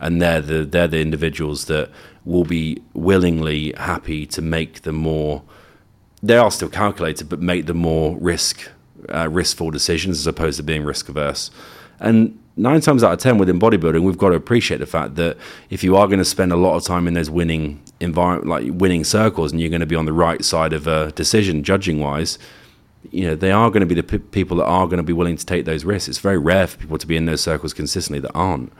and 0.00 0.20
they're 0.20 0.40
the 0.40 0.64
they're 0.64 0.88
the 0.88 1.00
individuals 1.00 1.66
that 1.66 1.90
will 2.24 2.44
be 2.44 2.80
willingly 2.94 3.72
happy 3.76 4.26
to 4.26 4.42
make 4.42 4.82
the 4.82 4.92
more 4.92 5.42
they 6.22 6.36
are 6.36 6.50
still 6.50 6.68
calculated 6.68 7.28
but 7.28 7.40
make 7.40 7.66
the 7.66 7.74
more 7.74 8.16
risk 8.18 8.70
uh, 9.10 9.26
riskful 9.26 9.72
decisions 9.72 10.18
as 10.18 10.26
opposed 10.26 10.56
to 10.56 10.62
being 10.62 10.84
risk 10.84 11.08
averse 11.08 11.50
and 12.00 12.38
nine 12.56 12.80
times 12.80 13.04
out 13.04 13.12
of 13.12 13.18
ten 13.18 13.38
within 13.38 13.58
bodybuilding 13.58 14.02
we've 14.02 14.18
got 14.18 14.30
to 14.30 14.34
appreciate 14.34 14.78
the 14.78 14.86
fact 14.86 15.14
that 15.14 15.36
if 15.70 15.84
you 15.84 15.96
are 15.96 16.06
going 16.06 16.18
to 16.18 16.24
spend 16.24 16.52
a 16.52 16.56
lot 16.56 16.76
of 16.76 16.82
time 16.82 17.06
in 17.06 17.14
those 17.14 17.30
winning 17.30 17.80
environment 18.00 18.48
like 18.48 18.80
winning 18.80 19.04
circles 19.04 19.52
and 19.52 19.60
you're 19.60 19.70
going 19.70 19.80
to 19.80 19.86
be 19.86 19.96
on 19.96 20.06
the 20.06 20.12
right 20.12 20.44
side 20.44 20.72
of 20.72 20.86
a 20.86 21.12
decision 21.12 21.62
judging 21.62 22.00
wise 22.00 22.38
you 23.10 23.24
know 23.24 23.34
they 23.34 23.50
are 23.50 23.70
going 23.70 23.80
to 23.80 23.86
be 23.86 23.94
the 23.94 24.02
p- 24.02 24.18
people 24.18 24.56
that 24.56 24.64
are 24.64 24.86
going 24.86 24.98
to 24.98 25.02
be 25.02 25.12
willing 25.12 25.36
to 25.36 25.46
take 25.46 25.64
those 25.64 25.84
risks. 25.84 26.08
It's 26.08 26.18
very 26.18 26.38
rare 26.38 26.66
for 26.66 26.78
people 26.78 26.98
to 26.98 27.06
be 27.06 27.16
in 27.16 27.26
those 27.26 27.40
circles 27.40 27.72
consistently 27.72 28.20
that 28.20 28.32
aren't 28.34 28.72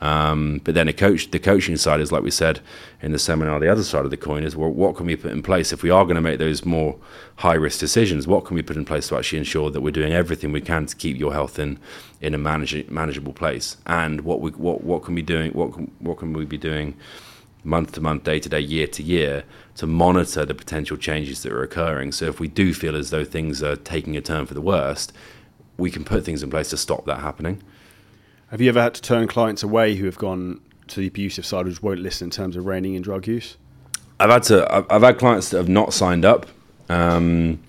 um, 0.00 0.60
but 0.62 0.74
then 0.74 0.86
a 0.86 0.92
coach, 0.92 1.30
the 1.30 1.38
coaching 1.38 1.76
side 1.76 2.00
is 2.00 2.12
like 2.12 2.22
we 2.22 2.30
said 2.30 2.60
in 3.02 3.12
the 3.12 3.18
seminar. 3.18 3.58
The 3.58 3.70
other 3.70 3.82
side 3.82 4.04
of 4.04 4.10
the 4.10 4.16
coin 4.16 4.44
is 4.44 4.54
well, 4.54 4.70
what 4.70 4.96
can 4.96 5.06
we 5.06 5.16
put 5.16 5.32
in 5.32 5.42
place 5.42 5.72
if 5.72 5.82
we 5.82 5.90
are 5.90 6.04
going 6.04 6.14
to 6.14 6.20
make 6.20 6.38
those 6.38 6.64
more 6.64 6.96
high 7.36 7.54
risk 7.54 7.80
decisions? 7.80 8.26
What 8.26 8.44
can 8.44 8.54
we 8.54 8.62
put 8.62 8.76
in 8.76 8.84
place 8.84 9.08
to 9.08 9.16
actually 9.16 9.38
ensure 9.38 9.70
that 9.70 9.80
we're 9.80 9.90
doing 9.90 10.12
everything 10.12 10.52
we 10.52 10.60
can 10.60 10.86
to 10.86 10.94
keep 10.94 11.16
your 11.16 11.32
health 11.32 11.58
in 11.58 11.78
in 12.20 12.34
a 12.34 12.38
manage, 12.38 12.88
manageable 12.88 13.32
place? 13.32 13.76
And 13.86 14.20
what 14.20 14.40
we 14.40 14.52
what 14.52 14.84
what 14.84 15.02
can 15.02 15.14
we 15.14 15.22
doing? 15.22 15.52
What 15.52 15.74
can, 15.74 15.90
what 15.98 16.18
can 16.18 16.32
we 16.32 16.44
be 16.44 16.58
doing 16.58 16.96
month 17.64 17.92
to 17.92 18.00
month, 18.00 18.22
day 18.22 18.38
to 18.38 18.48
day, 18.48 18.60
year 18.60 18.86
to 18.86 19.02
year 19.02 19.42
to 19.74 19.86
monitor 19.86 20.44
the 20.44 20.54
potential 20.54 20.96
changes 20.96 21.42
that 21.42 21.52
are 21.52 21.64
occurring? 21.64 22.12
So 22.12 22.26
if 22.26 22.38
we 22.38 22.46
do 22.46 22.72
feel 22.72 22.94
as 22.94 23.10
though 23.10 23.24
things 23.24 23.64
are 23.64 23.74
taking 23.74 24.16
a 24.16 24.20
turn 24.20 24.46
for 24.46 24.54
the 24.54 24.60
worst, 24.60 25.12
we 25.76 25.90
can 25.90 26.04
put 26.04 26.24
things 26.24 26.44
in 26.44 26.50
place 26.50 26.70
to 26.70 26.76
stop 26.76 27.04
that 27.06 27.18
happening. 27.18 27.62
Have 28.50 28.62
you 28.62 28.70
ever 28.70 28.80
had 28.80 28.94
to 28.94 29.02
turn 29.02 29.28
clients 29.28 29.62
away 29.62 29.94
who 29.94 30.06
have 30.06 30.16
gone 30.16 30.62
to 30.88 31.00
the 31.00 31.06
abusive 31.06 31.44
side, 31.44 31.66
who 31.66 31.74
won't 31.82 32.00
listen 32.00 32.28
in 32.28 32.30
terms 32.30 32.56
of 32.56 32.64
reining 32.64 32.94
in 32.94 33.02
drug 33.02 33.26
use? 33.26 33.58
I've 34.18 34.30
had 34.30 34.42
to. 34.44 34.74
I've, 34.74 34.86
I've 34.88 35.02
had 35.02 35.18
clients 35.18 35.50
that 35.50 35.58
have 35.58 35.68
not 35.68 35.92
signed 35.92 36.24
up. 36.24 36.46
Um, 36.88 37.60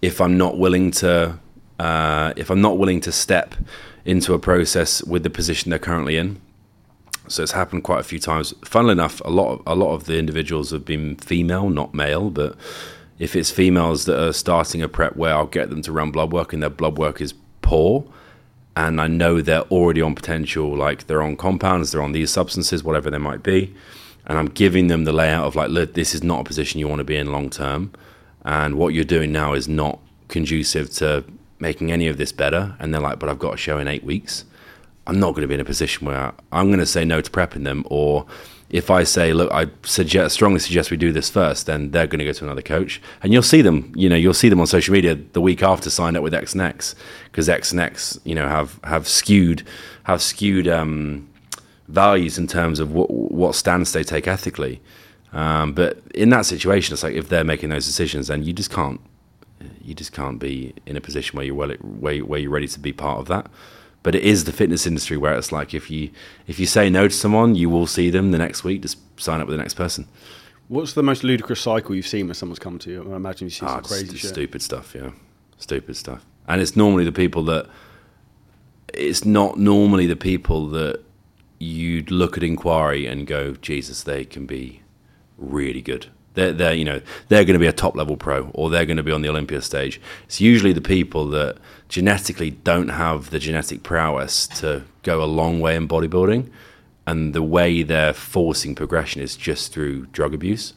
if 0.00 0.22
I'm 0.22 0.38
not 0.38 0.56
willing 0.56 0.90
to, 0.92 1.38
uh, 1.78 2.32
if 2.36 2.48
I'm 2.48 2.62
not 2.62 2.78
willing 2.78 3.02
to 3.02 3.12
step 3.12 3.54
into 4.06 4.32
a 4.32 4.38
process 4.38 5.04
with 5.04 5.22
the 5.22 5.28
position 5.28 5.68
they're 5.68 5.78
currently 5.78 6.16
in, 6.16 6.40
so 7.28 7.42
it's 7.42 7.52
happened 7.52 7.84
quite 7.84 8.00
a 8.00 8.04
few 8.04 8.18
times. 8.18 8.54
Funnily 8.64 8.92
enough, 8.92 9.20
a 9.26 9.30
lot 9.30 9.52
of, 9.52 9.62
a 9.66 9.74
lot 9.74 9.92
of 9.92 10.06
the 10.06 10.18
individuals 10.18 10.70
have 10.70 10.86
been 10.86 11.16
female, 11.16 11.68
not 11.68 11.92
male, 11.92 12.30
but 12.30 12.56
if 13.18 13.36
it's 13.36 13.50
females 13.50 14.06
that 14.06 14.18
are 14.18 14.32
starting 14.32 14.80
a 14.80 14.88
prep 14.88 15.14
where 15.16 15.34
I'll 15.34 15.44
get 15.44 15.68
them 15.68 15.82
to 15.82 15.92
run 15.92 16.10
blood 16.10 16.32
work 16.32 16.54
and 16.54 16.62
their 16.62 16.70
blood 16.70 16.96
work 16.96 17.20
is 17.20 17.34
poor, 17.60 18.10
and 18.76 19.00
I 19.00 19.06
know 19.06 19.40
they're 19.40 19.62
already 19.62 20.02
on 20.02 20.14
potential, 20.14 20.76
like 20.76 21.06
they're 21.06 21.22
on 21.22 21.36
compounds, 21.36 21.92
they're 21.92 22.02
on 22.02 22.12
these 22.12 22.30
substances, 22.30 22.84
whatever 22.84 23.10
they 23.10 23.18
might 23.18 23.42
be, 23.42 23.74
and 24.26 24.38
I'm 24.38 24.46
giving 24.46 24.86
them 24.86 25.04
the 25.04 25.12
layout 25.12 25.46
of 25.46 25.56
like, 25.56 25.70
look, 25.70 25.94
this 25.94 26.14
is 26.14 26.22
not 26.22 26.40
a 26.40 26.44
position 26.44 26.80
you 26.80 26.88
want 26.88 27.00
to 27.00 27.04
be 27.04 27.16
in 27.16 27.32
long 27.32 27.50
term, 27.50 27.92
and 28.44 28.76
what 28.76 28.94
you're 28.94 29.04
doing 29.04 29.32
now 29.32 29.52
is 29.52 29.68
not 29.68 29.98
conducive 30.28 30.90
to 30.94 31.24
making 31.58 31.92
any 31.92 32.08
of 32.08 32.16
this 32.16 32.32
better. 32.32 32.74
And 32.78 32.94
they're 32.94 33.00
like, 33.02 33.18
but 33.18 33.28
I've 33.28 33.38
got 33.38 33.54
a 33.54 33.56
show 33.58 33.78
in 33.78 33.86
eight 33.86 34.02
weeks. 34.02 34.44
I'm 35.06 35.20
not 35.20 35.32
going 35.32 35.42
to 35.42 35.48
be 35.48 35.54
in 35.54 35.60
a 35.60 35.64
position 35.64 36.06
where 36.06 36.32
I'm 36.52 36.68
going 36.68 36.78
to 36.78 36.86
say 36.86 37.04
no 37.04 37.20
to 37.20 37.30
prepping 37.30 37.64
them, 37.64 37.84
or 37.90 38.26
if 38.70 38.88
I 38.88 39.02
say, 39.02 39.32
look, 39.32 39.50
I 39.52 39.66
suggest 39.82 40.34
strongly 40.34 40.60
suggest 40.60 40.90
we 40.90 40.96
do 40.96 41.12
this 41.12 41.28
first, 41.28 41.66
then 41.66 41.90
they're 41.90 42.06
going 42.06 42.20
to 42.20 42.24
go 42.24 42.32
to 42.32 42.44
another 42.44 42.62
coach, 42.62 43.02
and 43.22 43.32
you'll 43.32 43.42
see 43.42 43.62
them. 43.62 43.92
You 43.96 44.08
know, 44.08 44.16
you'll 44.16 44.32
see 44.32 44.48
them 44.48 44.60
on 44.60 44.66
social 44.66 44.92
media 44.92 45.16
the 45.32 45.40
week 45.40 45.62
after 45.62 45.90
signed 45.90 46.16
up 46.16 46.22
with 46.22 46.34
X 46.34 46.52
and 46.52 46.62
X 46.62 46.94
because 47.24 47.48
X 47.48 47.72
and 47.72 47.80
X, 47.80 48.18
you 48.24 48.34
know, 48.34 48.48
have 48.48 48.78
have 48.84 49.08
skewed 49.08 49.66
have 50.04 50.22
skewed 50.22 50.68
um, 50.68 51.28
values 51.88 52.38
in 52.38 52.46
terms 52.46 52.78
of 52.78 52.92
what 52.92 53.10
what 53.10 53.54
stance 53.54 53.92
they 53.92 54.04
take 54.04 54.28
ethically. 54.28 54.80
Um, 55.32 55.72
but 55.72 55.98
in 56.14 56.30
that 56.30 56.46
situation, 56.46 56.92
it's 56.92 57.02
like 57.02 57.14
if 57.14 57.28
they're 57.28 57.44
making 57.44 57.70
those 57.70 57.86
decisions, 57.86 58.28
then 58.28 58.44
you 58.44 58.52
just 58.52 58.70
can't 58.70 59.00
you 59.82 59.94
just 59.94 60.12
can't 60.12 60.38
be 60.38 60.74
in 60.86 60.96
a 60.96 61.00
position 61.00 61.36
where 61.36 61.44
you're 61.44 61.54
well 61.54 61.70
where, 61.80 62.18
where 62.20 62.38
you're 62.38 62.50
ready 62.50 62.68
to 62.68 62.78
be 62.78 62.92
part 62.92 63.18
of 63.18 63.26
that 63.26 63.50
but 64.02 64.14
it 64.14 64.22
is 64.22 64.44
the 64.44 64.52
fitness 64.52 64.86
industry 64.86 65.16
where 65.16 65.34
it's 65.34 65.52
like 65.52 65.74
if 65.74 65.90
you 65.90 66.10
if 66.46 66.58
you 66.58 66.66
say 66.66 66.90
no 66.90 67.08
to 67.08 67.14
someone, 67.14 67.54
you 67.54 67.68
will 67.68 67.86
see 67.86 68.10
them 68.10 68.30
the 68.30 68.38
next 68.38 68.64
week. 68.64 68.82
Just 68.82 68.98
sign 69.20 69.40
up 69.40 69.46
with 69.46 69.56
the 69.56 69.62
next 69.62 69.74
person. 69.74 70.06
What's 70.68 70.92
the 70.92 71.02
most 71.02 71.24
ludicrous 71.24 71.60
cycle 71.60 71.94
you've 71.94 72.06
seen 72.06 72.26
when 72.26 72.34
someone's 72.34 72.60
come 72.60 72.78
to 72.78 72.90
you? 72.90 73.12
I 73.12 73.16
imagine 73.16 73.46
you've 73.46 73.54
seen 73.54 73.68
oh, 73.68 73.72
some 73.72 73.82
crazy 73.82 74.16
shit. 74.16 74.30
Stupid 74.30 74.62
stuff, 74.62 74.94
yeah. 74.94 75.10
Stupid 75.58 75.96
stuff. 75.96 76.24
And 76.46 76.60
it's 76.60 76.76
normally 76.76 77.04
the 77.04 77.12
people 77.12 77.42
that 77.44 77.68
it's 78.94 79.24
not 79.24 79.58
normally 79.58 80.06
the 80.06 80.16
people 80.16 80.68
that 80.68 81.02
you'd 81.58 82.10
look 82.10 82.36
at 82.36 82.42
inquiry 82.42 83.06
and 83.06 83.26
go, 83.26 83.54
Jesus, 83.54 84.02
they 84.02 84.24
can 84.24 84.46
be 84.46 84.82
really 85.36 85.82
good. 85.82 86.06
They're, 86.34 86.52
they're 86.52 86.74
you 86.74 86.84
know 86.84 87.00
they're 87.28 87.44
going 87.44 87.54
to 87.54 87.60
be 87.60 87.66
a 87.66 87.72
top 87.72 87.96
level 87.96 88.16
pro 88.16 88.50
or 88.54 88.70
they're 88.70 88.86
going 88.86 88.96
to 88.96 89.02
be 89.02 89.12
on 89.12 89.22
the 89.22 89.28
Olympia 89.28 89.60
stage. 89.60 90.00
It's 90.24 90.40
usually 90.40 90.72
the 90.72 90.80
people 90.80 91.26
that 91.30 91.56
genetically 91.88 92.50
don't 92.50 92.88
have 92.88 93.30
the 93.30 93.38
genetic 93.38 93.82
prowess 93.82 94.46
to 94.46 94.84
go 95.02 95.22
a 95.22 95.26
long 95.26 95.60
way 95.60 95.74
in 95.74 95.88
bodybuilding, 95.88 96.50
and 97.06 97.34
the 97.34 97.42
way 97.42 97.82
they're 97.82 98.12
forcing 98.12 98.74
progression 98.74 99.20
is 99.20 99.36
just 99.36 99.72
through 99.72 100.06
drug 100.06 100.32
abuse. 100.34 100.72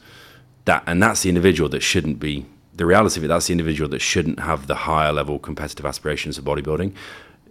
That 0.64 0.82
and 0.86 1.02
that's 1.02 1.22
the 1.22 1.28
individual 1.28 1.68
that 1.70 1.80
shouldn't 1.80 2.18
be. 2.18 2.46
The 2.74 2.86
reality 2.86 3.20
of 3.20 3.24
it, 3.24 3.28
that's 3.28 3.46
the 3.46 3.52
individual 3.52 3.88
that 3.90 4.00
shouldn't 4.00 4.40
have 4.40 4.66
the 4.66 4.74
higher 4.74 5.12
level 5.12 5.38
competitive 5.38 5.86
aspirations 5.86 6.38
of 6.38 6.44
bodybuilding. 6.44 6.92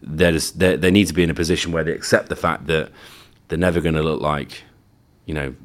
They're 0.02 0.34
just, 0.34 0.60
they're, 0.60 0.76
they 0.76 0.92
need 0.92 1.08
to 1.08 1.14
be 1.14 1.24
in 1.24 1.30
a 1.30 1.34
position 1.34 1.72
where 1.72 1.86
they 1.86 1.94
accept 1.94 2.28
the 2.28 2.36
fact 2.36 2.68
that 2.68 2.92
they're 3.48 3.58
never 3.58 3.80
going 3.80 3.96
to 3.96 4.04
look 4.04 4.20
like, 4.20 4.64
you 5.26 5.34
know, 5.34 5.56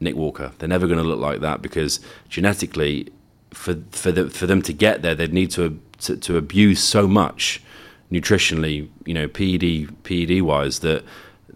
Nick 0.00 0.16
Walker. 0.16 0.52
They're 0.58 0.68
never 0.68 0.86
going 0.86 0.98
to 0.98 1.04
look 1.04 1.20
like 1.20 1.40
that 1.40 1.62
because 1.62 2.00
genetically, 2.28 3.12
for 3.50 3.76
for 3.90 4.12
the, 4.12 4.30
for 4.30 4.46
them 4.46 4.62
to 4.62 4.72
get 4.72 5.02
there, 5.02 5.14
they'd 5.14 5.32
need 5.32 5.50
to, 5.52 5.80
to, 6.00 6.16
to 6.16 6.36
abuse 6.36 6.82
so 6.82 7.06
much 7.06 7.62
nutritionally, 8.10 8.88
you 9.06 9.14
know, 9.14 9.28
PED 9.28 10.04
PED 10.04 10.42
wise 10.42 10.80
that 10.80 11.04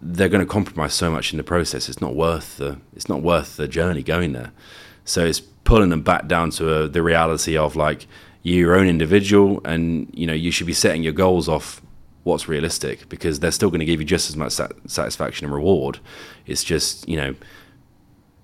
they're 0.01 0.29
going 0.29 0.45
to 0.45 0.51
compromise 0.51 0.93
so 0.93 1.11
much 1.11 1.31
in 1.31 1.37
the 1.37 1.43
process. 1.43 1.89
It's 1.89 2.01
not 2.01 2.15
worth 2.15 2.57
the 2.57 2.79
it's 2.95 3.09
not 3.09 3.21
worth 3.21 3.57
the 3.57 3.67
journey 3.67 4.03
going 4.03 4.33
there. 4.33 4.51
So 5.05 5.25
it's 5.25 5.39
pulling 5.39 5.89
them 5.89 6.01
back 6.01 6.27
down 6.27 6.51
to 6.51 6.73
a, 6.73 6.87
the 6.87 7.01
reality 7.01 7.57
of 7.57 7.75
like 7.75 8.07
your 8.43 8.75
own 8.75 8.87
individual, 8.87 9.61
and 9.65 10.09
you 10.13 10.25
know 10.25 10.33
you 10.33 10.51
should 10.51 10.67
be 10.67 10.73
setting 10.73 11.03
your 11.03 11.13
goals 11.13 11.49
off 11.49 11.81
what's 12.23 12.47
realistic 12.47 13.07
because 13.09 13.39
they're 13.39 13.51
still 13.51 13.69
going 13.69 13.79
to 13.79 13.85
give 13.85 13.99
you 13.99 14.05
just 14.05 14.29
as 14.29 14.35
much 14.35 14.51
sat- 14.51 14.73
satisfaction 14.87 15.45
and 15.45 15.53
reward. 15.53 15.99
It's 16.45 16.63
just 16.63 17.07
you 17.07 17.17
know 17.17 17.35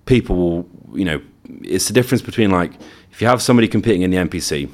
people 0.05 0.35
will, 0.35 0.69
you 0.93 1.05
know, 1.05 1.21
it's 1.61 1.87
the 1.87 1.93
difference 1.93 2.21
between 2.21 2.51
like 2.51 2.73
if 3.11 3.21
you 3.21 3.27
have 3.27 3.41
somebody 3.41 3.67
competing 3.67 4.01
in 4.01 4.11
the 4.11 4.17
NPC, 4.17 4.69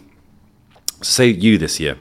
say 1.01 1.27
you 1.27 1.57
this 1.57 1.79
year, 1.79 1.97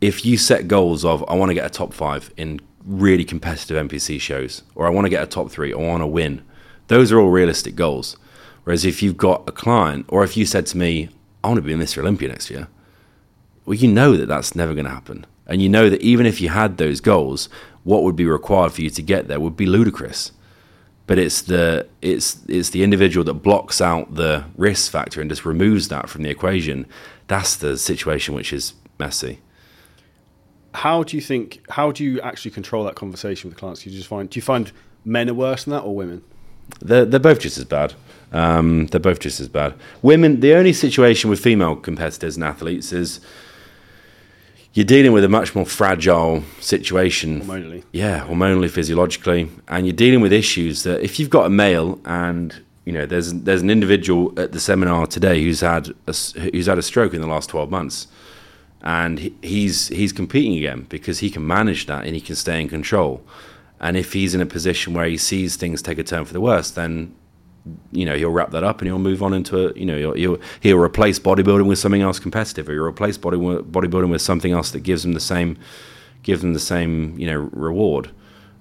if 0.00 0.24
you 0.24 0.36
set 0.36 0.68
goals 0.68 1.04
of 1.04 1.24
I 1.28 1.34
want 1.34 1.50
to 1.50 1.54
get 1.54 1.66
a 1.66 1.70
top 1.70 1.92
five 1.92 2.32
in 2.36 2.60
really 2.84 3.24
competitive 3.24 3.76
NPC 3.88 4.20
shows, 4.20 4.62
or 4.74 4.86
I 4.86 4.90
want 4.90 5.06
to 5.06 5.10
get 5.10 5.22
a 5.22 5.26
top 5.26 5.50
three, 5.50 5.72
or 5.72 5.84
I 5.84 5.88
want 5.88 6.02
to 6.02 6.06
win, 6.06 6.42
those 6.88 7.10
are 7.12 7.18
all 7.18 7.30
realistic 7.30 7.74
goals. 7.74 8.16
Whereas 8.64 8.84
if 8.84 9.02
you've 9.02 9.16
got 9.16 9.48
a 9.48 9.52
client, 9.52 10.06
or 10.08 10.24
if 10.24 10.36
you 10.36 10.46
said 10.46 10.66
to 10.66 10.78
me, 10.78 11.10
I 11.42 11.48
want 11.48 11.58
to 11.58 11.62
be 11.62 11.74
Mr. 11.74 11.98
Olympia 11.98 12.28
next 12.28 12.50
year, 12.50 12.68
well, 13.66 13.74
you 13.74 13.88
know 13.88 14.16
that 14.16 14.26
that's 14.26 14.54
never 14.54 14.74
going 14.74 14.86
to 14.86 14.90
happen. 14.90 15.26
And 15.46 15.60
you 15.60 15.68
know 15.68 15.90
that 15.90 16.00
even 16.00 16.26
if 16.26 16.40
you 16.40 16.48
had 16.48 16.78
those 16.78 17.00
goals, 17.00 17.48
what 17.82 18.02
would 18.02 18.16
be 18.16 18.26
required 18.26 18.72
for 18.72 18.80
you 18.80 18.90
to 18.90 19.02
get 19.02 19.28
there 19.28 19.40
would 19.40 19.56
be 19.56 19.66
ludicrous 19.66 20.32
but 21.06 21.18
it's 21.18 21.42
the 21.42 21.86
it's 22.00 22.38
it's 22.48 22.70
the 22.70 22.82
individual 22.82 23.24
that 23.24 23.34
blocks 23.34 23.80
out 23.80 24.14
the 24.14 24.44
risk 24.56 24.90
factor 24.90 25.20
and 25.20 25.28
just 25.28 25.44
removes 25.44 25.88
that 25.88 26.08
from 26.08 26.22
the 26.22 26.30
equation. 26.30 26.86
That's 27.26 27.56
the 27.56 27.76
situation 27.76 28.34
which 28.34 28.52
is 28.52 28.74
messy. 28.98 29.40
How 30.74 31.02
do 31.02 31.16
you 31.16 31.20
think? 31.20 31.64
How 31.70 31.92
do 31.92 32.04
you 32.04 32.20
actually 32.20 32.50
control 32.52 32.84
that 32.84 32.94
conversation 32.94 33.50
with 33.50 33.58
clients? 33.58 33.82
Do 33.82 33.90
you 33.90 33.96
just 33.96 34.08
find 34.08 34.28
do 34.28 34.38
you 34.38 34.42
find 34.42 34.72
men 35.04 35.28
are 35.28 35.34
worse 35.34 35.64
than 35.64 35.72
that 35.72 35.82
or 35.82 35.94
women? 35.94 36.22
They're 36.80 37.04
they're 37.04 37.20
both 37.20 37.40
just 37.40 37.58
as 37.58 37.64
bad. 37.64 37.94
Um, 38.32 38.86
they're 38.86 39.00
both 39.00 39.20
just 39.20 39.40
as 39.40 39.48
bad. 39.48 39.74
Women. 40.02 40.40
The 40.40 40.54
only 40.54 40.72
situation 40.72 41.30
with 41.30 41.38
female 41.38 41.76
competitors 41.76 42.36
and 42.36 42.44
athletes 42.44 42.92
is 42.92 43.20
you're 44.74 44.84
dealing 44.84 45.12
with 45.12 45.24
a 45.24 45.28
much 45.28 45.54
more 45.54 45.64
fragile 45.64 46.42
situation. 46.60 47.40
Hormonally. 47.42 47.84
Yeah, 47.92 48.26
hormonally, 48.26 48.68
physiologically. 48.68 49.48
And 49.68 49.86
you're 49.86 49.96
dealing 49.96 50.20
with 50.20 50.32
issues 50.32 50.82
that 50.82 51.00
if 51.00 51.18
you've 51.18 51.30
got 51.30 51.46
a 51.46 51.50
male 51.50 52.00
and 52.04 52.60
you 52.84 52.92
know 52.92 53.06
there's 53.06 53.32
there's 53.32 53.62
an 53.62 53.70
individual 53.70 54.38
at 54.38 54.52
the 54.52 54.60
seminar 54.60 55.06
today 55.06 55.42
who's 55.42 55.60
had 55.60 55.94
a, 56.06 56.12
who's 56.52 56.66
had 56.66 56.76
a 56.76 56.82
stroke 56.82 57.14
in 57.14 57.20
the 57.20 57.26
last 57.26 57.48
12 57.48 57.70
months 57.70 58.08
and 58.82 59.32
he's 59.42 59.88
he's 59.88 60.12
competing 60.12 60.58
again 60.58 60.86
because 60.90 61.20
he 61.20 61.30
can 61.30 61.46
manage 61.46 61.86
that 61.86 62.04
and 62.04 62.14
he 62.14 62.20
can 62.20 62.34
stay 62.34 62.60
in 62.60 62.68
control 62.68 63.24
and 63.80 63.96
if 63.96 64.12
he's 64.12 64.34
in 64.34 64.42
a 64.42 64.46
position 64.46 64.92
where 64.92 65.06
he 65.06 65.16
sees 65.16 65.56
things 65.56 65.80
take 65.80 65.98
a 65.98 66.04
turn 66.04 66.26
for 66.26 66.34
the 66.34 66.40
worse 66.40 66.72
then 66.72 67.14
you 67.92 68.04
know 68.04 68.16
he'll 68.16 68.30
wrap 68.30 68.50
that 68.50 68.62
up 68.62 68.80
and 68.80 68.88
he'll 68.88 68.98
move 68.98 69.22
on 69.22 69.32
into 69.32 69.68
a 69.68 69.78
you 69.78 69.86
know 69.86 69.96
he'll, 69.96 70.12
he'll, 70.12 70.38
he'll 70.60 70.78
replace 70.78 71.18
bodybuilding 71.18 71.66
with 71.66 71.78
something 71.78 72.02
else 72.02 72.18
competitive 72.18 72.68
or 72.68 72.72
he'll 72.72 72.84
replace 72.84 73.16
body, 73.16 73.38
bodybuilding 73.38 74.10
with 74.10 74.22
something 74.22 74.52
else 74.52 74.70
that 74.72 74.80
gives 74.80 75.04
him 75.04 75.12
the 75.12 75.20
same 75.20 75.58
gives 76.22 76.42
them 76.42 76.52
the 76.52 76.60
same 76.60 77.18
you 77.18 77.26
know 77.26 77.48
reward. 77.52 78.10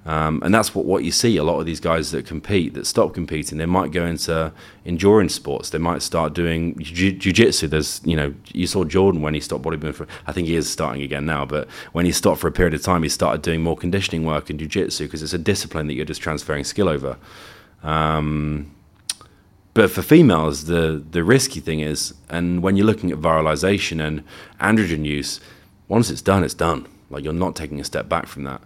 Um, 0.06 0.44
and 0.44 0.54
that's 0.54 0.76
what, 0.76 0.84
what 0.84 1.06
you 1.06 1.12
see 1.12 1.38
a 1.38 1.46
lot 1.46 1.62
of 1.62 1.66
these 1.66 1.80
guys 1.80 2.12
that 2.12 2.26
compete 2.26 2.74
that 2.74 2.86
stop 2.86 3.14
competing. 3.14 3.58
They 3.58 3.66
might 3.66 3.94
go 3.94 4.06
into 4.06 4.52
endurance 4.86 5.34
sports. 5.34 5.70
They 5.70 5.78
might 5.78 6.02
start 6.02 6.34
doing 6.34 6.78
jiu-jitsu. 6.78 7.70
There's 7.70 8.02
you 8.04 8.18
know 8.18 8.34
you 8.52 8.68
saw 8.68 8.84
jordan 8.84 9.22
when 9.22 9.34
he 9.34 9.40
stopped 9.40 9.64
bodybuilding 9.64 9.96
for 9.96 10.08
i 10.28 10.32
think 10.34 10.48
he 10.48 10.56
is 10.56 10.70
starting 10.70 11.02
again 11.02 11.26
now 11.26 11.46
but 11.46 11.70
when 11.94 12.06
he 12.06 12.12
stopped 12.12 12.42
for 12.42 12.48
a 12.48 12.52
period 12.52 12.74
of 12.74 12.82
time 12.82 13.02
he 13.04 13.10
started 13.10 13.42
doing 13.42 13.62
more 13.62 13.78
conditioning 13.78 14.26
work 14.26 14.50
in 14.50 14.58
jiu-jitsu 14.58 15.06
because 15.06 15.24
it's 15.24 15.34
a 15.34 15.38
discipline 15.38 15.88
that 15.88 15.94
you're 15.94 16.06
just 16.06 16.22
transferring 16.22 16.66
skill 16.66 16.90
over. 16.90 17.18
Um, 17.82 18.73
but 19.74 19.90
for 19.90 20.02
females, 20.02 20.66
the 20.66 21.04
the 21.12 21.24
risky 21.24 21.60
thing 21.60 21.80
is, 21.80 22.14
and 22.30 22.62
when 22.62 22.76
you're 22.76 22.86
looking 22.86 23.12
at 23.12 23.18
virilization 23.18 24.06
and 24.06 24.24
androgen 24.60 25.06
use, 25.06 25.40
once 25.88 26.10
it's 26.10 26.22
done, 26.22 26.44
it's 26.44 26.54
done. 26.54 26.88
Like 27.10 27.24
you're 27.24 27.34
not 27.34 27.56
taking 27.56 27.80
a 27.80 27.84
step 27.84 28.08
back 28.08 28.28
from 28.28 28.44
that. 28.44 28.62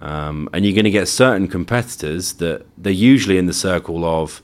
Um, 0.00 0.48
and 0.52 0.64
you're 0.64 0.74
going 0.74 0.84
to 0.84 0.90
get 0.90 1.08
certain 1.08 1.46
competitors 1.46 2.34
that 2.34 2.66
they're 2.78 2.92
usually 2.92 3.36
in 3.36 3.46
the 3.46 3.52
circle 3.52 4.04
of 4.04 4.42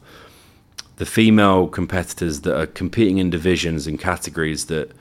the 0.97 1.07
female 1.07 1.67
competitors 1.67 2.43
that 2.43 2.59
are 2.59 2.67
competing 2.67 3.19
in 3.19 3.31
divisions 3.31 3.87
and 3.87 3.99
categories 3.99 4.67
that 4.67 4.93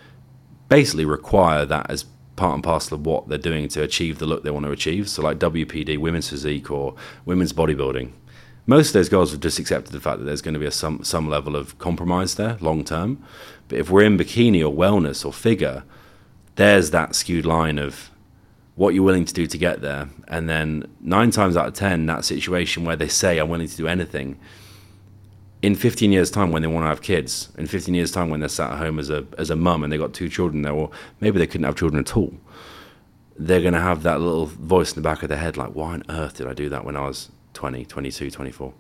basically 0.70 1.06
require 1.06 1.66
that 1.66 1.90
as 1.90 2.06
part 2.38 2.54
and 2.54 2.64
parcel 2.64 2.96
of 2.96 3.06
what 3.06 3.28
they're 3.28 3.38
doing 3.38 3.68
to 3.70 3.82
achieve 3.82 4.20
the 4.20 4.26
look 4.26 4.44
they 4.44 4.52
want 4.52 4.66
to 4.66 4.72
achieve. 4.72 5.10
So, 5.10 5.22
like 5.22 5.40
WPD, 5.40 5.98
women's 5.98 6.30
physique, 6.30 6.72
or 6.72 6.96
women's 7.26 7.54
bodybuilding 7.54 8.12
most 8.68 8.88
of 8.90 8.94
those 8.94 9.10
girls 9.10 9.32
have 9.32 9.42
just 9.42 9.60
accepted 9.60 9.92
the 9.92 10.00
fact 10.00 10.20
that 10.20 10.26
there's 10.26 10.42
going 10.42 10.54
to 10.54 10.60
be 10.60 10.66
a 10.66 10.72
some 10.72 11.04
some 11.04 11.30
level 11.30 11.56
of 11.56 11.78
compromise 11.78 12.36
there 12.36 12.58
long 12.62 12.84
term. 12.84 13.24
But 13.68 13.80
if 13.80 13.90
we're 13.90 14.04
in 14.04 14.18
bikini 14.18 14.62
or 14.62 14.74
wellness 14.74 15.26
or 15.26 15.34
figure, 15.34 15.84
there's 16.56 16.92
that 16.92 17.16
skewed 17.16 17.46
line 17.46 17.78
of 17.78 18.10
what 18.76 18.94
you're 18.94 19.04
willing 19.04 19.26
to 19.26 19.34
do 19.34 19.48
to 19.48 19.58
get 19.58 19.82
there, 19.82 20.10
and 20.28 20.50
then 20.50 20.86
nine 21.00 21.32
times 21.32 21.56
out 21.56 21.68
of 21.68 21.74
ten, 21.74 22.06
that 22.08 22.26
situation 22.26 22.84
where 22.84 22.96
they 22.96 23.08
say 23.08 23.38
I'm 23.38 23.50
willing 23.50 23.68
to 23.68 23.78
do 23.78 23.88
anything. 23.88 24.38
In 25.62 25.74
15 25.74 26.12
years' 26.12 26.30
time, 26.30 26.52
when 26.52 26.62
they 26.62 26.68
want 26.68 26.84
to 26.84 26.90
have 26.90 27.02
kids, 27.02 27.50
in 27.58 27.66
15 27.66 27.96
years' 27.96 28.12
time, 28.12 28.30
when 28.30 28.40
they're 28.40 28.50
sat 28.50 28.74
at 28.74 28.78
home 28.78 29.00
as 29.00 29.10
a 29.10 29.26
as 29.38 29.50
a 29.50 29.56
mum 29.56 29.84
and 29.84 29.92
they've 29.92 30.00
got 30.00 30.14
two 30.14 30.30
children 30.30 30.64
there, 30.64 30.74
or 30.74 30.90
maybe 31.22 31.40
they 31.40 31.48
couldn't 31.48 31.66
have 31.66 31.76
children 31.76 32.00
at 32.00 32.18
all, 32.18 32.34
they're 33.38 33.62
going 33.62 33.74
to 33.74 33.80
have 33.80 34.04
that 34.04 34.20
little 34.20 34.48
voice 34.48 34.92
in 34.92 34.96
the 34.96 35.08
back 35.08 35.24
of 35.24 35.30
their 35.30 35.38
head, 35.38 35.56
like, 35.56 35.74
"Why 35.74 35.94
on 35.94 36.04
earth 36.10 36.38
did 36.38 36.48
I 36.48 36.54
do 36.54 36.70
that 36.70 36.86
when 36.86 36.96
I 36.96 37.08
was 37.08 37.32
20, 37.56 37.86
22, 37.86 38.30
24. 38.30 38.74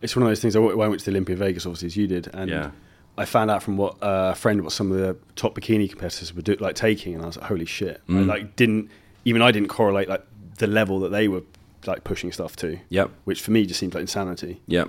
It's 0.00 0.16
one 0.16 0.22
of 0.22 0.28
those 0.28 0.40
things. 0.40 0.56
I 0.56 0.60
went 0.60 0.98
to 1.00 1.04
the 1.04 1.10
Olympia 1.10 1.36
Vegas, 1.36 1.66
obviously, 1.66 1.86
as 1.86 1.96
you 1.96 2.06
did, 2.06 2.28
and 2.32 2.50
yeah. 2.50 2.70
I 3.18 3.24
found 3.24 3.50
out 3.50 3.62
from 3.62 3.76
what 3.76 4.02
uh, 4.02 4.32
a 4.32 4.34
friend 4.34 4.62
what 4.62 4.72
some 4.72 4.92
of 4.92 4.98
the 4.98 5.16
top 5.36 5.54
bikini 5.54 5.88
competitors 5.88 6.34
were 6.34 6.42
do, 6.42 6.54
like 6.56 6.74
taking, 6.74 7.14
and 7.14 7.22
I 7.22 7.26
was 7.26 7.36
like, 7.36 7.46
"Holy 7.46 7.64
shit!" 7.64 8.00
Mm. 8.08 8.18
I 8.18 8.22
like 8.22 8.56
didn't 8.56 8.90
even 9.24 9.42
I 9.42 9.50
didn't 9.50 9.68
correlate 9.68 10.08
like 10.08 10.24
the 10.58 10.66
level 10.66 11.00
that 11.00 11.10
they 11.10 11.28
were 11.28 11.42
like 11.86 12.04
pushing 12.04 12.30
stuff 12.32 12.56
to. 12.56 12.78
Yep. 12.90 13.10
Which 13.24 13.42
for 13.42 13.50
me 13.50 13.64
just 13.66 13.80
seems 13.80 13.94
like 13.94 14.02
insanity. 14.02 14.60
Yeah, 14.66 14.84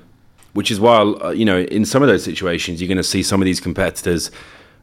which 0.54 0.72
is 0.72 0.80
why 0.80 1.02
uh, 1.02 1.30
you 1.30 1.46
know 1.46 1.60
in 1.60 1.86
some 1.86 2.04
of 2.04 2.10
those 2.10 2.24
situations 2.24 2.82
you're 2.82 2.88
going 2.88 2.98
to 2.98 3.04
see 3.04 3.24
some 3.24 3.42
of 3.42 3.46
these 3.46 3.62
competitors 3.62 4.30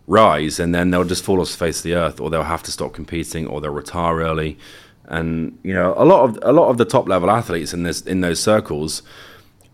rise 0.07 0.61
and 0.61 0.75
then 0.75 0.91
they'll 0.91 1.05
just 1.05 1.25
fall 1.25 1.41
off 1.41 1.51
the 1.51 1.57
face 1.57 1.79
of 1.79 1.85
the 1.85 1.95
earth, 1.95 2.21
or 2.21 2.31
they'll 2.31 2.43
have 2.43 2.63
to 2.63 2.73
stop 2.73 2.93
competing, 2.93 3.47
or 3.47 3.61
they'll 3.61 3.71
retire 3.71 4.17
early. 4.17 4.59
And 5.07 5.59
you 5.63 5.75
know 5.75 5.95
a 5.97 6.05
lot 6.05 6.25
of 6.25 6.39
a 6.43 6.53
lot 6.53 6.69
of 6.71 6.79
the 6.79 6.85
top 6.85 7.09
level 7.09 7.31
athletes 7.31 7.75
in 7.75 7.83
this 7.83 8.01
in 8.03 8.21
those 8.21 8.41
circles, 8.41 9.03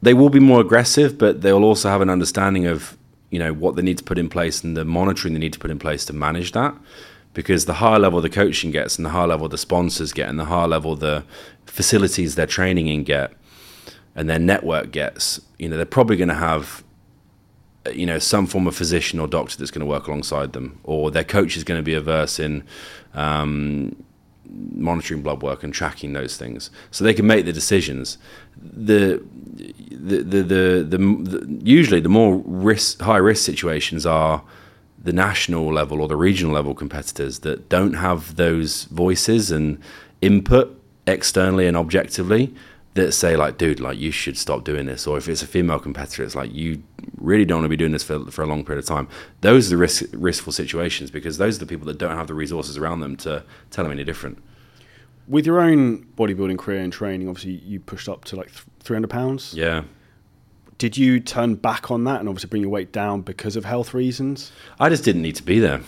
they 0.02 0.14
will 0.14 0.30
be 0.30 0.40
more 0.40 0.60
aggressive, 0.60 1.18
but 1.18 1.42
they'll 1.42 1.64
also 1.64 1.88
have 1.88 2.00
an 2.00 2.10
understanding 2.10 2.66
of 2.66 2.96
you 3.30 3.38
know 3.38 3.52
what 3.52 3.76
they 3.76 3.82
need 3.82 3.98
to 3.98 4.04
put 4.04 4.18
in 4.18 4.28
place 4.28 4.64
and 4.64 4.76
the 4.76 4.84
monitoring 4.84 5.34
they 5.34 5.40
need 5.40 5.52
to 5.52 5.58
put 5.58 5.70
in 5.70 5.78
place 5.78 6.04
to 6.06 6.12
manage 6.12 6.52
that. 6.52 6.74
Because 7.32 7.66
the 7.66 7.74
higher 7.74 8.00
level 8.00 8.20
the 8.20 8.28
coaching 8.28 8.72
gets 8.72 8.96
and 8.96 9.06
the 9.06 9.10
higher 9.10 9.28
level 9.28 9.48
the 9.48 9.58
sponsors 9.58 10.12
get 10.12 10.28
and 10.28 10.38
the 10.38 10.46
higher 10.46 10.66
level 10.66 10.96
the 10.96 11.22
facilities 11.64 12.34
they're 12.34 12.46
training 12.46 12.88
in 12.88 13.04
get 13.04 13.32
and 14.14 14.28
their 14.28 14.38
network 14.38 14.90
gets, 14.90 15.40
you 15.58 15.68
know, 15.68 15.76
they're 15.76 15.86
probably 15.86 16.16
going 16.16 16.28
to 16.28 16.34
have, 16.34 16.82
you 17.92 18.04
know, 18.04 18.18
some 18.18 18.46
form 18.46 18.66
of 18.66 18.76
physician 18.76 19.20
or 19.20 19.26
doctor 19.26 19.56
that's 19.56 19.70
going 19.70 19.80
to 19.80 19.86
work 19.86 20.06
alongside 20.06 20.52
them, 20.52 20.78
or 20.84 21.10
their 21.10 21.24
coach 21.24 21.56
is 21.56 21.64
going 21.64 21.78
to 21.78 21.82
be 21.82 21.94
averse 21.94 22.38
in 22.38 22.64
um, 23.14 23.96
monitoring 24.52 25.22
blood 25.22 25.42
work 25.42 25.62
and 25.62 25.72
tracking 25.72 26.12
those 26.12 26.36
things, 26.36 26.70
so 26.90 27.04
they 27.04 27.14
can 27.14 27.26
make 27.26 27.44
the 27.44 27.52
decisions. 27.52 28.18
The 28.56 29.22
the 29.90 30.22
the 30.22 30.42
the, 30.42 30.84
the, 30.84 30.98
the 30.98 31.60
usually 31.62 32.00
the 32.00 32.08
more 32.08 32.42
risk 32.44 33.00
high 33.00 33.18
risk 33.18 33.44
situations 33.44 34.06
are 34.06 34.42
the 35.02 35.12
national 35.12 35.72
level 35.72 36.02
or 36.02 36.08
the 36.08 36.16
regional 36.16 36.52
level 36.52 36.74
competitors 36.74 37.40
that 37.40 37.68
don't 37.68 37.94
have 37.94 38.36
those 38.36 38.84
voices 38.84 39.50
and 39.50 39.78
input 40.20 40.78
externally 41.06 41.66
and 41.66 41.76
objectively 41.76 42.54
that 42.94 43.12
say 43.12 43.36
like 43.36 43.56
dude 43.56 43.78
like 43.78 43.98
you 43.98 44.10
should 44.10 44.36
stop 44.36 44.64
doing 44.64 44.86
this 44.86 45.06
or 45.06 45.16
if 45.16 45.28
it's 45.28 45.42
a 45.42 45.46
female 45.46 45.78
competitor 45.78 46.24
it's 46.24 46.34
like 46.34 46.52
you 46.52 46.82
really 47.18 47.44
don't 47.44 47.58
want 47.58 47.64
to 47.66 47.68
be 47.68 47.76
doing 47.76 47.92
this 47.92 48.02
for, 48.02 48.30
for 48.30 48.42
a 48.42 48.46
long 48.46 48.64
period 48.64 48.82
of 48.82 48.86
time. 48.86 49.06
Those 49.42 49.66
are 49.66 49.70
the 49.70 49.76
risk, 49.76 50.04
riskful 50.06 50.52
situations 50.52 51.10
because 51.10 51.38
those 51.38 51.56
are 51.56 51.60
the 51.60 51.66
people 51.66 51.86
that 51.86 51.98
don't 51.98 52.16
have 52.16 52.26
the 52.26 52.34
resources 52.34 52.76
around 52.76 53.00
them 53.00 53.16
to 53.18 53.44
tell 53.70 53.84
them 53.84 53.92
any 53.92 54.04
different. 54.04 54.42
With 55.28 55.46
your 55.46 55.60
own 55.60 56.06
bodybuilding 56.16 56.58
career 56.58 56.80
and 56.80 56.92
training 56.92 57.28
obviously 57.28 57.52
you 57.52 57.78
pushed 57.78 58.08
up 58.08 58.24
to 58.26 58.36
like 58.36 58.50
300 58.80 59.08
pounds. 59.08 59.54
Yeah. 59.54 59.84
Did 60.78 60.96
you 60.96 61.20
turn 61.20 61.56
back 61.56 61.90
on 61.90 62.04
that 62.04 62.20
and 62.20 62.28
obviously 62.28 62.48
bring 62.48 62.62
your 62.62 62.70
weight 62.70 62.90
down 62.90 63.20
because 63.20 63.54
of 63.54 63.66
health 63.66 63.92
reasons? 63.92 64.50
I 64.80 64.88
just 64.88 65.04
didn't 65.04 65.22
need 65.22 65.36
to 65.36 65.42
be 65.42 65.60
there 65.60 65.82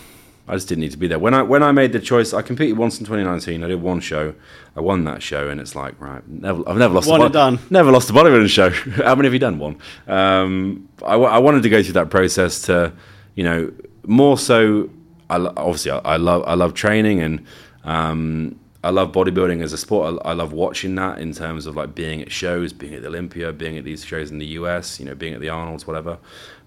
I 0.48 0.54
just 0.54 0.68
didn't 0.68 0.80
need 0.80 0.90
to 0.90 0.98
be 0.98 1.06
there. 1.06 1.20
When 1.20 1.34
I 1.34 1.42
when 1.42 1.62
I 1.62 1.70
made 1.70 1.92
the 1.92 2.00
choice, 2.00 2.32
I 2.32 2.42
competed 2.42 2.76
once 2.76 2.98
in 2.98 3.06
2019. 3.06 3.62
I 3.62 3.68
did 3.68 3.80
one 3.80 4.00
show, 4.00 4.34
I 4.76 4.80
won 4.80 5.04
that 5.04 5.22
show, 5.22 5.48
and 5.48 5.60
it's 5.60 5.76
like 5.76 5.98
right, 6.00 6.26
never, 6.28 6.68
I've 6.68 6.76
never 6.76 6.94
lost 6.94 7.08
one 7.08 7.20
a 7.20 7.24
and 7.24 7.32
done. 7.32 7.58
Never 7.70 7.92
lost 7.92 8.10
a 8.10 8.12
bodybuilding 8.12 8.48
show. 8.48 8.70
How 9.04 9.14
many 9.14 9.26
have 9.26 9.32
you 9.32 9.38
done? 9.38 9.58
One. 9.60 9.78
Um, 10.08 10.88
I, 11.04 11.14
I 11.14 11.38
wanted 11.38 11.62
to 11.62 11.68
go 11.68 11.82
through 11.82 11.92
that 11.92 12.10
process 12.10 12.62
to, 12.62 12.92
you 13.36 13.44
know, 13.44 13.72
more 14.04 14.36
so. 14.36 14.90
I, 15.30 15.36
obviously, 15.36 15.92
I, 15.92 15.98
I 15.98 16.16
love 16.16 16.42
I 16.46 16.54
love 16.54 16.74
training 16.74 17.20
and 17.20 17.46
um, 17.84 18.58
I 18.82 18.90
love 18.90 19.12
bodybuilding 19.12 19.62
as 19.62 19.72
a 19.72 19.78
sport. 19.78 20.20
I, 20.24 20.30
I, 20.30 20.32
love 20.32 20.52
watching 20.52 20.96
that 20.96 21.20
in 21.20 21.32
terms 21.32 21.66
of 21.66 21.76
like 21.76 21.94
being 21.94 22.20
at 22.20 22.32
shows, 22.32 22.72
being 22.72 22.94
at 22.94 23.02
the 23.02 23.08
Olympia, 23.08 23.52
being 23.52 23.78
at 23.78 23.84
these 23.84 24.04
shows 24.04 24.32
in 24.32 24.38
the 24.38 24.46
US, 24.46 24.98
you 24.98 25.06
know, 25.06 25.14
being 25.14 25.34
at 25.34 25.40
the 25.40 25.48
Arnold's, 25.50 25.86
whatever. 25.86 26.18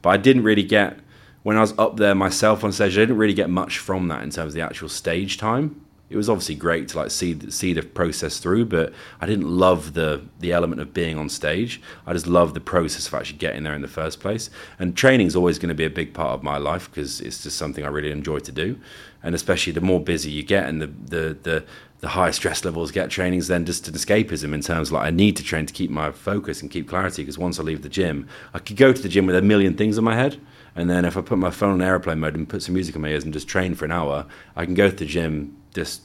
But 0.02 0.10
I 0.12 0.18
didn't 0.18 0.44
really 0.44 0.64
get 0.64 0.98
when 1.46 1.58
I 1.58 1.62
was 1.62 1.78
up 1.78 1.98
there 1.98 2.16
myself 2.16 2.64
on 2.64 2.72
stage, 2.72 2.98
I 2.98 3.02
didn't 3.02 3.18
really 3.18 3.36
get 3.36 3.52
much 3.52 3.78
from 3.78 4.08
that 4.08 4.24
in 4.24 4.32
terms 4.32 4.48
of 4.48 4.54
the 4.54 4.62
actual 4.62 4.90
stage 4.90 5.38
time. 5.38 5.80
It 6.10 6.18
was 6.18 6.28
obviously 6.28 6.56
great 6.56 6.88
to 6.88 6.98
like 6.98 7.12
see 7.12 7.40
see 7.52 7.72
the 7.72 7.84
process 7.84 8.40
through, 8.40 8.66
but 8.66 8.94
I 9.22 9.28
didn't 9.28 9.48
love 9.48 9.94
the 9.94 10.24
the 10.40 10.54
element 10.54 10.82
of 10.82 10.92
being 10.92 11.20
on 11.20 11.30
stage. 11.30 11.80
I 12.08 12.14
just 12.14 12.26
love 12.26 12.56
the 12.56 12.62
process 12.62 13.08
of 13.08 13.14
actually 13.14 13.38
getting 13.38 13.62
there 13.62 13.76
in 13.76 13.84
the 13.84 13.88
first 13.88 14.20
place. 14.20 14.50
And 14.80 14.98
training 14.98 15.28
is 15.28 15.36
always 15.36 15.60
going 15.60 15.70
to 15.70 15.76
be 15.76 15.86
a 15.86 15.90
big 15.90 16.16
part 16.16 16.32
of 16.32 16.42
my 16.42 16.58
life 16.58 16.90
because 16.90 17.22
it's 17.22 17.44
just 17.44 17.60
something 17.60 17.86
I 17.86 17.90
really 17.90 18.10
enjoy 18.10 18.40
to 18.40 18.52
do. 18.52 18.80
And 19.22 19.36
especially 19.36 19.74
the 19.74 19.82
more 19.82 20.00
busy 20.00 20.32
you 20.32 20.42
get 20.42 20.68
and 20.68 20.82
the 20.82 20.88
the 20.88 21.38
the 21.44 21.64
the 22.00 22.08
higher 22.08 22.32
stress 22.32 22.66
levels 22.66 22.90
get 22.90 23.12
training's 23.12 23.50
then 23.50 23.66
just 23.66 23.88
an 23.88 23.94
escapism 23.94 24.52
in 24.52 24.62
terms 24.62 24.90
of 24.90 24.94
like 24.94 25.06
I 25.06 25.12
need 25.12 25.36
to 25.38 25.44
train 25.44 25.68
to 25.68 25.74
keep 25.74 25.92
my 25.92 26.10
focus 26.10 26.64
and 26.64 26.72
keep 26.72 26.90
clarity 26.90 27.22
because 27.22 27.38
once 27.38 27.60
I 27.60 27.64
leave 27.64 27.84
the 27.84 27.90
gym, 27.90 28.28
I 28.56 28.58
could 28.58 28.78
go 28.78 28.92
to 28.92 29.02
the 29.02 29.10
gym 29.10 29.28
with 29.28 29.36
a 29.36 29.44
million 29.44 29.76
things 29.76 30.00
in 30.00 30.04
my 30.04 30.16
head 30.16 30.40
and 30.76 30.90
then 30.90 31.06
if 31.06 31.16
I 31.16 31.22
put 31.22 31.38
my 31.38 31.52
phone 31.52 31.74
on 31.74 31.82
airplane 31.82 32.20
mode 32.20 32.36
and 32.36 32.48
put 32.48 32.62
some 32.62 32.74
music 32.74 32.96
in 32.96 33.02
my 33.02 33.10
ears 33.10 33.24
and 33.24 33.34
just 33.34 33.48
train 33.48 33.76
for 33.76 33.86
an 33.86 33.92
hour, 33.92 34.26
I 34.56 34.66
can 34.66 34.74
go 34.74 34.90
to 34.90 34.96
the 34.96 35.06
gym 35.06 35.56
just 35.74 36.02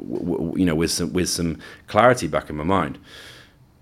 you 0.00 0.64
know 0.64 0.74
with 0.74 0.90
some 0.90 1.12
with 1.12 1.28
some 1.28 1.58
clarity 1.88 2.26
back 2.26 2.48
in 2.48 2.56
my 2.56 2.64
mind. 2.64 2.98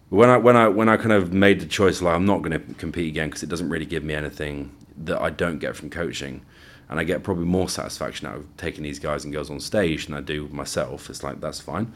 When 0.09 0.29
I 0.29 0.37
when 0.37 0.57
I 0.57 0.69
when 0.69 0.89
I 0.89 0.97
kind 0.97 1.13
of 1.13 1.33
made 1.33 1.61
the 1.61 1.67
choice 1.67 2.03
like 2.03 2.15
I'm 2.15 2.27
not 2.27 2.43
going 2.43 2.53
to 2.53 2.75
compete 2.75 3.09
again 3.09 3.29
because 3.29 3.43
it 3.43 3.49
doesn't 3.49 3.69
really 3.69 3.87
give 3.87 4.03
me 4.03 4.15
anything 4.15 4.75
that 5.05 5.21
I 5.21 5.31
don't 5.31 5.59
get 5.59 5.77
from 5.77 5.91
coaching, 5.91 6.45
and 6.89 6.99
I 6.99 7.05
get 7.05 7.23
probably 7.23 7.45
more 7.45 7.69
satisfaction 7.69 8.27
out 8.27 8.37
of 8.37 8.57
taking 8.57 8.83
these 8.83 8.99
guys 8.99 9.25
and 9.25 9.33
girls 9.33 9.51
on 9.51 9.61
stage 9.61 10.07
than 10.07 10.17
I 10.17 10.21
do 10.23 10.49
myself. 10.49 11.09
It's 11.09 11.23
like 11.23 11.41
that's 11.41 11.61
fine. 11.61 11.93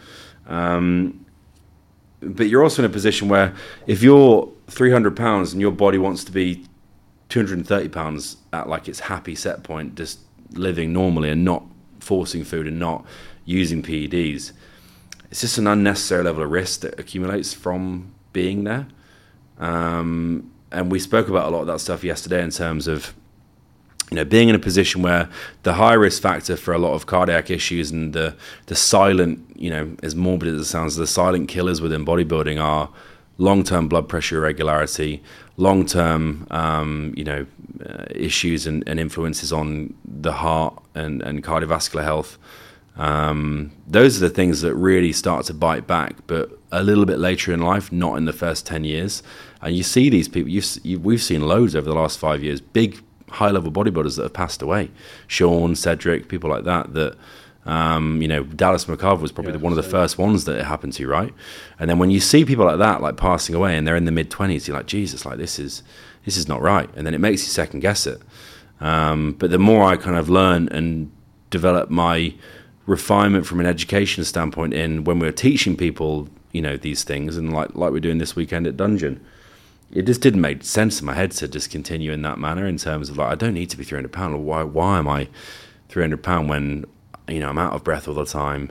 Um, 0.46 1.26
but 2.20 2.48
you're 2.48 2.62
also 2.62 2.82
in 2.82 2.90
a 2.90 2.92
position 2.92 3.28
where 3.28 3.54
if 3.86 4.02
you're 4.02 4.52
300 4.68 5.16
pounds 5.16 5.52
and 5.52 5.60
your 5.60 5.72
body 5.72 5.98
wants 5.98 6.22
to 6.24 6.32
be 6.32 6.66
230 7.30 7.88
pounds 7.88 8.36
at 8.52 8.68
like 8.68 8.88
its 8.88 9.00
happy 9.00 9.34
set 9.34 9.62
point, 9.62 9.94
just 9.94 10.20
living 10.52 10.92
normally 10.92 11.30
and 11.30 11.44
not 11.44 11.64
forcing 12.00 12.44
food 12.44 12.66
and 12.66 12.78
not 12.78 13.04
using 13.44 13.82
PEDs, 13.82 14.52
it's 15.30 15.40
just 15.40 15.58
an 15.58 15.66
unnecessary 15.66 16.24
level 16.24 16.42
of 16.42 16.50
risk 16.50 16.80
that 16.80 16.98
accumulates 16.98 17.54
from 17.54 18.12
being 18.32 18.64
there. 18.64 18.86
Um, 19.58 20.50
and 20.72 20.90
we 20.90 20.98
spoke 20.98 21.28
about 21.28 21.48
a 21.48 21.50
lot 21.50 21.62
of 21.62 21.66
that 21.68 21.80
stuff 21.80 22.04
yesterday 22.04 22.42
in 22.42 22.50
terms 22.50 22.88
of 22.88 23.14
you 24.10 24.16
know 24.16 24.24
being 24.24 24.48
in 24.48 24.54
a 24.54 24.58
position 24.58 25.02
where 25.02 25.28
the 25.62 25.74
high 25.74 25.92
risk 25.92 26.20
factor 26.20 26.56
for 26.56 26.74
a 26.74 26.78
lot 26.78 26.94
of 26.94 27.06
cardiac 27.06 27.50
issues 27.50 27.90
and 27.90 28.12
the 28.12 28.34
the 28.66 28.74
silent 28.74 29.38
you 29.56 29.70
know 29.70 29.94
as 30.02 30.16
morbid 30.16 30.48
as 30.48 30.60
it 30.60 30.64
sounds 30.64 30.96
the 30.96 31.06
silent 31.06 31.48
killers 31.48 31.80
within 31.80 32.04
bodybuilding 32.04 32.60
are 32.60 32.88
long 33.40 33.64
term 33.64 33.88
blood 33.88 34.08
pressure 34.08 34.36
irregularity, 34.36 35.22
long 35.56 35.86
term 35.86 36.46
um, 36.50 37.12
you 37.16 37.24
know 37.24 37.46
uh, 37.84 38.04
issues 38.10 38.66
and, 38.66 38.84
and, 38.86 39.00
influences 39.00 39.52
on 39.52 39.94
the 40.04 40.32
heart 40.32 40.74
and, 40.94 41.22
and 41.22 41.42
cardiovascular 41.42 42.04
health. 42.04 42.38
Um, 42.96 43.72
those 43.86 44.18
are 44.18 44.28
the 44.28 44.34
things 44.34 44.60
that 44.60 44.74
really 44.74 45.12
start 45.12 45.46
to 45.46 45.54
bite 45.54 45.86
back, 45.86 46.16
but 46.26 46.50
a 46.70 46.82
little 46.82 47.06
bit 47.06 47.18
later 47.18 47.52
in 47.52 47.60
life, 47.60 47.90
not 47.90 48.16
in 48.16 48.26
the 48.26 48.32
first 48.32 48.66
ten 48.66 48.84
years. 48.84 49.22
And 49.62 49.74
you 49.74 49.82
see 49.82 50.10
these 50.10 50.28
people. 50.28 50.50
You've, 50.50 50.78
you, 50.82 51.00
we've 51.00 51.22
seen 51.22 51.48
loads 51.48 51.74
over 51.74 51.88
the 51.88 51.94
last 51.94 52.18
five 52.18 52.44
years. 52.44 52.60
Big 52.60 53.02
high 53.30 53.50
level 53.50 53.70
bodybuilders 53.72 54.16
that 54.16 54.24
have 54.24 54.32
passed 54.34 54.60
away. 54.60 54.90
Sean, 55.26 55.74
Cedric, 55.74 56.28
people 56.28 56.50
like 56.50 56.64
that 56.64 56.92
that 56.94 57.16
um, 57.66 58.22
you 58.22 58.28
know, 58.28 58.42
Dallas 58.42 58.86
McCarver 58.86 59.20
was 59.20 59.32
probably 59.32 59.52
yeah, 59.52 59.58
one 59.58 59.72
of 59.72 59.76
the 59.76 59.82
first 59.82 60.16
ones 60.16 60.44
that 60.46 60.56
it 60.56 60.64
happened 60.64 60.94
to, 60.94 61.06
right? 61.06 61.32
And 61.78 61.90
then 61.90 61.98
when 61.98 62.10
you 62.10 62.20
see 62.20 62.44
people 62.44 62.64
like 62.64 62.78
that, 62.78 63.02
like 63.02 63.16
passing 63.16 63.54
away, 63.54 63.76
and 63.76 63.86
they're 63.86 63.96
in 63.96 64.06
the 64.06 64.12
mid 64.12 64.30
twenties, 64.30 64.66
you're 64.66 64.76
like, 64.76 64.86
Jesus, 64.86 65.26
like 65.26 65.38
this 65.38 65.58
is 65.58 65.82
this 66.24 66.36
is 66.36 66.48
not 66.48 66.62
right, 66.62 66.88
and 66.96 67.06
then 67.06 67.14
it 67.14 67.20
makes 67.20 67.42
you 67.42 67.48
second 67.48 67.80
guess 67.80 68.06
it. 68.06 68.20
Um, 68.80 69.32
but 69.32 69.50
the 69.50 69.58
more 69.58 69.84
I 69.84 69.96
kind 69.96 70.16
of 70.16 70.30
learn 70.30 70.68
and 70.68 71.12
develop 71.50 71.90
my 71.90 72.34
refinement 72.86 73.46
from 73.46 73.60
an 73.60 73.66
education 73.66 74.24
standpoint 74.24 74.72
in 74.72 75.04
when 75.04 75.18
we're 75.18 75.32
teaching 75.32 75.76
people, 75.76 76.28
you 76.52 76.62
know, 76.62 76.78
these 76.78 77.04
things, 77.04 77.36
and 77.36 77.52
like 77.52 77.74
like 77.74 77.92
we're 77.92 78.00
doing 78.00 78.18
this 78.18 78.34
weekend 78.34 78.66
at 78.66 78.78
Dungeon, 78.78 79.22
it 79.92 80.06
just 80.06 80.22
didn't 80.22 80.40
make 80.40 80.64
sense 80.64 81.00
in 81.00 81.06
my 81.06 81.14
head 81.14 81.32
to 81.32 81.46
just 81.46 81.70
continue 81.70 82.10
in 82.10 82.22
that 82.22 82.38
manner 82.38 82.66
in 82.66 82.78
terms 82.78 83.10
of 83.10 83.18
like 83.18 83.30
I 83.30 83.34
don't 83.34 83.54
need 83.54 83.68
to 83.68 83.76
be 83.76 83.84
300 83.84 84.10
pound, 84.10 84.34
or 84.34 84.38
why 84.38 84.62
why 84.62 84.98
am 84.98 85.08
I 85.08 85.28
300 85.90 86.22
pound 86.22 86.48
when 86.48 86.86
you 87.30 87.40
know, 87.40 87.48
I'm 87.48 87.58
out 87.58 87.72
of 87.72 87.84
breath 87.84 88.08
all 88.08 88.14
the 88.14 88.24
time. 88.24 88.70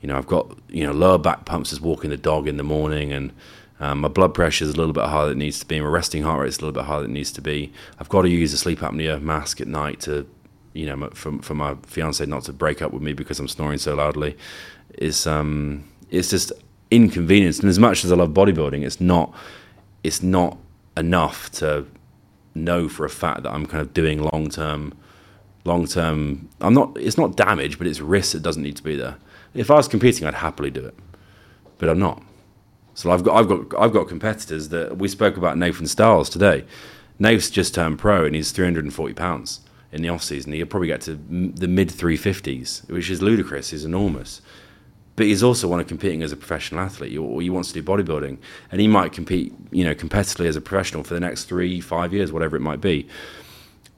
You 0.00 0.08
know, 0.08 0.16
I've 0.16 0.26
got 0.26 0.58
you 0.68 0.84
know 0.84 0.92
lower 0.92 1.18
back 1.18 1.44
pumps 1.44 1.72
as 1.72 1.80
walking 1.80 2.10
the 2.10 2.16
dog 2.16 2.48
in 2.48 2.56
the 2.56 2.64
morning, 2.64 3.12
and 3.12 3.32
um, 3.80 4.00
my 4.00 4.08
blood 4.08 4.34
pressure 4.34 4.64
is 4.64 4.74
a 4.74 4.76
little 4.76 4.92
bit 4.92 5.04
higher 5.04 5.28
than 5.28 5.38
it 5.38 5.44
needs 5.44 5.58
to 5.60 5.66
be. 5.66 5.80
My 5.80 5.86
resting 5.86 6.22
heart 6.22 6.40
rate 6.40 6.48
is 6.48 6.58
a 6.58 6.60
little 6.60 6.72
bit 6.72 6.84
higher 6.84 7.02
than 7.02 7.10
it 7.10 7.14
needs 7.14 7.32
to 7.32 7.40
be. 7.40 7.72
I've 7.98 8.08
got 8.08 8.22
to 8.22 8.28
use 8.28 8.52
a 8.52 8.58
sleep 8.58 8.80
apnea 8.80 9.20
mask 9.20 9.60
at 9.60 9.68
night 9.68 10.00
to, 10.00 10.28
you 10.72 10.86
know, 10.86 11.10
for 11.14 11.38
for 11.42 11.54
my 11.54 11.76
fiance 11.86 12.24
not 12.26 12.44
to 12.44 12.52
break 12.52 12.82
up 12.82 12.92
with 12.92 13.02
me 13.02 13.12
because 13.12 13.38
I'm 13.38 13.48
snoring 13.48 13.78
so 13.78 13.94
loudly. 13.94 14.36
It's 14.94 15.26
um, 15.26 15.84
it's 16.10 16.30
just 16.30 16.52
inconvenience. 16.90 17.60
And 17.60 17.68
as 17.68 17.78
much 17.78 18.04
as 18.04 18.12
I 18.12 18.16
love 18.16 18.30
bodybuilding, 18.30 18.84
it's 18.84 19.00
not 19.00 19.34
it's 20.04 20.22
not 20.22 20.58
enough 20.96 21.50
to 21.52 21.86
know 22.54 22.88
for 22.88 23.04
a 23.04 23.10
fact 23.10 23.44
that 23.44 23.50
I'm 23.52 23.66
kind 23.66 23.80
of 23.80 23.94
doing 23.94 24.22
long 24.22 24.50
term 24.50 24.92
long 25.64 25.86
term. 25.86 26.48
I'm 26.60 26.74
not. 26.74 26.96
It's 26.98 27.18
not 27.18 27.36
damage, 27.36 27.78
but 27.78 27.86
it's 27.86 28.00
risk 28.00 28.32
that 28.32 28.42
doesn't 28.42 28.62
need 28.62 28.76
to 28.76 28.82
be 28.82 28.96
there. 28.96 29.16
If 29.54 29.70
I 29.70 29.74
was 29.74 29.88
competing, 29.88 30.26
I'd 30.26 30.34
happily 30.34 30.70
do 30.70 30.84
it, 30.84 30.94
but 31.78 31.88
I'm 31.88 31.98
not. 31.98 32.22
So 32.94 33.10
I've 33.10 33.22
got 33.24 33.36
I've 33.36 33.48
got 33.48 33.80
I've 33.80 33.92
got 33.92 34.08
competitors 34.08 34.68
that 34.70 34.98
we 34.98 35.08
spoke 35.08 35.36
about 35.36 35.58
Nathan 35.58 35.86
Styles 35.86 36.28
today. 36.30 36.64
Nath's 37.18 37.50
just 37.50 37.74
turned 37.74 37.98
pro 37.98 38.24
and 38.24 38.34
he's 38.34 38.50
340 38.52 39.14
pounds 39.14 39.60
in 39.92 40.02
the 40.02 40.08
off 40.08 40.22
season. 40.22 40.52
He'll 40.52 40.66
probably 40.66 40.88
get 40.88 41.02
to 41.02 41.14
the 41.14 41.68
mid 41.68 41.88
350s, 41.88 42.90
which 42.90 43.10
is 43.10 43.22
ludicrous. 43.22 43.72
Is 43.72 43.84
enormous. 43.84 44.40
but 45.16 45.26
he's 45.26 45.42
also 45.42 45.68
wanted 45.68 45.88
competing 45.88 46.22
as 46.22 46.32
a 46.32 46.36
professional 46.36 46.80
athlete, 46.80 47.16
or 47.18 47.40
he 47.42 47.50
wants 47.50 47.70
to 47.72 47.80
do 47.80 47.86
bodybuilding, 47.86 48.38
and 48.70 48.80
he 48.80 48.88
might 48.88 49.12
compete, 49.12 49.52
you 49.70 49.84
know, 49.84 49.94
competitively 49.94 50.46
as 50.46 50.56
a 50.56 50.60
professional 50.60 51.04
for 51.04 51.14
the 51.14 51.20
next 51.20 51.44
three, 51.44 51.80
five 51.80 52.12
years, 52.14 52.32
whatever 52.32 52.56
it 52.56 52.60
might 52.60 52.80
be. 52.80 53.06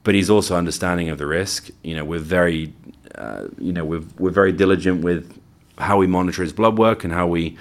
But 0.05 0.14
he's 0.14 0.30
also 0.30 0.57
understanding 0.57 1.09
of 1.09 1.18
the 1.18 1.26
risk. 1.26 1.70
You 1.82 1.96
know, 1.96 2.05
we're 2.05 2.18
very, 2.20 2.72
uh, 3.16 3.48
you 3.59 3.72
know, 3.72 3.84
we're 3.84 4.05
we're 4.18 4.30
very 4.30 4.52
diligent 4.52 5.02
with 5.02 5.38
how 5.78 5.96
we 5.98 6.07
monitor 6.07 6.42
his 6.42 6.52
blood 6.52 6.78
work 6.78 7.05
and 7.05 7.12
how 7.12 7.26
we 7.26 7.57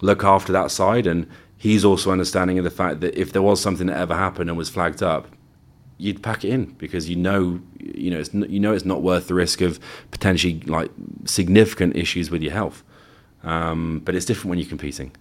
look 0.00 0.24
after 0.24 0.52
that 0.52 0.70
side, 0.70 1.06
and 1.06 1.26
he's 1.58 1.84
also 1.84 2.10
understanding 2.10 2.58
of 2.58 2.64
the 2.64 2.70
fact 2.70 3.00
that 3.00 3.18
if 3.20 3.32
there 3.32 3.42
was 3.42 3.60
something 3.60 3.88
that 3.88 3.98
ever 3.98 4.14
happened 4.14 4.48
and 4.48 4.56
was 4.56 4.70
flagged 4.70 5.02
up, 5.02 5.28
you'd 5.98 6.22
pack 6.22 6.44
it 6.44 6.50
in 6.50 6.66
because 6.78 7.08
you 7.08 7.16
know 7.16 7.60
you 7.78 8.10
know 8.10 8.18
it's 8.18 8.32
you 8.32 8.60
know 8.60 8.72
it's 8.72 8.84
not 8.84 9.02
worth 9.02 9.26
the 9.28 9.34
risk 9.34 9.60
of 9.60 9.78
potentially 10.12 10.60
like 10.66 10.90
significant 11.24 11.96
issues 11.96 12.30
with 12.30 12.42
your 12.42 12.52
health. 12.52 12.82
Um, 13.42 14.00
but 14.04 14.14
it's 14.14 14.24
different 14.24 14.50
when 14.50 14.58
you're 14.58 14.68
competing 14.68 15.12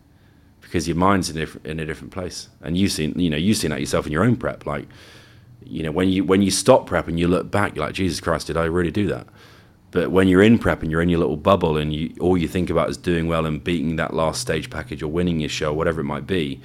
because 0.61 0.88
your 0.88 0.97
mind's 0.97 1.30
in 1.30 1.38
a, 1.38 1.69
in 1.69 1.80
a 1.80 1.86
different 1.86 2.11
place, 2.13 2.49
and 2.61 2.78
you've 2.78 2.91
seen 2.91 3.19
you 3.19 3.30
know 3.30 3.38
you've 3.38 3.57
seen 3.57 3.71
that 3.71 3.80
yourself 3.80 4.05
in 4.05 4.11
your 4.11 4.23
own 4.23 4.38
prep. 4.38 4.65
Like 4.65 4.88
you 5.64 5.84
know 5.84 5.91
when 5.91 6.10
you 6.10 6.24
when 6.24 6.41
you 6.41 6.51
stop 6.51 6.88
prep 6.88 7.08
and 7.08 7.20
you 7.20 7.28
look 7.28 7.51
back, 7.51 7.76
you're 7.76 7.86
like 7.86 7.95
Jesus 7.95 8.20
Christ, 8.20 8.47
did 8.47 8.58
I 8.58 8.66
really 8.66 8.91
do 8.91 9.08
that? 9.08 9.28
But 9.91 10.12
when 10.12 10.28
you're 10.28 10.43
in 10.43 10.60
prep 10.60 10.82
and 10.82 10.91
you're 10.91 11.01
in 11.01 11.10
your 11.10 11.20
little 11.20 11.38
bubble 11.38 11.78
and 11.78 11.93
you 11.93 12.14
all 12.20 12.38
you 12.38 12.47
think 12.47 12.70
about 12.70 12.89
is 12.89 12.97
doing 12.97 13.28
well 13.28 13.45
and 13.45 13.64
beating 13.64 13.95
that 13.95 14.14
last 14.14 14.41
stage 14.41 14.70
package 14.70 15.01
or 15.01 15.08
winning 15.08 15.39
your 15.39 15.49
show, 15.49 15.74
whatever 15.74 16.01
it 16.01 16.05
might 16.05 16.28
be, 16.28 16.62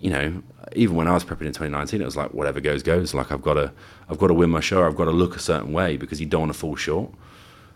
you 0.00 0.10
know, 0.10 0.42
even 0.74 0.96
when 0.96 1.08
I 1.08 1.12
was 1.12 1.24
prepping 1.24 1.42
in 1.42 1.52
2019, 1.52 2.00
it 2.00 2.04
was 2.04 2.16
like 2.16 2.34
whatever 2.34 2.60
goes 2.60 2.82
goes. 2.82 3.14
Like 3.14 3.32
I've 3.32 3.42
got 3.42 3.54
to, 3.54 3.72
I've 4.08 4.18
got 4.18 4.28
to 4.28 4.34
win 4.34 4.50
my 4.50 4.60
show. 4.60 4.86
I've 4.86 4.96
got 4.96 5.06
to 5.06 5.10
look 5.10 5.36
a 5.36 5.40
certain 5.40 5.72
way 5.72 5.96
because 5.96 6.20
you 6.20 6.26
don't 6.26 6.42
want 6.42 6.52
to 6.52 6.58
fall 6.58 6.76
short. 6.76 7.10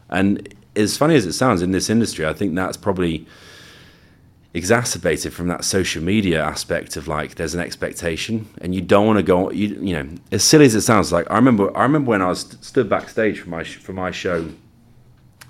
And 0.09 0.55
as 0.76 0.97
funny 0.97 1.14
as 1.14 1.26
it 1.26 1.33
sounds 1.33 1.62
in 1.62 1.72
this 1.72 1.89
industry, 1.89 2.26
I 2.26 2.33
think 2.33 2.55
that's 2.55 2.76
probably 2.76 3.26
exacerbated 4.53 5.32
from 5.32 5.46
that 5.48 5.64
social 5.64 6.03
media 6.03 6.42
aspect 6.42 6.96
of 6.96 7.07
like 7.07 7.36
there's 7.36 7.55
an 7.55 7.61
expectation 7.61 8.48
and 8.61 8.74
you 8.74 8.80
don't 8.80 9.07
want 9.07 9.16
to 9.16 9.22
go 9.22 9.48
you 9.53 9.68
you 9.80 9.94
know 9.94 10.09
as 10.32 10.42
silly 10.42 10.64
as 10.64 10.74
it 10.74 10.80
sounds 10.80 11.12
like 11.12 11.30
I 11.30 11.36
remember 11.36 11.76
I 11.76 11.82
remember 11.82 12.11
when 12.11 12.20
I 12.20 12.28
was 12.28 12.57
stood 12.61 12.88
backstage 12.88 13.38
for 13.38 13.48
my 13.48 13.62
for 13.62 13.92
my 13.92 14.11
show 14.11 14.48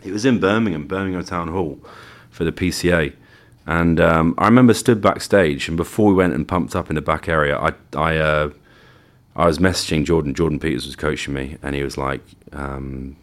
it 0.05 0.12
was 0.12 0.26
in 0.26 0.38
Birmingham 0.38 0.86
Birmingham 0.86 1.24
Town 1.24 1.48
Hall 1.48 1.78
for 2.30 2.44
the 2.44 2.53
PCA 2.53 3.14
and 3.66 4.01
um, 4.01 4.34
I 4.36 4.46
remember 4.46 4.74
stood 4.74 5.01
backstage, 5.01 5.68
and 5.68 5.76
before 5.76 6.09
we 6.09 6.14
went 6.14 6.34
and 6.34 6.46
pumped 6.46 6.74
up 6.74 6.88
in 6.88 6.96
the 6.96 7.03
back 7.03 7.28
area, 7.28 7.57
I 7.57 7.72
I, 7.94 8.16
uh, 8.16 8.51
I 9.36 9.46
was 9.46 9.59
messaging 9.59 10.05
Jordan. 10.05 10.34
Jordan 10.34 10.59
Peters 10.59 10.86
was 10.86 10.96
coaching 10.96 11.34
me, 11.34 11.57
and 11.62 11.76
he 11.76 11.82
was 11.84 11.96
like, 11.96 12.20
um, 12.53 13.16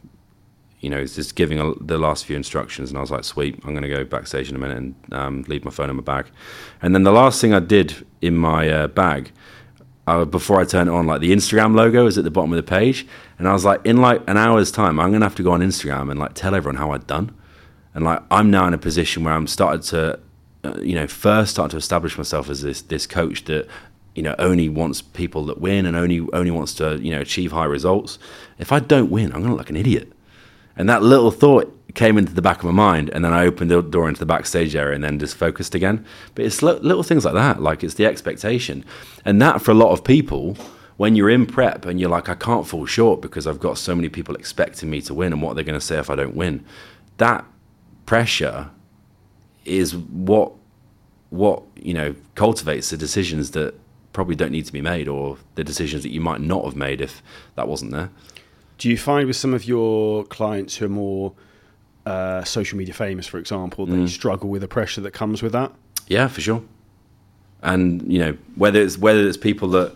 you 0.80 0.90
know, 0.90 1.00
he's 1.00 1.16
just 1.16 1.36
giving 1.36 1.60
a, 1.60 1.74
the 1.82 1.98
last 1.98 2.26
few 2.26 2.36
instructions, 2.36 2.90
and 2.90 2.98
I 2.98 3.02
was 3.02 3.12
like, 3.12 3.24
sweet, 3.24 3.56
I'm 3.64 3.72
going 3.72 3.84
to 3.84 3.90
go 3.90 4.04
backstage 4.04 4.50
in 4.50 4.56
a 4.56 4.60
minute 4.60 4.78
and 4.78 4.96
um, 5.12 5.46
leave 5.48 5.66
my 5.66 5.72
phone 5.72 5.90
in 5.90 5.96
my 5.96 6.04
bag. 6.04 6.28
And 6.82 6.94
then 6.94 7.04
the 7.04 7.12
last 7.12 7.42
thing 7.42 7.54
I 7.54 7.60
did 7.60 8.06
in 8.22 8.36
my 8.36 8.70
uh, 8.70 8.88
bag. 8.88 9.32
Uh, 10.06 10.24
before 10.24 10.58
I 10.58 10.64
turned 10.64 10.88
it 10.88 10.94
on, 10.94 11.06
like 11.06 11.20
the 11.20 11.34
Instagram 11.34 11.76
logo 11.76 12.08
is 12.08 12.18
at 12.18 12.24
the 12.24 12.32
bottom 12.32 12.54
of 12.54 12.56
the 12.56 12.64
page, 12.64 13.06
and 13.38 13.46
I 13.46 13.52
was 13.52 13.66
like, 13.66 13.86
in 13.86 13.98
like 13.98 14.22
an 14.30 14.38
hour's 14.38 14.72
time, 14.72 15.02
I'm 15.02 15.12
gonna 15.12 15.26
have 15.26 15.36
to 15.36 15.44
go 15.44 15.52
on 15.52 15.60
Instagram 15.60 16.10
and 16.10 16.18
like 16.18 16.34
tell 16.34 16.56
everyone 16.56 16.78
how 16.78 16.92
I'd 16.92 17.06
done, 17.08 17.36
and 17.94 18.06
like 18.06 18.24
I'm 18.32 18.50
now 18.50 18.66
in 18.68 18.74
a 18.74 18.78
position 18.78 19.26
where 19.26 19.34
I'm 19.34 19.48
started 19.48 19.82
to 19.90 20.22
uh, 20.68 20.80
you 20.82 20.96
know, 20.96 21.08
first 21.08 21.52
start 21.52 21.72
to 21.72 21.78
establish 21.78 22.18
myself 22.18 22.50
as 22.50 22.62
this 22.62 22.82
this 22.82 23.06
coach 23.08 23.46
that 23.46 23.68
you 24.16 24.24
know 24.24 24.36
only 24.40 24.70
wants 24.70 25.02
people 25.02 25.46
that 25.46 25.60
win 25.60 25.86
and 25.86 25.96
only 25.96 26.28
only 26.34 26.52
wants 26.52 26.74
to 26.76 26.98
you 26.98 27.12
know 27.12 27.22
achieve 27.22 27.52
high 27.52 27.66
results. 27.66 28.20
If 28.58 28.72
I 28.72 28.80
don't 28.80 29.10
win, 29.10 29.28
I'm 29.28 29.42
going 29.42 29.46
to 29.46 29.50
look 29.52 29.60
like 29.60 29.70
an 29.70 29.78
idiot. 29.78 30.12
And 30.78 30.88
that 30.90 31.04
little 31.04 31.32
thought 31.32 31.74
came 31.96 32.18
into 32.18 32.34
the 32.34 32.42
back 32.42 32.60
of 32.60 32.66
my 32.66 32.72
mind, 32.72 33.10
and 33.10 33.26
then 33.26 33.34
I 33.34 33.46
opened 33.46 33.72
the 33.72 33.82
door 33.82 34.08
into 34.08 34.20
the 34.20 34.26
backstage 34.26 34.76
area 34.76 34.94
and 34.94 35.04
then 35.04 35.18
just 35.20 35.36
focused 35.36 35.74
again. 35.74 36.06
But 36.36 36.46
it's 36.46 36.62
little 36.62 37.04
things 37.04 37.26
like 37.26 37.34
that, 37.34 37.62
like 37.62 37.84
it's 37.84 37.96
the 37.96 38.06
expectation, 38.06 38.86
and 39.26 39.42
that 39.42 39.62
for 39.62 39.72
a 39.72 39.76
lot 39.76 39.92
of 39.92 40.04
people. 40.04 40.56
When 40.98 41.16
you're 41.16 41.30
in 41.30 41.46
prep 41.46 41.86
and 41.86 42.00
you're 42.00 42.10
like, 42.10 42.28
I 42.28 42.34
can't 42.34 42.66
fall 42.66 42.88
short 42.88 43.22
because 43.22 43.46
I've 43.46 43.60
got 43.60 43.78
so 43.78 43.94
many 43.94 44.10
people 44.10 44.34
expecting 44.34 44.90
me 44.90 45.00
to 45.04 45.14
win, 45.14 45.32
and 45.32 45.44
what 45.44 45.54
they're 45.54 45.64
going 45.64 45.80
to 45.80 45.86
say 45.86 46.00
if 46.00 46.10
I 46.10 46.16
don't 46.16 46.36
win, 46.36 46.66
that 47.18 47.46
pressure 48.08 48.72
is 49.64 49.96
what 49.96 50.54
what 51.30 51.62
you 51.76 51.94
know 51.94 52.16
cultivates 52.34 52.90
the 52.90 52.98
decisions 52.98 53.52
that 53.52 53.76
probably 54.12 54.36
don't 54.36 54.52
need 54.52 54.66
to 54.66 54.74
be 54.74 54.82
made, 54.82 55.08
or 55.08 55.38
the 55.54 55.64
decisions 55.64 56.02
that 56.02 56.10
you 56.10 56.20
might 56.20 56.42
not 56.42 56.66
have 56.66 56.76
made 56.76 57.00
if 57.00 57.22
that 57.54 57.68
wasn't 57.68 57.92
there. 57.92 58.10
Do 58.78 58.90
you 58.90 58.98
find 58.98 59.28
with 59.28 59.36
some 59.36 59.54
of 59.54 59.66
your 59.66 60.24
clients 60.26 60.76
who 60.76 60.86
are 60.86 60.90
more 60.90 61.34
uh, 62.06 62.44
social 62.44 62.78
media 62.78 62.94
famous, 62.94 63.28
for 63.28 63.38
example, 63.38 63.86
they 63.86 63.96
mm. 63.96 64.10
struggle 64.10 64.50
with 64.50 64.62
the 64.62 64.68
pressure 64.68 65.02
that 65.02 65.12
comes 65.12 65.42
with 65.42 65.52
that? 65.54 65.74
Yeah, 66.08 66.28
for 66.28 66.42
sure. 66.42 66.64
And 67.64 68.12
you 68.12 68.20
know 68.20 68.38
whether 68.56 68.80
it's 68.82 68.98
whether 68.98 69.28
it's 69.28 69.38
people 69.38 69.68
that 69.70 69.96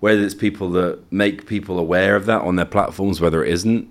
whether 0.00 0.22
it's 0.22 0.34
people 0.34 0.70
that 0.70 1.00
make 1.10 1.46
people 1.46 1.78
aware 1.78 2.14
of 2.14 2.26
that 2.26 2.42
on 2.42 2.56
their 2.56 2.66
platforms, 2.66 3.20
whether 3.20 3.42
it 3.44 3.50
isn't, 3.50 3.90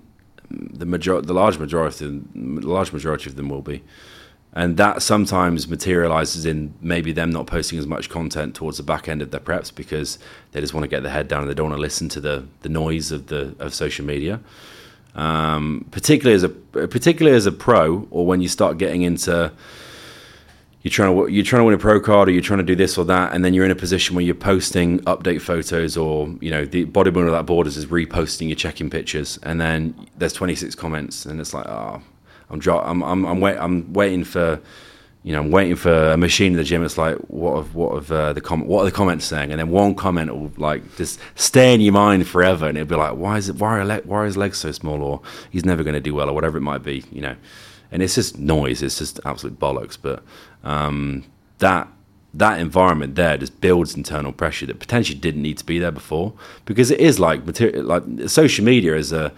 the 0.50 0.86
major 0.86 1.20
the 1.20 1.34
large 1.34 1.58
majority 1.58 2.06
the 2.06 2.66
large 2.66 2.92
majority 2.92 3.28
of 3.28 3.36
them 3.36 3.48
will 3.48 3.62
be 3.62 3.82
and 4.54 4.76
that 4.76 5.02
sometimes 5.02 5.68
materializes 5.68 6.46
in 6.46 6.74
maybe 6.80 7.12
them 7.12 7.30
not 7.30 7.46
posting 7.46 7.78
as 7.78 7.86
much 7.86 8.08
content 8.08 8.54
towards 8.54 8.78
the 8.78 8.82
back 8.82 9.08
end 9.08 9.22
of 9.22 9.30
their 9.30 9.40
preps 9.40 9.74
because 9.74 10.18
they 10.52 10.60
just 10.60 10.74
want 10.74 10.84
to 10.84 10.88
get 10.88 11.02
their 11.02 11.12
head 11.12 11.28
down 11.28 11.42
and 11.42 11.50
they 11.50 11.54
don't 11.54 11.68
want 11.70 11.76
to 11.76 11.80
listen 11.80 12.08
to 12.08 12.20
the 12.20 12.46
the 12.62 12.68
noise 12.68 13.12
of 13.12 13.26
the 13.26 13.54
of 13.58 13.74
social 13.74 14.04
media. 14.04 14.40
Um, 15.14 15.86
particularly 15.90 16.36
as 16.36 16.44
a 16.44 16.48
particularly 16.48 17.36
as 17.36 17.46
a 17.46 17.52
pro, 17.52 18.06
or 18.10 18.26
when 18.26 18.40
you 18.40 18.48
start 18.48 18.78
getting 18.78 19.02
into 19.02 19.52
you're 20.82 20.90
trying 20.90 21.14
to 21.14 21.26
you're 21.32 21.44
trying 21.44 21.60
to 21.60 21.64
win 21.64 21.74
a 21.74 21.78
pro 21.78 22.00
card, 22.00 22.28
or 22.28 22.32
you're 22.32 22.42
trying 22.42 22.58
to 22.58 22.64
do 22.64 22.76
this 22.76 22.96
or 22.96 23.04
that, 23.06 23.32
and 23.32 23.44
then 23.44 23.52
you're 23.52 23.64
in 23.64 23.70
a 23.70 23.76
position 23.76 24.14
where 24.14 24.24
you're 24.24 24.34
posting 24.34 25.00
update 25.00 25.40
photos, 25.40 25.96
or 25.96 26.28
you 26.40 26.50
know 26.50 26.64
the 26.64 26.84
bodybuilder 26.86 27.30
that 27.30 27.46
borders 27.46 27.76
is 27.76 27.86
reposting 27.86 28.46
your 28.48 28.56
check-in 28.56 28.88
pictures, 28.88 29.38
and 29.42 29.60
then 29.60 29.94
there's 30.16 30.32
26 30.32 30.74
comments, 30.76 31.26
and 31.26 31.40
it's 31.40 31.52
like, 31.52 31.66
oh, 31.66 32.00
I'm 32.50 32.60
I'm 32.68 33.02
I'm 33.02 33.26
I'm, 33.26 33.40
wait, 33.40 33.56
I'm 33.58 33.92
waiting 33.92 34.24
for 34.24 34.60
you 35.24 35.32
know, 35.32 35.40
I'm 35.40 35.50
waiting 35.50 35.76
for 35.76 36.12
a 36.12 36.16
machine 36.16 36.52
in 36.52 36.56
the 36.56 36.64
gym. 36.64 36.84
It's 36.84 36.96
like, 36.96 37.16
what 37.26 37.54
of 37.54 37.74
what 37.74 37.88
of 37.88 38.10
uh, 38.10 38.32
the 38.32 38.40
comment? 38.40 38.68
What 38.68 38.82
are 38.82 38.84
the 38.84 38.92
comments 38.92 39.26
saying? 39.26 39.50
And 39.50 39.58
then 39.58 39.68
one 39.68 39.94
comment 39.94 40.34
will 40.34 40.52
like 40.56 40.96
just 40.96 41.20
stay 41.34 41.74
in 41.74 41.80
your 41.80 41.92
mind 41.92 42.26
forever, 42.26 42.66
and 42.66 42.78
it'll 42.78 42.88
be 42.88 42.94
like, 42.94 43.16
why 43.16 43.36
is 43.36 43.48
it? 43.48 43.56
Why 43.56 43.78
are 43.78 43.84
le- 43.84 44.02
why 44.02 44.18
are 44.18 44.24
his 44.24 44.36
legs 44.36 44.58
so 44.58 44.72
small? 44.72 45.02
Or 45.02 45.20
he's 45.50 45.64
never 45.64 45.82
going 45.82 45.94
to 45.94 46.00
do 46.00 46.14
well, 46.14 46.30
or 46.30 46.32
whatever 46.32 46.56
it 46.56 46.62
might 46.62 46.82
be. 46.82 47.04
You 47.10 47.20
know, 47.20 47.36
and 47.90 48.02
it's 48.02 48.14
just 48.14 48.38
noise. 48.38 48.80
It's 48.80 48.98
just 48.98 49.20
absolute 49.24 49.58
bollocks. 49.58 49.98
But 50.00 50.22
um, 50.62 51.24
that 51.58 51.88
that 52.32 52.60
environment 52.60 53.16
there 53.16 53.36
just 53.36 53.60
builds 53.60 53.96
internal 53.96 54.32
pressure 54.32 54.66
that 54.66 54.78
potentially 54.78 55.18
didn't 55.18 55.42
need 55.42 55.58
to 55.58 55.66
be 55.66 55.78
there 55.78 55.90
before, 55.90 56.32
because 56.64 56.90
it 56.90 57.00
is 57.00 57.18
like 57.18 57.44
material. 57.44 57.84
Like 57.84 58.04
social 58.28 58.64
media 58.64 58.94
is 58.94 59.12
a 59.12 59.32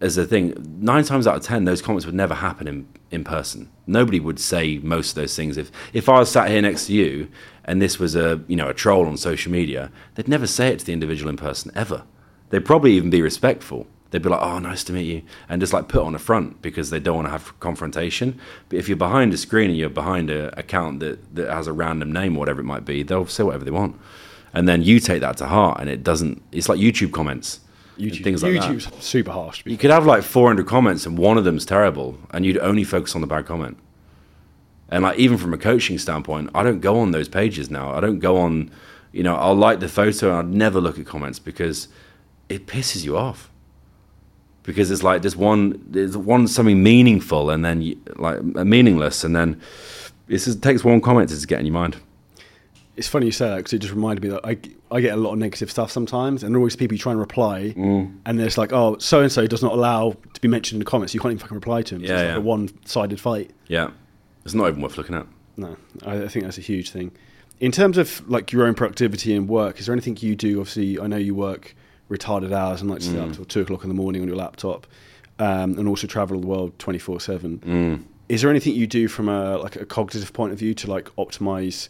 as 0.00 0.18
a 0.18 0.26
thing, 0.26 0.54
nine 0.80 1.04
times 1.04 1.26
out 1.26 1.36
of 1.36 1.42
ten, 1.42 1.64
those 1.64 1.80
comments 1.80 2.04
would 2.04 2.14
never 2.14 2.34
happen 2.34 2.68
in, 2.68 2.86
in 3.10 3.24
person. 3.24 3.70
Nobody 3.86 4.20
would 4.20 4.38
say 4.38 4.78
most 4.78 5.10
of 5.10 5.14
those 5.16 5.34
things. 5.34 5.56
If 5.56 5.70
if 5.92 6.08
I 6.08 6.18
was 6.18 6.30
sat 6.30 6.50
here 6.50 6.60
next 6.60 6.86
to 6.86 6.92
you 6.92 7.28
and 7.64 7.80
this 7.80 7.98
was 7.98 8.14
a 8.14 8.42
you 8.46 8.56
know 8.56 8.68
a 8.68 8.74
troll 8.74 9.06
on 9.06 9.16
social 9.16 9.50
media, 9.50 9.90
they'd 10.14 10.28
never 10.28 10.46
say 10.46 10.68
it 10.68 10.80
to 10.80 10.86
the 10.86 10.92
individual 10.92 11.30
in 11.30 11.36
person 11.36 11.72
ever. 11.74 12.04
They'd 12.50 12.64
probably 12.64 12.92
even 12.92 13.10
be 13.10 13.22
respectful. 13.22 13.86
They'd 14.10 14.22
be 14.22 14.28
like, 14.28 14.42
"Oh, 14.42 14.58
nice 14.58 14.84
to 14.84 14.92
meet 14.92 15.06
you," 15.06 15.22
and 15.48 15.60
just 15.60 15.72
like 15.72 15.88
put 15.88 16.02
on 16.02 16.14
a 16.14 16.18
front 16.18 16.60
because 16.60 16.90
they 16.90 17.00
don't 17.00 17.16
want 17.16 17.26
to 17.26 17.32
have 17.32 17.58
confrontation. 17.60 18.38
But 18.68 18.78
if 18.78 18.88
you're 18.88 18.96
behind 18.96 19.32
a 19.32 19.36
screen 19.36 19.70
and 19.70 19.78
you're 19.78 19.88
behind 19.88 20.30
an 20.30 20.50
account 20.58 21.00
that 21.00 21.34
that 21.34 21.50
has 21.50 21.66
a 21.66 21.72
random 21.72 22.12
name 22.12 22.36
or 22.36 22.40
whatever 22.40 22.60
it 22.60 22.64
might 22.64 22.84
be, 22.84 23.02
they'll 23.02 23.26
say 23.26 23.44
whatever 23.44 23.64
they 23.64 23.70
want, 23.70 23.98
and 24.52 24.68
then 24.68 24.82
you 24.82 25.00
take 25.00 25.22
that 25.22 25.38
to 25.38 25.46
heart, 25.46 25.80
and 25.80 25.88
it 25.88 26.04
doesn't. 26.04 26.42
It's 26.52 26.68
like 26.68 26.78
YouTube 26.78 27.12
comments 27.12 27.60
YouTube, 27.98 28.24
things 28.24 28.42
like 28.42 28.52
YouTube's 28.52 28.86
that. 28.86 29.02
super 29.02 29.32
harsh. 29.32 29.62
You 29.64 29.76
could 29.76 29.90
have 29.90 30.06
like 30.06 30.22
400 30.22 30.66
comments 30.66 31.06
and 31.06 31.16
one 31.18 31.38
of 31.38 31.44
them's 31.44 31.64
terrible, 31.64 32.18
and 32.30 32.44
you'd 32.44 32.58
only 32.58 32.84
focus 32.84 33.14
on 33.14 33.20
the 33.20 33.26
bad 33.26 33.46
comment. 33.46 33.78
And 34.88 35.02
like 35.02 35.18
even 35.18 35.38
from 35.38 35.52
a 35.52 35.58
coaching 35.58 35.98
standpoint, 35.98 36.50
I 36.54 36.62
don't 36.62 36.80
go 36.80 36.98
on 36.98 37.10
those 37.10 37.28
pages 37.28 37.70
now. 37.70 37.92
I 37.92 38.00
don't 38.00 38.18
go 38.18 38.36
on, 38.36 38.70
you 39.12 39.22
know, 39.22 39.34
I'll 39.34 39.54
like 39.54 39.80
the 39.80 39.88
photo 39.88 40.38
and 40.38 40.48
I'd 40.48 40.54
never 40.54 40.80
look 40.80 40.98
at 40.98 41.06
comments 41.06 41.38
because 41.38 41.88
it 42.48 42.66
pisses 42.66 43.04
you 43.04 43.16
off. 43.16 43.50
Because 44.62 44.90
it's 44.90 45.02
like 45.02 45.22
there's 45.22 45.36
one, 45.36 45.82
there's 45.88 46.16
one 46.16 46.48
something 46.48 46.82
meaningful 46.82 47.50
and 47.50 47.64
then 47.64 47.82
you, 47.82 48.00
like 48.16 48.42
meaningless, 48.42 49.24
and 49.24 49.34
then 49.34 49.60
it 50.28 50.38
just 50.38 50.62
takes 50.62 50.84
one 50.84 51.00
comment 51.00 51.30
to 51.30 51.46
get 51.46 51.60
in 51.60 51.66
your 51.66 51.72
mind 51.72 51.96
it's 52.96 53.08
funny 53.08 53.26
you 53.26 53.32
say 53.32 53.48
that 53.48 53.56
because 53.58 53.74
it 53.74 53.78
just 53.78 53.92
reminded 53.92 54.22
me 54.22 54.30
that 54.30 54.40
I, 54.44 54.56
I 54.90 55.00
get 55.00 55.14
a 55.14 55.20
lot 55.20 55.32
of 55.32 55.38
negative 55.38 55.70
stuff 55.70 55.90
sometimes, 55.90 56.42
and 56.42 56.56
always 56.56 56.76
people 56.76 56.94
you 56.94 56.98
try 56.98 57.12
and 57.12 57.20
reply, 57.20 57.74
mm. 57.76 58.18
and 58.24 58.40
it's 58.40 58.56
like, 58.56 58.72
oh, 58.72 58.96
so 58.98 59.20
and 59.20 59.30
so 59.30 59.46
does 59.46 59.62
not 59.62 59.72
allow 59.72 60.16
to 60.32 60.40
be 60.40 60.48
mentioned 60.48 60.76
in 60.76 60.78
the 60.80 60.90
comments. 60.90 61.12
You 61.12 61.20
can't 61.20 61.32
even 61.32 61.40
fucking 61.40 61.54
reply 61.54 61.82
to 61.82 61.94
them. 61.94 62.02
Yeah, 62.02 62.12
it's 62.12 62.22
yeah. 62.22 62.28
like 62.28 62.38
a 62.38 62.40
one-sided 62.40 63.20
fight. 63.20 63.50
Yeah, 63.68 63.90
it's 64.44 64.54
not 64.54 64.68
even 64.68 64.80
worth 64.80 64.96
looking 64.96 65.14
at. 65.14 65.26
No, 65.58 65.76
I, 66.04 66.24
I, 66.24 66.28
think 66.28 66.44
that's 66.44 66.58
a 66.58 66.62
huge 66.62 66.90
thing. 66.90 67.12
In 67.60 67.72
terms 67.72 67.98
of 67.98 68.26
like 68.28 68.52
your 68.52 68.66
own 68.66 68.74
productivity 68.74 69.34
and 69.34 69.48
work, 69.48 69.78
is 69.78 69.86
there 69.86 69.92
anything 69.92 70.16
you 70.20 70.34
do? 70.34 70.60
Obviously, 70.60 70.98
I 70.98 71.06
know 71.06 71.16
you 71.16 71.34
work 71.34 71.74
retarded 72.10 72.52
hours 72.52 72.80
and 72.80 72.90
like 72.90 73.00
to 73.00 73.06
stay 73.06 73.16
mm. 73.16 73.28
up 73.28 73.36
till 73.36 73.44
two 73.44 73.60
o'clock 73.60 73.82
in 73.82 73.88
the 73.88 73.94
morning 73.94 74.22
on 74.22 74.28
your 74.28 74.36
laptop, 74.36 74.86
um, 75.38 75.78
and 75.78 75.86
also 75.86 76.06
travel 76.06 76.40
the 76.40 76.46
world 76.46 76.78
twenty 76.78 76.98
four 76.98 77.20
seven. 77.20 77.58
Mm. 77.58 78.04
is 78.30 78.40
there 78.40 78.50
anything 78.50 78.74
you 78.74 78.86
do 78.86 79.06
from 79.06 79.28
a 79.28 79.58
like 79.58 79.76
a 79.76 79.84
cognitive 79.84 80.32
point 80.32 80.52
of 80.52 80.58
view 80.58 80.72
to 80.72 80.90
like 80.90 81.14
optimize 81.16 81.88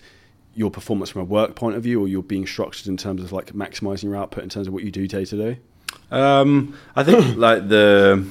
your 0.57 0.70
performance 0.70 1.11
from 1.11 1.22
a 1.22 1.24
work 1.24 1.54
point 1.54 1.76
of 1.76 1.82
view, 1.82 2.00
or 2.00 2.09
you're 2.09 2.22
being 2.22 2.46
structured 2.46 2.88
in 2.88 2.96
terms 2.96 3.22
of 3.22 3.30
like 3.30 3.52
maximizing 3.52 4.04
your 4.04 4.16
output 4.16 4.42
in 4.42 4.48
terms 4.48 4.66
of 4.66 4.72
what 4.72 4.82
you 4.82 4.90
do 4.90 5.07
day 5.07 5.24
to 5.24 5.36
day? 5.36 5.59
Um, 6.11 6.76
I 6.96 7.04
think 7.04 7.36
like 7.36 7.68
the 7.68 8.26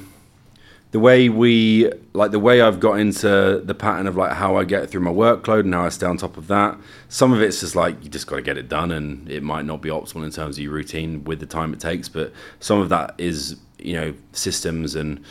the 0.91 0.99
way 0.99 1.29
we 1.29 1.91
like 2.13 2.31
the 2.31 2.39
way 2.39 2.61
I've 2.61 2.79
got 2.79 2.99
into 2.99 3.61
the 3.63 3.75
pattern 3.75 4.07
of 4.07 4.15
like 4.15 4.31
how 4.31 4.55
I 4.55 4.63
get 4.63 4.89
through 4.89 5.01
my 5.01 5.11
workload 5.11 5.61
and 5.61 5.73
how 5.73 5.85
I 5.85 5.89
stay 5.89 6.05
on 6.05 6.17
top 6.17 6.37
of 6.37 6.47
that. 6.47 6.77
Some 7.09 7.31
of 7.31 7.41
it's 7.41 7.59
just 7.59 7.75
like 7.75 8.01
you 8.03 8.09
just 8.09 8.27
got 8.27 8.37
to 8.37 8.41
get 8.41 8.57
it 8.57 8.69
done, 8.69 8.91
and 8.91 9.29
it 9.29 9.43
might 9.43 9.65
not 9.65 9.81
be 9.81 9.89
optimal 9.89 10.23
in 10.23 10.31
terms 10.31 10.57
of 10.57 10.63
your 10.63 10.73
routine 10.73 11.23
with 11.25 11.39
the 11.39 11.45
time 11.45 11.73
it 11.73 11.79
takes. 11.79 12.09
But 12.09 12.33
some 12.59 12.79
of 12.79 12.89
that 12.89 13.13
is 13.17 13.57
you 13.77 13.93
know 13.93 14.13
systems 14.31 14.95
and 14.95 15.23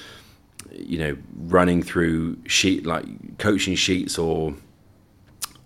you 0.71 0.99
know 0.99 1.17
running 1.35 1.83
through 1.83 2.37
sheet 2.47 2.87
like 2.87 3.07
coaching 3.39 3.75
sheets 3.75 4.19
or 4.19 4.55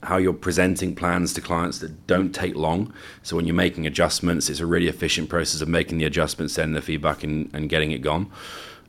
how 0.02 0.16
you're 0.16 0.32
presenting 0.32 0.94
plans 0.94 1.32
to 1.34 1.40
clients 1.40 1.80
that 1.80 2.06
don't 2.06 2.32
take 2.32 2.54
long. 2.54 2.92
So 3.22 3.36
when 3.36 3.46
you're 3.46 3.54
making 3.54 3.86
adjustments, 3.86 4.48
it's 4.48 4.60
a 4.60 4.66
really 4.66 4.86
efficient 4.86 5.28
process 5.28 5.60
of 5.60 5.68
making 5.68 5.98
the 5.98 6.04
adjustments, 6.04 6.54
sending 6.54 6.74
the 6.74 6.82
feedback, 6.82 7.24
and, 7.24 7.50
and 7.52 7.68
getting 7.68 7.90
it 7.90 7.98
gone. 7.98 8.30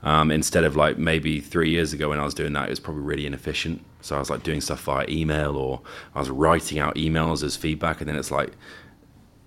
Um, 0.02 0.32
instead 0.32 0.64
of 0.64 0.76
like 0.76 0.98
maybe 0.98 1.42
three 1.42 1.70
years 1.72 1.92
ago 1.92 2.10
when 2.10 2.20
I 2.20 2.24
was 2.24 2.34
doing 2.34 2.54
that, 2.54 2.68
it 2.68 2.70
was 2.70 2.80
probably 2.80 3.02
really 3.02 3.26
inefficient. 3.26 3.84
So 4.02 4.16
I 4.16 4.20
was 4.20 4.30
like 4.30 4.44
doing 4.44 4.62
stuff 4.62 4.82
via 4.84 5.06
email 5.10 5.58
or 5.58 5.82
I 6.16 6.20
was 6.20 6.30
writing 6.30 6.80
out 6.80 6.96
emails 6.96 7.44
as 7.44 7.56
feedback, 7.58 8.00
and 8.00 8.08
then 8.08 8.16
it's 8.16 8.32
like, 8.32 8.54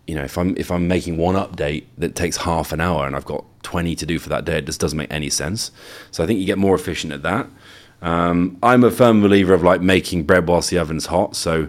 you 0.06 0.14
know, 0.14 0.24
if 0.24 0.36
I'm 0.36 0.56
if 0.56 0.70
I'm 0.70 0.88
making 0.88 1.16
one 1.16 1.36
update 1.36 1.84
that 1.96 2.14
takes 2.16 2.38
half 2.38 2.72
an 2.72 2.80
hour 2.80 3.06
and 3.06 3.14
I've 3.14 3.24
got 3.24 3.44
20 3.62 3.94
to 3.94 4.04
do 4.04 4.18
for 4.18 4.28
that 4.30 4.44
day, 4.44 4.58
it 4.58 4.66
just 4.66 4.80
doesn't 4.80 4.98
make 4.98 5.12
any 5.12 5.30
sense. 5.30 5.70
So 6.10 6.22
I 6.22 6.26
think 6.26 6.40
you 6.40 6.44
get 6.44 6.58
more 6.58 6.74
efficient 6.74 7.12
at 7.12 7.22
that. 7.22 7.48
Um, 8.02 8.58
I'm 8.62 8.84
a 8.84 8.90
firm 8.90 9.22
believer 9.22 9.54
of 9.54 9.62
like 9.62 9.80
making 9.80 10.24
bread 10.24 10.46
whilst 10.46 10.70
the 10.70 10.78
oven's 10.78 11.06
hot. 11.06 11.36
So 11.36 11.68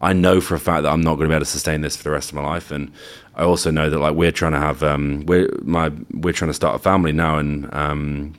I 0.00 0.12
know 0.12 0.40
for 0.40 0.54
a 0.54 0.60
fact 0.60 0.84
that 0.84 0.92
I'm 0.92 1.00
not 1.00 1.16
going 1.16 1.26
to 1.26 1.28
be 1.28 1.34
able 1.34 1.44
to 1.44 1.50
sustain 1.50 1.80
this 1.80 1.96
for 1.96 2.04
the 2.04 2.10
rest 2.10 2.30
of 2.30 2.36
my 2.36 2.42
life, 2.42 2.70
and 2.70 2.90
I 3.34 3.42
also 3.42 3.70
know 3.70 3.90
that 3.90 3.98
like 3.98 4.14
we're 4.14 4.32
trying 4.32 4.52
to 4.52 4.58
have 4.58 4.82
um, 4.82 5.24
we're 5.26 5.48
my 5.62 5.92
we're 6.12 6.32
trying 6.32 6.50
to 6.50 6.54
start 6.54 6.76
a 6.76 6.78
family 6.78 7.12
now, 7.12 7.38
and 7.38 7.72
um, 7.74 8.34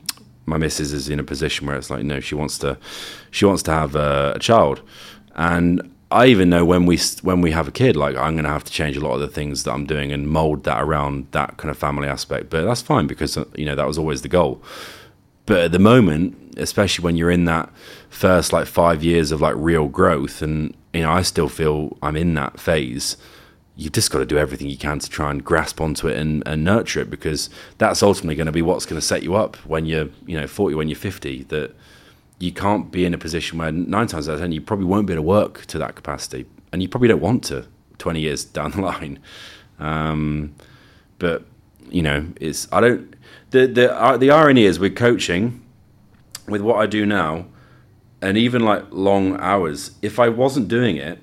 my 0.46 0.58
missus 0.58 0.92
is 0.92 1.08
in 1.08 1.20
a 1.20 1.24
position 1.24 1.66
where 1.66 1.76
it's 1.76 1.90
like 1.90 2.04
no, 2.04 2.20
she 2.20 2.34
wants 2.34 2.58
to 2.58 2.78
she 3.30 3.44
wants 3.44 3.62
to 3.64 3.70
have 3.70 3.94
a, 3.94 4.32
a 4.36 4.38
child, 4.38 4.82
and 5.34 5.90
I 6.10 6.26
even 6.26 6.50
know 6.50 6.64
when 6.64 6.86
we 6.86 6.98
when 7.22 7.40
we 7.40 7.50
have 7.52 7.66
a 7.66 7.72
kid, 7.72 7.96
like 7.96 8.14
I'm 8.16 8.34
going 8.34 8.44
to 8.44 8.50
have 8.50 8.64
to 8.64 8.72
change 8.72 8.96
a 8.96 9.00
lot 9.00 9.14
of 9.14 9.20
the 9.20 9.28
things 9.28 9.64
that 9.64 9.72
I'm 9.72 9.86
doing 9.86 10.12
and 10.12 10.28
mold 10.28 10.64
that 10.64 10.82
around 10.82 11.28
that 11.32 11.56
kind 11.56 11.70
of 11.70 11.78
family 11.78 12.08
aspect. 12.08 12.50
But 12.50 12.64
that's 12.64 12.82
fine 12.82 13.06
because 13.06 13.36
uh, 13.36 13.46
you 13.56 13.64
know 13.64 13.74
that 13.74 13.86
was 13.86 13.98
always 13.98 14.22
the 14.22 14.28
goal. 14.28 14.62
But 15.46 15.58
at 15.58 15.72
the 15.72 15.78
moment, 15.78 16.54
especially 16.56 17.04
when 17.04 17.16
you're 17.16 17.30
in 17.30 17.44
that 17.44 17.70
first 18.08 18.52
like 18.52 18.66
five 18.66 19.02
years 19.02 19.32
of 19.32 19.40
like 19.40 19.54
real 19.56 19.88
growth, 19.88 20.42
and 20.42 20.74
you 20.92 21.02
know 21.02 21.10
I 21.10 21.22
still 21.22 21.48
feel 21.48 21.96
I'm 22.02 22.16
in 22.16 22.34
that 22.34 22.58
phase. 22.58 23.16
You've 23.76 23.92
just 23.92 24.10
got 24.10 24.20
to 24.20 24.26
do 24.26 24.38
everything 24.38 24.68
you 24.68 24.76
can 24.76 25.00
to 25.00 25.10
try 25.10 25.32
and 25.32 25.44
grasp 25.44 25.80
onto 25.80 26.06
it 26.06 26.16
and, 26.16 26.44
and 26.46 26.62
nurture 26.62 27.00
it 27.00 27.10
because 27.10 27.50
that's 27.78 28.04
ultimately 28.04 28.36
going 28.36 28.46
to 28.46 28.52
be 28.52 28.62
what's 28.62 28.86
going 28.86 29.00
to 29.00 29.06
set 29.06 29.24
you 29.24 29.34
up 29.34 29.56
when 29.66 29.84
you're 29.84 30.08
you 30.26 30.40
know 30.40 30.46
40 30.46 30.76
when 30.76 30.88
you're 30.88 30.96
50 30.96 31.42
that 31.44 31.74
you 32.38 32.52
can't 32.52 32.90
be 32.90 33.04
in 33.04 33.14
a 33.14 33.18
position 33.18 33.58
where 33.58 33.72
nine 33.72 34.06
times 34.06 34.28
out 34.28 34.34
of 34.34 34.40
ten 34.40 34.52
you 34.52 34.60
probably 34.60 34.86
won't 34.86 35.06
be 35.06 35.12
able 35.12 35.22
to 35.22 35.26
work 35.26 35.66
to 35.66 35.78
that 35.78 35.94
capacity, 35.94 36.46
and 36.72 36.82
you 36.82 36.88
probably 36.88 37.08
don't 37.08 37.20
want 37.20 37.44
to 37.44 37.66
twenty 37.98 38.20
years 38.20 38.44
down 38.44 38.70
the 38.72 38.80
line. 38.92 39.18
Um, 39.78 40.54
but 41.18 41.44
you 41.90 42.02
know, 42.02 42.26
it's 42.40 42.68
I 42.72 42.80
don't. 42.80 43.13
The 43.54 43.68
the 43.68 43.96
uh, 43.96 44.16
the 44.16 44.32
irony 44.32 44.64
is 44.64 44.80
with 44.80 44.96
coaching, 44.96 45.62
with 46.48 46.60
what 46.60 46.76
I 46.76 46.86
do 46.86 47.06
now, 47.06 47.46
and 48.20 48.36
even 48.36 48.64
like 48.64 48.84
long 48.90 49.38
hours. 49.38 49.92
If 50.02 50.18
I 50.18 50.28
wasn't 50.28 50.66
doing 50.66 50.96
it, 50.96 51.20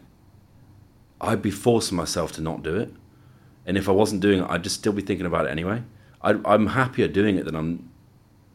I'd 1.20 1.42
be 1.42 1.52
forcing 1.52 1.98
myself 1.98 2.32
to 2.38 2.42
not 2.42 2.64
do 2.64 2.78
it, 2.78 2.90
and 3.66 3.78
if 3.78 3.90
I 3.90 3.92
wasn't 3.92 4.22
doing 4.22 4.40
it, 4.44 4.50
I'd 4.50 4.64
just 4.64 4.78
still 4.78 4.94
be 4.94 5.02
thinking 5.02 5.26
about 5.26 5.46
it 5.46 5.50
anyway. 5.50 5.84
I, 6.22 6.36
I'm 6.46 6.68
happier 6.68 7.10
doing 7.10 7.36
it 7.36 7.44
than 7.44 7.54
I'm 7.54 7.90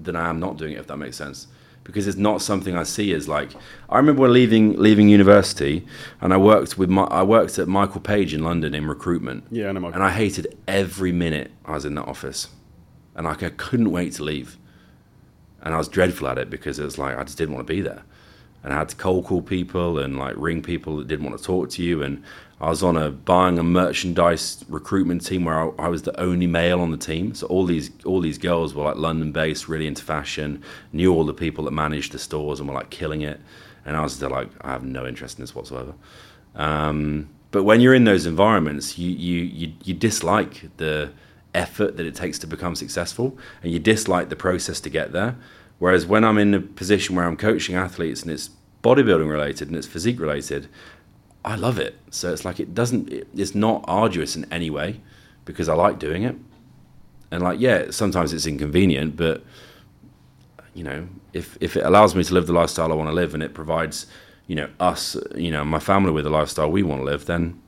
than 0.00 0.16
I 0.16 0.30
am 0.30 0.40
not 0.40 0.56
doing 0.56 0.72
it. 0.72 0.78
If 0.78 0.86
that 0.86 0.96
makes 0.96 1.18
sense 1.18 1.46
because 1.84 2.06
it's 2.06 2.16
not 2.16 2.40
something 2.40 2.78
I 2.78 2.82
see 2.82 3.12
as 3.12 3.28
like. 3.28 3.50
I 3.90 3.98
remember 3.98 4.26
leaving 4.26 4.78
leaving 4.78 5.10
university, 5.10 5.86
and 6.22 6.32
I 6.32 6.38
worked 6.38 6.78
with 6.78 6.88
my 6.88 7.04
I 7.04 7.22
worked 7.24 7.58
at 7.58 7.68
Michael 7.68 8.00
Page 8.00 8.32
in 8.32 8.42
London 8.42 8.74
in 8.74 8.86
recruitment. 8.86 9.44
Yeah, 9.50 9.66
I 9.66 9.72
And 9.94 10.02
I 10.02 10.12
hated 10.12 10.56
every 10.66 11.12
minute 11.12 11.50
I 11.66 11.72
was 11.72 11.84
in 11.84 11.94
that 11.96 12.08
office, 12.08 12.48
and 13.16 13.26
like 13.26 13.42
I 13.42 13.50
couldn't 13.50 13.90
wait 13.90 14.12
to 14.14 14.22
leave. 14.22 14.56
And 15.62 15.74
I 15.74 15.78
was 15.78 15.88
dreadful 15.88 16.28
at 16.28 16.38
it 16.38 16.48
because 16.48 16.78
it 16.78 16.84
was 16.84 16.96
like 16.96 17.18
I 17.18 17.24
just 17.24 17.38
didn't 17.38 17.54
want 17.54 17.66
to 17.66 17.72
be 17.72 17.80
there, 17.80 18.02
and 18.62 18.72
I 18.72 18.78
had 18.78 18.88
to 18.90 18.96
cold 18.96 19.24
call 19.24 19.42
people 19.42 19.98
and 19.98 20.16
like 20.16 20.34
ring 20.36 20.62
people 20.62 20.98
that 20.98 21.08
didn't 21.08 21.24
want 21.26 21.36
to 21.36 21.42
talk 21.42 21.70
to 21.70 21.82
you, 21.82 22.02
and 22.02 22.22
I 22.60 22.70
was 22.70 22.82
on 22.82 22.96
a 22.96 23.10
buying 23.10 23.58
a 23.58 23.62
merchandise 23.62 24.64
recruitment 24.68 25.26
team 25.26 25.44
where 25.44 25.58
I, 25.58 25.86
I, 25.86 25.88
was 25.88 26.02
the 26.02 26.18
only 26.18 26.46
male 26.46 26.80
on 26.80 26.90
the 26.90 26.96
team. 26.96 27.34
So 27.34 27.46
all 27.48 27.66
these 27.66 27.90
all 28.04 28.20
these 28.20 28.38
girls 28.38 28.74
were 28.74 28.84
like 28.84 28.96
London 28.96 29.32
based, 29.32 29.68
really 29.68 29.86
into 29.86 30.02
fashion, 30.02 30.62
knew 30.92 31.12
all 31.12 31.24
the 31.24 31.34
people 31.34 31.64
that 31.64 31.72
managed 31.72 32.12
the 32.12 32.18
stores 32.18 32.60
and 32.60 32.68
were 32.68 32.74
like 32.74 32.90
killing 32.90 33.22
it. 33.22 33.40
And 33.84 33.96
I 33.96 34.02
was 34.02 34.14
still 34.14 34.30
like, 34.30 34.48
I 34.62 34.70
have 34.70 34.84
no 34.84 35.06
interest 35.06 35.38
in 35.38 35.42
this 35.42 35.54
whatsoever. 35.54 35.94
Um, 36.54 37.28
but 37.50 37.62
when 37.62 37.80
you're 37.80 37.94
in 37.94 38.04
those 38.04 38.26
environments, 38.26 38.98
you, 38.98 39.10
you 39.10 39.42
you 39.42 39.72
you 39.84 39.94
dislike 39.94 40.70
the 40.78 41.12
effort 41.56 41.96
that 41.96 42.06
it 42.06 42.14
takes 42.14 42.38
to 42.40 42.46
become 42.46 42.74
successful, 42.76 43.36
and 43.62 43.72
you 43.72 43.78
dislike 43.78 44.28
the 44.28 44.36
process 44.36 44.80
to 44.80 44.90
get 44.90 45.12
there. 45.12 45.36
Whereas 45.78 46.06
when 46.06 46.24
I'm 46.24 46.38
in 46.38 46.54
a 46.54 46.60
position 46.60 47.16
where 47.16 47.26
I'm 47.26 47.36
coaching 47.36 47.76
athletes 47.76 48.22
and 48.22 48.30
it's 48.30 48.50
bodybuilding 48.82 49.28
related 49.28 49.68
and 49.68 49.76
it's 49.76 49.86
physique 49.86 50.20
related, 50.20 50.68
I 51.44 51.56
love 51.56 51.78
it. 51.78 51.98
So 52.10 52.32
it's 52.32 52.44
like 52.44 52.60
it 52.60 52.74
doesn't. 52.74 53.12
It's 53.34 53.54
not 53.54 53.84
arduous 53.86 54.36
in 54.36 54.50
any 54.52 54.70
way 54.70 55.00
because 55.44 55.68
I 55.68 55.74
like 55.74 55.98
doing 55.98 56.22
it. 56.22 56.36
And 57.30 57.42
like, 57.42 57.60
yeah, 57.60 57.90
sometimes 57.90 58.32
it's 58.32 58.46
inconvenient, 58.46 59.16
but 59.16 59.44
you 60.74 60.84
know, 60.84 61.08
if 61.32 61.56
if 61.60 61.76
it 61.76 61.84
allows 61.84 62.14
me 62.14 62.22
to 62.24 62.34
live 62.34 62.46
the 62.46 62.52
lifestyle 62.52 62.92
I 62.92 62.94
want 62.94 63.10
to 63.10 63.14
live 63.14 63.34
and 63.34 63.42
it 63.42 63.54
provides, 63.54 64.06
you 64.46 64.56
know, 64.56 64.68
us, 64.80 65.16
you 65.34 65.50
know, 65.50 65.64
my 65.64 65.78
family 65.78 66.12
with 66.12 66.24
the 66.24 66.30
lifestyle 66.30 66.70
we 66.70 66.82
want 66.82 67.00
to 67.00 67.04
live, 67.04 67.26
then 67.26 67.60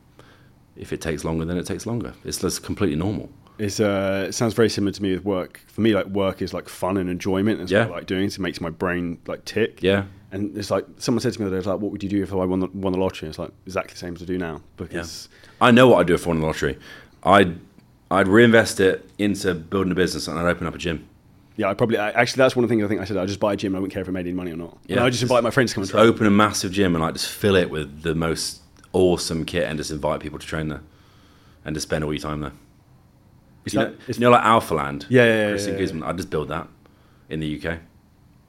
if 0.77 0.93
it 0.93 1.01
takes 1.01 1.25
longer, 1.25 1.45
then 1.45 1.59
it 1.59 1.67
takes 1.67 1.87
longer. 1.87 2.15
It's 2.25 2.41
just 2.41 2.63
completely 2.63 2.97
normal. 2.97 3.29
It's, 3.59 3.81
uh, 3.81 4.27
it 4.29 4.33
sounds 4.33 4.55
very 4.55 4.69
similar 4.69 4.93
to 4.93 5.03
me 5.03 5.13
with 5.13 5.25
work. 5.25 5.61
For 5.67 5.81
me, 5.81 5.95
like 5.95 6.07
work 6.07 6.43
is 6.43 6.55
like 6.55 6.69
fun 6.69 6.97
and 6.97 7.11
enjoyment. 7.11 7.59
That's 7.59 7.71
yeah. 7.71 7.87
what 7.87 7.93
I 7.93 7.95
like 7.97 8.07
doing. 8.07 8.31
So 8.31 8.41
it 8.41 8.43
makes 8.43 8.61
my 8.61 8.71
brain 8.71 9.19
like 9.27 9.45
tick. 9.45 9.83
Yeah. 9.83 10.05
And 10.31 10.57
it's 10.57 10.71
like 10.71 10.85
someone 10.99 11.21
said 11.21 11.33
to 11.33 11.41
me 11.41 11.49
the 11.49 11.57
other 11.57 11.63
day, 11.63 11.71
like, 11.71 11.81
"What 11.81 11.91
would 11.91 12.03
you 12.03 12.09
do 12.09 12.23
if 12.23 12.33
I 12.33 12.37
won 12.37 12.61
the, 12.61 12.67
won 12.69 12.93
the 12.93 12.99
lottery?" 12.99 13.29
It's 13.29 13.39
like 13.39 13.51
exactly 13.65 13.95
the 13.95 13.99
same 13.99 14.15
as 14.15 14.23
I 14.23 14.27
do 14.27 14.37
now 14.37 14.61
because 14.77 15.29
yeah. 15.31 15.67
I 15.67 15.71
know 15.71 15.89
what 15.89 16.01
I'd 16.01 16.07
do 16.07 16.15
if 16.15 16.27
I 16.27 16.29
won 16.29 16.41
the 16.41 16.47
lottery. 16.47 16.79
I'd 17.23 17.59
I'd 18.11 18.29
reinvest 18.29 18.79
it 18.81 19.09
into 19.19 19.55
building 19.55 19.91
a 19.91 19.95
business 19.95 20.29
and 20.29 20.39
I'd 20.39 20.47
open 20.47 20.67
up 20.67 20.75
a 20.75 20.79
gym. 20.79 21.09
Yeah, 21.57 21.71
I 21.71 21.75
probably 21.75 21.97
I, 21.97 22.11
actually 22.11 22.43
that's 22.43 22.55
one 22.55 22.65
of 22.65 22.69
the 22.69 22.73
things 22.75 22.85
I 22.85 22.89
think 22.89 23.01
I 23.01 23.05
said. 23.05 23.17
I'd 23.17 23.27
just 23.27 23.41
buy 23.41 23.55
a 23.55 23.57
gym. 23.57 23.75
I 23.75 23.79
wouldn't 23.79 23.93
care 23.93 24.03
if 24.03 24.09
I 24.09 24.13
made 24.13 24.27
any 24.27 24.33
money 24.33 24.53
or 24.53 24.57
not. 24.57 24.77
Yeah, 24.87 25.03
I 25.03 25.09
just, 25.11 25.23
invite 25.23 25.43
my 25.43 25.51
friends 25.51 25.71
to 25.71 25.77
come 25.77 25.83
and 25.83 25.91
train. 25.91 26.07
Open 26.07 26.27
a 26.27 26.31
massive 26.31 26.73
gym 26.73 26.95
and 26.95 27.03
like 27.03 27.15
just 27.15 27.29
fill 27.29 27.57
it 27.57 27.71
with 27.71 28.03
the 28.03 28.15
most 28.15 28.61
awesome 28.93 29.45
kit 29.45 29.65
and 29.65 29.79
just 29.79 29.91
invite 29.91 30.21
people 30.21 30.39
to 30.39 30.47
train 30.47 30.69
there 30.69 30.83
and 31.65 31.75
to 31.75 31.81
spend 31.81 32.05
all 32.05 32.13
your 32.13 32.21
time 32.21 32.41
there. 32.41 32.53
You, 33.73 33.81
that, 33.81 33.91
know, 33.91 33.97
you 34.09 34.21
know, 34.21 34.31
like 34.31 34.45
Alpha 34.45 34.75
Land. 34.75 35.07
Yeah, 35.09 35.25
yeah, 35.25 35.57
yeah, 35.57 35.71
yeah, 35.73 35.79
Guzman. 35.79 36.03
I'd 36.03 36.17
just 36.17 36.31
build 36.31 36.49
that 36.49 36.69
in 37.29 37.41
the 37.41 37.57
UK. 37.57 37.79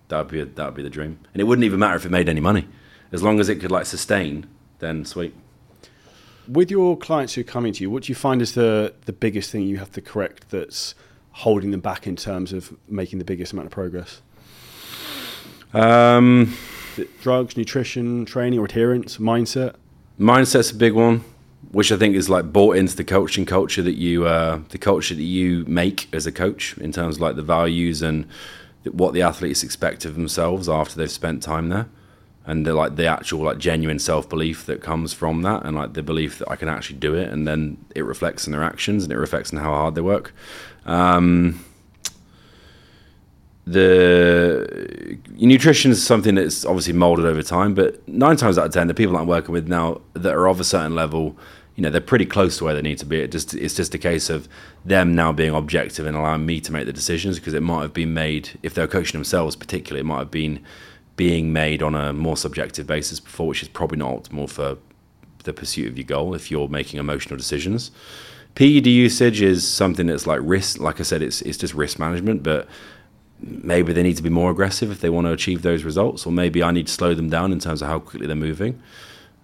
That 0.09 0.17
would 0.17 0.27
be 0.27 0.39
a, 0.41 0.45
that 0.45 0.65
would 0.65 0.75
be 0.75 0.83
the 0.83 0.89
dream, 0.89 1.19
and 1.33 1.41
it 1.41 1.43
wouldn't 1.45 1.65
even 1.65 1.79
matter 1.79 1.95
if 1.95 2.05
it 2.05 2.11
made 2.11 2.29
any 2.29 2.41
money, 2.41 2.67
as 3.11 3.21
long 3.21 3.39
as 3.39 3.49
it 3.49 3.55
could 3.55 3.71
like 3.71 3.85
sustain. 3.85 4.47
Then 4.79 5.05
sweet. 5.05 5.35
With 6.47 6.71
your 6.71 6.97
clients 6.97 7.35
who 7.35 7.41
are 7.41 7.43
coming 7.43 7.73
to 7.73 7.83
you, 7.83 7.91
what 7.91 8.03
do 8.03 8.11
you 8.11 8.15
find 8.15 8.41
is 8.41 8.53
the 8.53 8.93
the 9.05 9.13
biggest 9.13 9.51
thing 9.51 9.63
you 9.63 9.77
have 9.77 9.91
to 9.91 10.01
correct 10.01 10.49
that's 10.49 10.95
holding 11.31 11.71
them 11.71 11.79
back 11.79 12.07
in 12.07 12.15
terms 12.15 12.51
of 12.53 12.75
making 12.87 13.19
the 13.19 13.25
biggest 13.25 13.53
amount 13.53 13.67
of 13.67 13.71
progress? 13.71 14.21
Um, 15.73 16.55
drugs, 17.21 17.55
nutrition, 17.55 18.25
training, 18.25 18.59
or 18.59 18.65
adherence, 18.65 19.17
mindset. 19.17 19.75
Mindset's 20.19 20.71
a 20.71 20.75
big 20.75 20.93
one, 20.93 21.23
which 21.71 21.91
I 21.91 21.97
think 21.97 22.15
is 22.15 22.29
like 22.29 22.51
bought 22.51 22.77
into 22.77 22.95
the 22.95 23.03
coaching 23.03 23.45
culture 23.45 23.81
that 23.81 23.95
you, 23.95 24.25
uh, 24.25 24.61
the 24.69 24.77
culture 24.77 25.13
that 25.13 25.21
you 25.21 25.65
make 25.67 26.13
as 26.13 26.25
a 26.25 26.31
coach 26.31 26.77
in 26.77 26.91
terms 26.91 27.17
of 27.17 27.21
like 27.21 27.35
the 27.35 27.43
values 27.43 28.01
and 28.01 28.25
what 28.91 29.13
the 29.13 29.21
athletes 29.21 29.63
expect 29.63 30.05
of 30.05 30.15
themselves 30.15 30.67
after 30.69 30.95
they've 30.95 31.11
spent 31.11 31.43
time 31.43 31.69
there. 31.69 31.87
And 32.45 32.65
the, 32.65 32.73
like 32.73 32.95
the 32.95 33.05
actual 33.05 33.43
like 33.43 33.59
genuine 33.59 33.99
self-belief 33.99 34.65
that 34.65 34.81
comes 34.81 35.13
from 35.13 35.43
that 35.43 35.65
and 35.65 35.75
like 35.75 35.93
the 35.93 36.01
belief 36.01 36.39
that 36.39 36.49
I 36.49 36.55
can 36.55 36.67
actually 36.67 36.97
do 36.97 37.13
it. 37.13 37.29
And 37.29 37.47
then 37.47 37.77
it 37.93 38.03
reflects 38.03 38.47
in 38.47 38.53
their 38.53 38.63
actions 38.63 39.03
and 39.03 39.13
it 39.13 39.17
reflects 39.17 39.51
in 39.51 39.59
how 39.59 39.71
hard 39.71 39.93
they 39.93 40.01
work. 40.01 40.33
Um, 40.85 41.63
the 43.71 45.17
nutrition 45.35 45.91
is 45.91 46.05
something 46.05 46.35
that's 46.35 46.65
obviously 46.65 46.93
molded 46.93 47.25
over 47.25 47.43
time 47.43 47.73
but 47.73 48.07
nine 48.07 48.35
times 48.35 48.57
out 48.57 48.65
of 48.65 48.73
ten 48.73 48.87
the 48.87 48.93
people 48.93 49.15
I'm 49.15 49.27
working 49.27 49.51
with 49.51 49.67
now 49.67 50.01
that 50.13 50.33
are 50.33 50.47
of 50.47 50.59
a 50.59 50.63
certain 50.63 50.95
level 50.95 51.37
you 51.79 51.83
know 51.83 51.89
they're 51.89 52.01
pretty 52.01 52.25
close 52.25 52.57
to 52.57 52.65
where 52.65 52.75
they 52.75 52.81
need 52.81 52.97
to 52.97 53.05
be. 53.05 53.21
It 53.21 53.31
just 53.31 53.53
it's 53.53 53.73
just 53.73 53.95
a 53.95 53.97
case 53.97 54.29
of 54.29 54.49
them 54.83 55.15
now 55.15 55.31
being 55.31 55.55
objective 55.55 56.05
and 56.05 56.17
allowing 56.17 56.45
me 56.45 56.59
to 56.59 56.73
make 56.73 56.85
the 56.85 56.91
decisions 56.91 57.39
because 57.39 57.53
it 57.53 57.63
might 57.63 57.83
have 57.83 57.93
been 57.93 58.13
made 58.13 58.59
if 58.61 58.73
they're 58.73 58.85
coaching 58.85 59.17
themselves, 59.17 59.55
particularly, 59.55 60.01
it 60.01 60.03
might 60.03 60.19
have 60.19 60.29
been 60.29 60.61
being 61.15 61.53
made 61.53 61.81
on 61.81 61.95
a 61.95 62.11
more 62.11 62.35
subjective 62.35 62.85
basis 62.85 63.21
before, 63.21 63.47
which 63.47 63.63
is 63.63 63.69
probably 63.69 63.97
not 63.97 64.23
optimal 64.23 64.49
for 64.49 64.77
the 65.45 65.53
pursuit 65.53 65.87
of 65.87 65.97
your 65.97 66.03
goal 66.03 66.35
if 66.35 66.51
you're 66.51 66.67
making 66.67 66.99
emotional 66.99 67.37
decisions. 67.37 67.91
PED 68.55 68.87
usage 68.87 69.41
is 69.41 69.65
something 69.65 70.07
that's 70.07 70.27
like 70.27 70.41
risk. 70.43 70.81
Like 70.81 70.99
I 70.99 71.03
said, 71.03 71.21
it's 71.21 71.41
it's 71.43 71.57
just 71.57 71.73
risk 71.73 71.97
management, 71.97 72.43
but 72.43 72.67
maybe 73.41 73.93
they 73.93 74.03
need 74.03 74.17
to 74.17 74.23
be 74.23 74.29
more 74.29 74.51
aggressive 74.51 74.91
if 74.91 75.01
they 75.01 75.09
want 75.09 75.27
to 75.27 75.31
achieve 75.31 75.61
those 75.61 75.83
results, 75.83 76.25
or 76.25 76.31
maybe 76.31 76.61
I 76.63 76.71
need 76.71 76.87
to 76.87 76.93
slow 76.93 77.13
them 77.13 77.29
down 77.29 77.51
in 77.51 77.59
terms 77.59 77.81
of 77.81 77.87
how 77.87 77.99
quickly 77.99 78.27
they're 78.27 78.35
moving. 78.35 78.81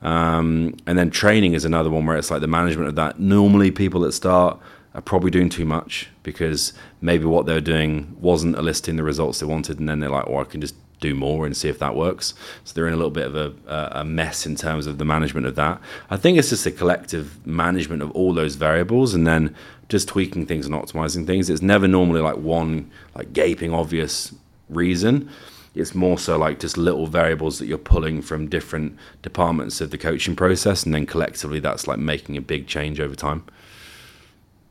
Um, 0.01 0.75
and 0.85 0.97
then 0.97 1.09
training 1.09 1.53
is 1.53 1.65
another 1.65 1.89
one 1.89 2.05
where 2.05 2.17
it's 2.17 2.29
like 2.29 2.41
the 2.41 2.47
management 2.47 2.89
of 2.89 2.95
that. 2.95 3.19
Normally, 3.19 3.71
people 3.71 4.01
that 4.01 4.11
start 4.11 4.59
are 4.93 5.01
probably 5.01 5.31
doing 5.31 5.49
too 5.49 5.65
much 5.65 6.09
because 6.23 6.73
maybe 7.01 7.25
what 7.25 7.45
they're 7.45 7.61
doing 7.61 8.15
wasn't 8.19 8.55
eliciting 8.55 8.97
the 8.97 9.03
results 9.03 9.39
they 9.39 9.45
wanted, 9.45 9.79
and 9.79 9.89
then 9.89 9.99
they're 9.99 10.09
like, 10.09 10.25
"Oh, 10.27 10.37
I 10.37 10.43
can 10.43 10.61
just 10.61 10.75
do 11.01 11.13
more 11.13 11.45
and 11.45 11.55
see 11.55 11.69
if 11.69 11.79
that 11.79 11.95
works." 11.95 12.33
So 12.63 12.73
they're 12.73 12.87
in 12.87 12.93
a 12.93 12.97
little 12.97 13.11
bit 13.11 13.27
of 13.27 13.35
a, 13.35 13.89
a 13.93 14.05
mess 14.05 14.45
in 14.45 14.55
terms 14.55 14.85
of 14.85 14.97
the 14.97 15.05
management 15.05 15.47
of 15.47 15.55
that. 15.55 15.81
I 16.09 16.17
think 16.17 16.37
it's 16.37 16.49
just 16.49 16.65
a 16.65 16.71
collective 16.71 17.45
management 17.45 18.01
of 18.01 18.11
all 18.11 18.33
those 18.33 18.55
variables, 18.55 19.13
and 19.13 19.25
then 19.25 19.55
just 19.89 20.07
tweaking 20.07 20.45
things 20.45 20.65
and 20.65 20.75
optimizing 20.75 21.25
things. 21.25 21.49
It's 21.49 21.61
never 21.61 21.87
normally 21.87 22.21
like 22.21 22.37
one 22.37 22.89
like 23.15 23.33
gaping 23.33 23.73
obvious 23.73 24.33
reason. 24.69 25.29
It's 25.75 25.93
more 25.93 26.17
so 26.17 26.37
like 26.37 26.59
just 26.59 26.77
little 26.77 27.05
variables 27.05 27.59
that 27.59 27.65
you're 27.65 27.77
pulling 27.77 28.21
from 28.21 28.47
different 28.47 28.97
departments 29.21 29.81
of 29.81 29.91
the 29.91 29.97
coaching 29.97 30.35
process, 30.35 30.83
and 30.83 30.93
then 30.93 31.05
collectively 31.05 31.59
that's 31.59 31.87
like 31.87 31.99
making 31.99 32.37
a 32.37 32.41
big 32.41 32.67
change 32.67 32.99
over 32.99 33.15
time. 33.15 33.43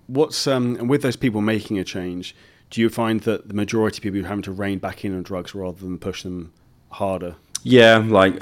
What's 0.07 0.47
um, 0.47 0.89
with 0.89 1.03
those 1.03 1.17
people 1.17 1.41
making 1.41 1.79
a 1.79 1.85
change, 1.85 2.35
do 2.71 2.81
you 2.81 2.89
find 2.89 3.21
that 3.21 3.49
the 3.49 3.55
majority 3.55 3.99
of 3.99 4.03
people 4.03 4.21
are 4.21 4.29
having 4.29 4.43
to 4.43 4.53
rein 4.53 4.79
back 4.79 5.05
in 5.05 5.15
on 5.15 5.23
drugs 5.23 5.55
rather 5.55 5.79
than 5.79 5.99
push 5.99 6.23
them 6.23 6.53
harder? 6.91 7.37
Yeah, 7.67 7.97
like 7.97 8.39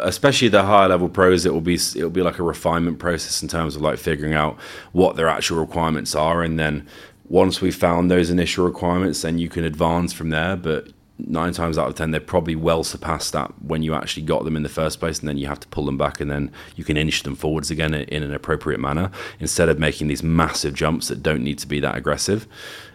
especially 0.00 0.48
the 0.48 0.62
higher 0.62 0.86
level 0.86 1.08
pros, 1.08 1.46
it 1.46 1.52
will 1.54 1.62
be 1.62 1.76
it 1.76 2.02
will 2.02 2.10
be 2.10 2.20
like 2.20 2.38
a 2.38 2.42
refinement 2.42 2.98
process 2.98 3.40
in 3.40 3.48
terms 3.48 3.74
of 3.74 3.80
like 3.80 3.98
figuring 3.98 4.34
out 4.34 4.58
what 4.92 5.16
their 5.16 5.28
actual 5.28 5.58
requirements 5.58 6.14
are, 6.14 6.42
and 6.42 6.58
then 6.58 6.86
once 7.24 7.62
we've 7.62 7.74
found 7.74 8.10
those 8.10 8.28
initial 8.28 8.66
requirements, 8.66 9.22
then 9.22 9.38
you 9.38 9.48
can 9.48 9.64
advance 9.64 10.12
from 10.12 10.28
there. 10.28 10.56
But 10.56 10.88
nine 11.16 11.54
times 11.54 11.78
out 11.78 11.88
of 11.88 11.94
ten, 11.94 12.10
they're 12.10 12.20
probably 12.20 12.54
well 12.54 12.84
surpassed 12.84 13.32
that 13.32 13.50
when 13.62 13.82
you 13.82 13.94
actually 13.94 14.24
got 14.24 14.44
them 14.44 14.56
in 14.56 14.62
the 14.62 14.68
first 14.68 15.00
place, 15.00 15.20
and 15.20 15.28
then 15.28 15.38
you 15.38 15.46
have 15.46 15.60
to 15.60 15.68
pull 15.68 15.86
them 15.86 15.96
back, 15.96 16.20
and 16.20 16.30
then 16.30 16.52
you 16.76 16.84
can 16.84 16.98
inch 16.98 17.22
them 17.22 17.36
forwards 17.36 17.70
again 17.70 17.94
in 17.94 18.22
an 18.22 18.34
appropriate 18.34 18.78
manner 18.78 19.10
instead 19.38 19.70
of 19.70 19.78
making 19.78 20.08
these 20.08 20.22
massive 20.22 20.74
jumps 20.74 21.08
that 21.08 21.22
don't 21.22 21.42
need 21.42 21.58
to 21.60 21.66
be 21.66 21.80
that 21.80 21.96
aggressive. 21.96 22.46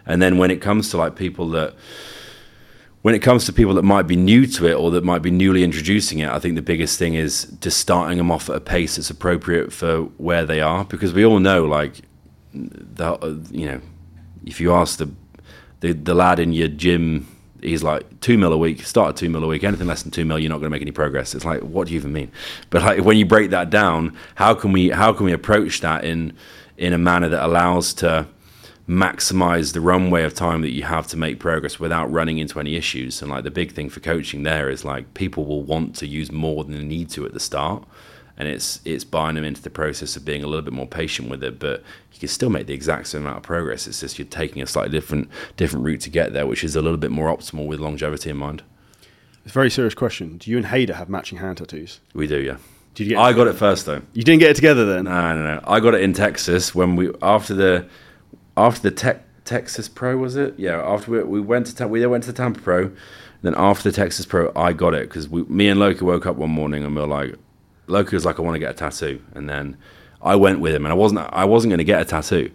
And 0.06 0.22
then 0.22 0.38
when 0.38 0.52
it 0.52 0.60
comes 0.60 0.90
to 0.90 0.96
like 0.96 1.16
people 1.16 1.48
that 1.50 1.74
when 3.06 3.14
it 3.14 3.20
comes 3.20 3.44
to 3.44 3.52
people 3.52 3.74
that 3.74 3.84
might 3.84 4.08
be 4.08 4.16
new 4.16 4.48
to 4.48 4.66
it 4.66 4.74
or 4.74 4.90
that 4.90 5.04
might 5.04 5.22
be 5.22 5.30
newly 5.30 5.62
introducing 5.62 6.18
it, 6.18 6.28
I 6.28 6.40
think 6.40 6.56
the 6.56 6.60
biggest 6.60 6.98
thing 6.98 7.14
is 7.14 7.44
just 7.60 7.78
starting 7.78 8.18
them 8.18 8.32
off 8.32 8.50
at 8.50 8.56
a 8.56 8.60
pace 8.60 8.96
that's 8.96 9.10
appropriate 9.10 9.72
for 9.72 10.02
where 10.16 10.44
they 10.44 10.60
are. 10.60 10.84
Because 10.84 11.12
we 11.12 11.24
all 11.24 11.38
know, 11.38 11.66
like, 11.66 12.00
the, 12.52 13.46
you 13.52 13.66
know, 13.66 13.80
if 14.44 14.60
you 14.60 14.72
ask 14.74 14.98
the, 14.98 15.08
the 15.78 15.92
the 15.92 16.14
lad 16.14 16.40
in 16.40 16.52
your 16.52 16.66
gym, 16.66 17.28
he's 17.62 17.84
like 17.84 18.18
two 18.18 18.36
mil 18.36 18.52
a 18.52 18.58
week. 18.58 18.82
Start 18.82 19.10
at 19.10 19.16
two 19.16 19.28
mil 19.28 19.44
a 19.44 19.46
week. 19.46 19.62
Anything 19.62 19.86
less 19.86 20.02
than 20.02 20.10
two 20.10 20.24
mil, 20.24 20.40
you're 20.40 20.50
not 20.50 20.56
going 20.58 20.66
to 20.66 20.70
make 20.70 20.82
any 20.82 20.90
progress. 20.90 21.32
It's 21.32 21.44
like, 21.44 21.60
what 21.60 21.86
do 21.86 21.94
you 21.94 22.00
even 22.00 22.12
mean? 22.12 22.32
But 22.70 22.82
like, 22.82 23.04
when 23.04 23.16
you 23.18 23.24
break 23.24 23.50
that 23.50 23.70
down, 23.70 24.16
how 24.34 24.52
can 24.52 24.72
we 24.72 24.90
how 24.90 25.12
can 25.12 25.26
we 25.26 25.32
approach 25.32 25.80
that 25.82 26.04
in 26.04 26.32
in 26.76 26.92
a 26.92 26.98
manner 26.98 27.28
that 27.28 27.46
allows 27.46 27.94
to 27.94 28.26
maximize 28.88 29.72
the 29.72 29.80
runway 29.80 30.22
of 30.22 30.32
time 30.32 30.62
that 30.62 30.70
you 30.70 30.84
have 30.84 31.06
to 31.08 31.16
make 31.16 31.40
progress 31.40 31.80
without 31.80 32.10
running 32.10 32.38
into 32.38 32.60
any 32.60 32.76
issues. 32.76 33.20
And 33.20 33.30
like 33.30 33.44
the 33.44 33.50
big 33.50 33.72
thing 33.72 33.88
for 33.88 34.00
coaching 34.00 34.44
there 34.44 34.70
is 34.70 34.84
like 34.84 35.14
people 35.14 35.44
will 35.44 35.62
want 35.62 35.96
to 35.96 36.06
use 36.06 36.30
more 36.30 36.62
than 36.64 36.74
they 36.74 36.84
need 36.84 37.10
to 37.10 37.26
at 37.26 37.32
the 37.32 37.40
start. 37.40 37.84
And 38.38 38.48
it's 38.48 38.80
it's 38.84 39.02
buying 39.02 39.34
them 39.34 39.44
into 39.44 39.62
the 39.62 39.70
process 39.70 40.14
of 40.14 40.24
being 40.24 40.44
a 40.44 40.46
little 40.46 40.62
bit 40.62 40.74
more 40.74 40.86
patient 40.86 41.30
with 41.30 41.42
it, 41.42 41.58
but 41.58 41.82
you 42.12 42.20
can 42.20 42.28
still 42.28 42.50
make 42.50 42.66
the 42.66 42.74
exact 42.74 43.08
same 43.08 43.22
amount 43.22 43.38
of 43.38 43.42
progress. 43.42 43.86
It's 43.86 44.00
just 44.00 44.18
you're 44.18 44.26
taking 44.26 44.62
a 44.62 44.66
slightly 44.66 44.92
different 44.92 45.30
different 45.56 45.86
route 45.86 46.02
to 46.02 46.10
get 46.10 46.32
there, 46.32 46.46
which 46.46 46.62
is 46.62 46.76
a 46.76 46.82
little 46.82 46.98
bit 46.98 47.10
more 47.10 47.34
optimal 47.34 47.66
with 47.66 47.80
longevity 47.80 48.30
in 48.30 48.36
mind. 48.36 48.62
It's 49.44 49.52
a 49.52 49.54
very 49.54 49.70
serious 49.70 49.94
question. 49.94 50.36
Do 50.36 50.50
you 50.50 50.58
and 50.58 50.66
Hayder 50.66 50.94
have 50.94 51.08
matching 51.08 51.38
hand 51.38 51.58
tattoos? 51.58 52.00
We 52.14 52.26
do, 52.26 52.40
yeah. 52.40 52.58
Did 52.94 53.06
you 53.06 53.18
I 53.18 53.32
got 53.32 53.46
it 53.46 53.54
first 53.54 53.86
though. 53.86 54.02
You 54.12 54.22
didn't 54.22 54.40
get 54.40 54.50
it 54.50 54.56
together 54.56 54.84
then? 54.84 55.04
No, 55.04 55.34
no, 55.34 55.54
no. 55.54 55.60
I 55.66 55.80
got 55.80 55.94
it 55.94 56.02
in 56.02 56.12
Texas 56.12 56.74
when 56.74 56.94
we 56.94 57.10
after 57.22 57.54
the 57.54 57.86
after 58.56 58.90
the 58.90 58.94
te- 58.94 59.22
Texas 59.44 59.88
Pro 59.88 60.16
was 60.16 60.36
it? 60.36 60.54
Yeah, 60.58 60.82
after 60.82 61.10
we, 61.10 61.22
we 61.22 61.40
went 61.40 61.66
to 61.66 61.88
we 61.88 62.04
went 62.06 62.24
to 62.24 62.32
the 62.32 62.36
Tampa 62.36 62.60
Pro, 62.60 62.90
then 63.42 63.54
after 63.56 63.90
the 63.90 63.96
Texas 63.96 64.26
Pro, 64.26 64.52
I 64.56 64.72
got 64.72 64.94
it 64.94 65.08
because 65.08 65.30
me 65.30 65.68
and 65.68 65.78
Loki 65.78 66.04
woke 66.04 66.26
up 66.26 66.36
one 66.36 66.50
morning 66.50 66.84
and 66.84 66.94
we 66.94 67.00
were 67.00 67.06
like, 67.06 67.34
Loki 67.86 68.16
was 68.16 68.24
like, 68.24 68.38
I 68.38 68.42
want 68.42 68.56
to 68.56 68.58
get 68.60 68.70
a 68.70 68.74
tattoo, 68.74 69.22
and 69.34 69.48
then 69.48 69.76
I 70.20 70.36
went 70.36 70.60
with 70.60 70.74
him, 70.74 70.84
and 70.84 70.92
I 70.92 70.96
wasn't 70.96 71.20
I 71.32 71.44
wasn't 71.44 71.70
going 71.70 71.78
to 71.78 71.84
get 71.84 72.02
a 72.02 72.04
tattoo, 72.04 72.50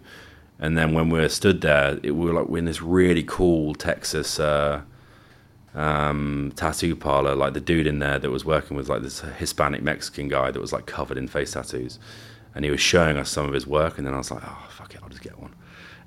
and 0.58 0.76
then 0.76 0.92
when 0.92 1.08
we 1.08 1.18
were 1.18 1.28
stood 1.28 1.60
there, 1.62 1.98
it, 2.02 2.12
we 2.12 2.26
were 2.26 2.34
like 2.34 2.48
we're 2.48 2.58
in 2.58 2.66
this 2.66 2.82
really 2.82 3.22
cool 3.22 3.74
Texas. 3.74 4.38
Uh, 4.38 4.82
um, 5.74 6.52
tattoo 6.54 6.94
parlor, 6.94 7.34
like 7.34 7.54
the 7.54 7.60
dude 7.60 7.86
in 7.86 7.98
there 7.98 8.18
that 8.18 8.30
was 8.30 8.44
working 8.44 8.76
with 8.76 8.90
like 8.90 9.00
this 9.00 9.20
Hispanic 9.20 9.82
Mexican 9.82 10.28
guy 10.28 10.50
that 10.50 10.60
was 10.60 10.70
like 10.70 10.84
covered 10.84 11.16
in 11.16 11.28
face 11.28 11.52
tattoos, 11.52 11.98
and 12.54 12.64
he 12.64 12.70
was 12.70 12.80
showing 12.80 13.16
us 13.16 13.30
some 13.30 13.46
of 13.46 13.54
his 13.54 13.66
work, 13.66 13.96
and 13.96 14.06
then 14.06 14.12
I 14.12 14.18
was 14.18 14.30
like, 14.30 14.42
oh 14.44 14.66
fuck 14.68 14.94
it, 14.94 15.00
I'll 15.02 15.08
just 15.08 15.22
get 15.22 15.38
one. 15.38 15.54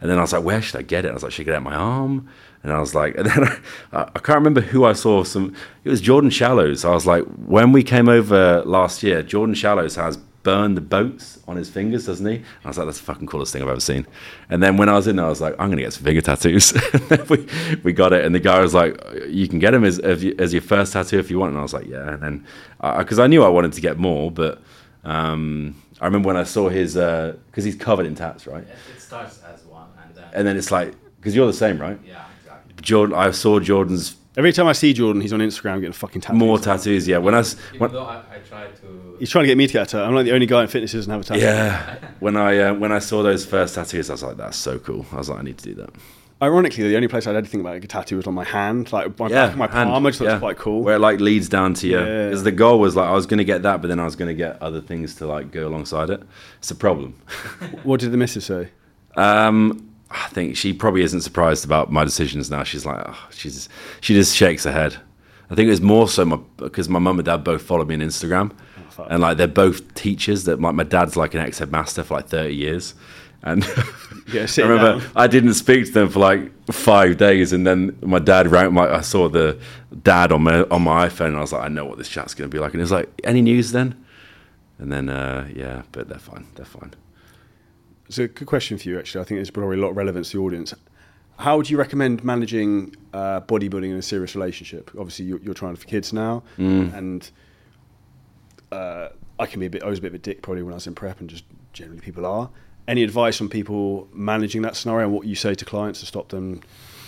And 0.01 0.09
then 0.09 0.17
I 0.17 0.21
was 0.21 0.33
like, 0.33 0.43
where 0.43 0.61
should 0.61 0.79
I 0.79 0.83
get 0.83 1.05
it? 1.05 1.11
I 1.11 1.13
was 1.13 1.23
like, 1.23 1.31
should 1.31 1.43
I 1.43 1.45
get 1.45 1.53
it 1.53 1.57
at 1.57 1.63
my 1.63 1.75
arm? 1.75 2.29
And 2.63 2.73
I 2.73 2.79
was 2.79 2.95
like, 2.95 3.15
and 3.17 3.27
then 3.27 3.43
I, 3.93 4.03
I 4.03 4.19
can't 4.19 4.39
remember 4.39 4.61
who 4.61 4.85
I 4.85 4.93
saw. 4.93 5.23
Some 5.23 5.55
it 5.83 5.89
was 5.89 6.01
Jordan 6.01 6.29
Shallows. 6.29 6.83
I 6.83 6.91
was 6.91 7.05
like, 7.05 7.23
when 7.45 7.71
we 7.71 7.83
came 7.83 8.09
over 8.09 8.63
last 8.65 9.03
year, 9.03 9.21
Jordan 9.21 9.55
Shallows 9.55 9.95
has 9.95 10.17
burned 10.45 10.77
the 10.77 10.81
boats 10.81 11.39
on 11.47 11.57
his 11.57 11.69
fingers, 11.69 12.05
doesn't 12.05 12.25
he? 12.25 12.35
And 12.35 12.45
I 12.63 12.67
was 12.69 12.77
like, 12.77 12.87
that's 12.87 12.99
the 12.99 13.05
fucking 13.05 13.27
coolest 13.27 13.51
thing 13.51 13.63
I've 13.63 13.67
ever 13.67 13.79
seen. 13.79 14.05
And 14.49 14.61
then 14.61 14.77
when 14.77 14.89
I 14.89 14.93
was 14.93 15.07
in 15.07 15.15
there, 15.15 15.25
I 15.25 15.29
was 15.29 15.41
like, 15.41 15.55
I'm 15.59 15.69
gonna 15.69 15.81
get 15.81 15.93
some 15.93 16.03
finger 16.03 16.21
tattoos. 16.21 16.73
we 17.29 17.47
we 17.83 17.93
got 17.93 18.13
it, 18.13 18.23
and 18.23 18.33
the 18.33 18.39
guy 18.39 18.61
was 18.61 18.73
like, 18.73 19.01
you 19.27 19.47
can 19.47 19.59
get 19.59 19.71
them 19.71 19.83
as 19.83 19.99
as 19.99 20.53
your 20.53 20.61
first 20.61 20.93
tattoo 20.93 21.19
if 21.19 21.29
you 21.29 21.39
want. 21.39 21.51
And 21.51 21.59
I 21.59 21.63
was 21.63 21.73
like, 21.73 21.87
yeah. 21.87 22.13
And 22.13 22.23
then 22.23 22.45
because 22.99 23.19
uh, 23.19 23.23
I 23.23 23.27
knew 23.27 23.43
I 23.43 23.49
wanted 23.49 23.73
to 23.73 23.81
get 23.81 23.97
more, 23.97 24.31
but. 24.31 24.61
Um, 25.03 25.75
I 26.01 26.05
remember 26.05 26.27
when 26.27 26.35
I 26.35 26.43
saw 26.43 26.67
his 26.67 26.95
because 26.95 27.37
uh, 27.57 27.61
he's 27.61 27.75
covered 27.75 28.05
in 28.05 28.15
tats, 28.15 28.47
right? 28.47 28.63
It 28.63 28.99
starts 29.01 29.39
and 30.35 30.47
then 30.47 30.57
it's 30.57 30.71
like 30.71 30.93
because 31.17 31.35
you're 31.35 31.47
the 31.47 31.53
same, 31.53 31.81
right? 31.81 31.99
Yeah, 32.05 32.23
exactly. 32.39 32.73
Jordan, 32.81 33.15
I 33.15 33.31
saw 33.31 33.59
Jordan's. 33.59 34.15
Every 34.37 34.51
time 34.51 34.67
I 34.67 34.73
see 34.73 34.93
Jordan, 34.93 35.21
he's 35.21 35.33
on 35.33 35.39
Instagram 35.39 35.79
getting 35.79 35.93
fucking 35.93 36.21
tattoos. 36.21 36.37
More 36.37 36.59
tattoos, 36.59 37.07
yeah. 37.07 37.17
When 37.17 37.33
I, 37.33 37.43
when, 37.77 37.91
though 37.91 38.03
I, 38.03 38.17
I 38.17 38.39
try 38.47 38.67
to. 38.67 39.15
He's 39.17 39.29
trying 39.29 39.43
to 39.43 39.47
get 39.47 39.57
me 39.57 39.65
to 39.65 39.73
get 39.73 39.81
a 39.83 39.85
tattoo. 39.85 40.03
I'm 40.03 40.13
like 40.13 40.25
the 40.25 40.33
only 40.33 40.45
guy 40.45 40.61
in 40.61 40.67
fitness 40.67 40.91
who 40.91 40.97
doesn't 40.99 41.11
have 41.11 41.21
a 41.21 41.23
tattoo. 41.23 41.41
Yeah. 41.41 41.97
when 42.19 42.35
I 42.35 42.59
uh, 42.59 42.73
when 42.73 42.91
I 42.91 42.99
saw 42.99 43.23
those 43.23 43.45
first 43.45 43.75
tattoos, 43.75 44.09
I 44.09 44.13
was 44.13 44.23
like, 44.23 44.37
that's 44.37 44.57
so 44.57 44.77
cool. 44.77 45.05
I 45.13 45.15
was 45.15 45.29
like, 45.29 45.39
I 45.39 45.41
need 45.41 45.57
to 45.57 45.63
do 45.63 45.75
that. 45.75 45.89
Ironically, 46.41 46.89
the 46.89 46.97
only 46.97 47.07
place 47.07 47.25
I 47.25 47.29
had 47.29 47.37
anything 47.37 47.61
about 47.61 47.77
a 47.77 47.79
tattoo 47.79 48.17
was 48.17 48.27
on 48.27 48.33
my 48.33 48.43
hand, 48.43 48.91
like 48.91 49.17
my, 49.17 49.29
yeah, 49.29 49.55
my 49.55 49.67
palm. 49.67 50.05
I 50.05 50.09
just 50.09 50.19
thought 50.19 50.27
yeah. 50.27 50.37
quite 50.37 50.57
cool. 50.57 50.83
Where 50.83 50.97
it 50.97 50.99
like 50.99 51.21
leads 51.21 51.47
down 51.47 51.73
to 51.75 51.87
you. 51.87 51.97
Because 51.97 52.41
yeah. 52.41 52.43
the 52.43 52.51
goal 52.51 52.79
was 52.79 52.95
like 52.97 53.07
I 53.07 53.13
was 53.13 53.25
going 53.25 53.37
to 53.37 53.45
get 53.45 53.63
that, 53.63 53.81
but 53.81 53.87
then 53.87 53.99
I 53.99 54.03
was 54.03 54.17
going 54.17 54.27
to 54.27 54.35
get 54.35 54.61
other 54.61 54.81
things 54.81 55.15
to 55.15 55.27
like 55.27 55.51
go 55.51 55.67
alongside 55.67 56.09
it. 56.09 56.21
It's 56.57 56.69
a 56.71 56.75
problem. 56.75 57.13
what 57.83 58.01
did 58.01 58.11
the 58.11 58.17
missus 58.17 58.45
say? 58.45 58.69
Um, 59.15 59.94
I 60.15 60.27
think 60.29 60.55
she 60.55 60.73
probably 60.73 61.03
isn't 61.03 61.21
surprised 61.21 61.65
about 61.65 61.91
my 61.91 62.03
decisions 62.03 62.49
now. 62.49 62.63
She's 62.63 62.85
like, 62.85 63.03
oh, 63.05 63.27
she's 63.31 63.69
she 64.01 64.13
just 64.13 64.35
shakes 64.35 64.63
her 64.63 64.71
head. 64.71 64.95
I 65.49 65.55
think 65.55 65.67
it 65.67 65.71
was 65.71 65.81
more 65.81 66.07
so 66.07 66.25
my 66.25 66.39
because 66.57 66.89
my 66.89 66.99
mum 66.99 67.19
and 67.19 67.25
dad 67.25 67.43
both 67.43 67.61
follow 67.61 67.85
me 67.85 67.95
on 67.95 68.01
Instagram, 68.01 68.51
oh, 68.97 69.03
and 69.03 69.21
like 69.21 69.37
they're 69.37 69.47
both 69.47 69.93
teachers. 69.93 70.45
That 70.45 70.59
like 70.61 70.73
my 70.73 70.83
dad's 70.83 71.15
like 71.15 71.33
an 71.33 71.41
ex 71.41 71.59
headmaster 71.59 72.03
for 72.03 72.15
like 72.15 72.27
thirty 72.27 72.55
years, 72.55 72.95
and 73.43 73.63
yeah, 74.33 74.47
I 74.57 74.61
remember 74.61 74.99
down. 74.99 75.11
I 75.15 75.27
didn't 75.27 75.53
speak 75.53 75.85
to 75.87 75.91
them 75.91 76.09
for 76.09 76.19
like 76.19 76.51
five 76.71 77.17
days, 77.17 77.53
and 77.53 77.67
then 77.67 77.97
my 78.01 78.19
dad 78.19 78.47
rang. 78.47 78.73
My, 78.73 78.89
I 78.89 79.01
saw 79.01 79.29
the 79.29 79.59
dad 80.01 80.31
on 80.31 80.43
my 80.43 80.63
on 80.63 80.81
my 80.81 81.07
iPhone, 81.07 81.27
and 81.27 81.37
I 81.37 81.41
was 81.41 81.53
like, 81.53 81.63
I 81.63 81.67
know 81.67 81.85
what 81.85 81.97
this 81.97 82.09
chat's 82.09 82.33
going 82.33 82.49
to 82.49 82.55
be 82.55 82.59
like. 82.59 82.73
And 82.73 82.79
he 82.79 82.83
was 82.83 82.91
like, 82.91 83.09
any 83.23 83.41
news 83.41 83.71
then? 83.71 84.03
And 84.79 84.91
then 84.91 85.09
uh, 85.09 85.47
yeah, 85.53 85.83
but 85.91 86.09
they're 86.09 86.17
fine. 86.17 86.47
They're 86.55 86.65
fine. 86.65 86.93
It's 88.07 88.17
a 88.17 88.27
good 88.27 88.47
question 88.47 88.77
for 88.77 88.87
you, 88.89 88.99
actually. 88.99 89.21
I 89.21 89.23
think 89.25 89.41
it's 89.41 89.49
probably 89.49 89.77
a 89.77 89.81
lot 89.81 89.89
of 89.89 89.97
relevance 89.97 90.31
to 90.31 90.37
the 90.37 90.43
audience. 90.43 90.73
How 91.37 91.57
would 91.57 91.69
you 91.69 91.77
recommend 91.77 92.23
managing 92.23 92.95
uh, 93.13 93.41
bodybuilding 93.41 93.91
in 93.91 93.97
a 93.97 94.01
serious 94.01 94.35
relationship? 94.35 94.91
Obviously, 94.97 95.25
you're, 95.25 95.39
you're 95.39 95.53
trying 95.53 95.75
for 95.75 95.85
kids 95.85 96.13
now, 96.13 96.43
mm. 96.57 96.93
and 96.93 97.29
uh, 98.71 99.09
I 99.39 99.45
can 99.45 99.59
be 99.59 99.65
a 99.65 99.69
bit. 99.69 99.83
I 99.83 99.87
was 99.87 99.99
a 99.99 100.01
bit 100.01 100.09
of 100.09 100.15
a 100.15 100.19
dick 100.19 100.41
probably 100.41 100.63
when 100.63 100.73
I 100.73 100.75
was 100.75 100.87
in 100.87 100.95
prep, 100.95 101.19
and 101.19 101.29
just 101.29 101.43
generally 101.73 101.99
people 101.99 102.25
are. 102.25 102.49
Any 102.87 103.03
advice 103.03 103.41
on 103.41 103.49
people 103.49 104.07
managing 104.13 104.61
that 104.61 104.75
scenario 104.75 105.07
and 105.07 105.13
what 105.13 105.25
you 105.25 105.35
say 105.35 105.55
to 105.55 105.65
clients 105.65 105.99
to 106.01 106.05
stop 106.05 106.29
them 106.29 106.61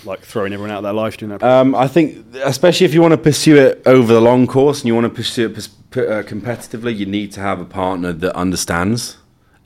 like 0.04 0.22
throwing 0.22 0.52
everyone 0.54 0.72
out 0.72 0.80
of 0.80 0.84
their 0.84 0.94
life 0.94 1.18
doing 1.18 1.30
that? 1.30 1.44
Um, 1.44 1.76
I 1.76 1.88
think, 1.88 2.26
especially 2.44 2.86
if 2.86 2.94
you 2.94 3.02
want 3.02 3.14
to 3.14 3.18
pursue 3.18 3.58
it 3.58 3.84
over 3.86 4.12
the 4.12 4.22
long 4.22 4.48
course 4.48 4.80
and 4.80 4.88
you 4.88 4.96
want 4.96 5.06
to 5.06 5.10
pursue 5.14 5.50
it 5.50 5.58
uh, 5.58 6.24
competitively, 6.24 6.96
you 6.96 7.06
need 7.06 7.32
to 7.34 7.40
have 7.40 7.62
a 7.62 7.66
partner 7.66 8.12
that 8.12 8.36
understands 8.36 9.18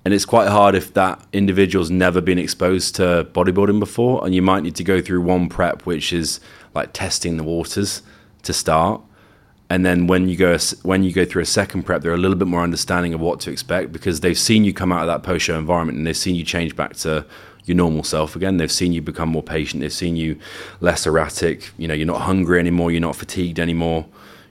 and 0.03 0.13
it's 0.13 0.25
quite 0.25 0.47
hard 0.47 0.75
if 0.75 0.93
that 0.93 1.23
individual's 1.31 1.91
never 1.91 2.21
been 2.21 2.39
exposed 2.39 2.95
to 2.95 3.27
bodybuilding 3.33 3.79
before 3.79 4.25
and 4.25 4.33
you 4.33 4.41
might 4.41 4.63
need 4.63 4.75
to 4.75 4.83
go 4.83 5.01
through 5.01 5.21
one 5.21 5.47
prep 5.49 5.85
which 5.85 6.11
is 6.11 6.39
like 6.73 6.93
testing 6.93 7.37
the 7.37 7.43
waters 7.43 8.01
to 8.43 8.53
start 8.53 9.01
and 9.71 9.85
then 9.85 10.05
when 10.05 10.27
you 10.27 10.35
go 10.35 10.57
when 10.83 11.01
you 11.01 11.13
go 11.13 11.23
through 11.23 11.43
a 11.43 11.45
second 11.45 11.83
prep, 11.83 12.01
they're 12.01 12.13
a 12.13 12.17
little 12.17 12.35
bit 12.35 12.49
more 12.49 12.61
understanding 12.61 13.13
of 13.13 13.21
what 13.21 13.39
to 13.39 13.51
expect 13.51 13.93
because 13.93 14.19
they've 14.19 14.37
seen 14.37 14.65
you 14.65 14.73
come 14.73 14.91
out 14.91 14.99
of 14.99 15.07
that 15.07 15.23
post 15.23 15.45
show 15.45 15.57
environment 15.57 15.97
and 15.97 16.05
they've 16.05 16.17
seen 16.17 16.35
you 16.35 16.43
change 16.43 16.75
back 16.75 16.93
to 16.97 17.25
your 17.63 17.77
normal 17.77 18.03
self 18.03 18.35
again. 18.35 18.57
They've 18.57 18.69
seen 18.69 18.91
you 18.91 19.01
become 19.01 19.29
more 19.29 19.41
patient. 19.41 19.79
They've 19.79 19.93
seen 19.93 20.17
you 20.17 20.37
less 20.81 21.07
erratic. 21.07 21.71
You 21.77 21.87
know, 21.87 21.93
you're 21.93 22.05
not 22.05 22.19
hungry 22.19 22.59
anymore. 22.59 22.91
You're 22.91 22.99
not 22.99 23.15
fatigued 23.15 23.61
anymore. 23.61 24.05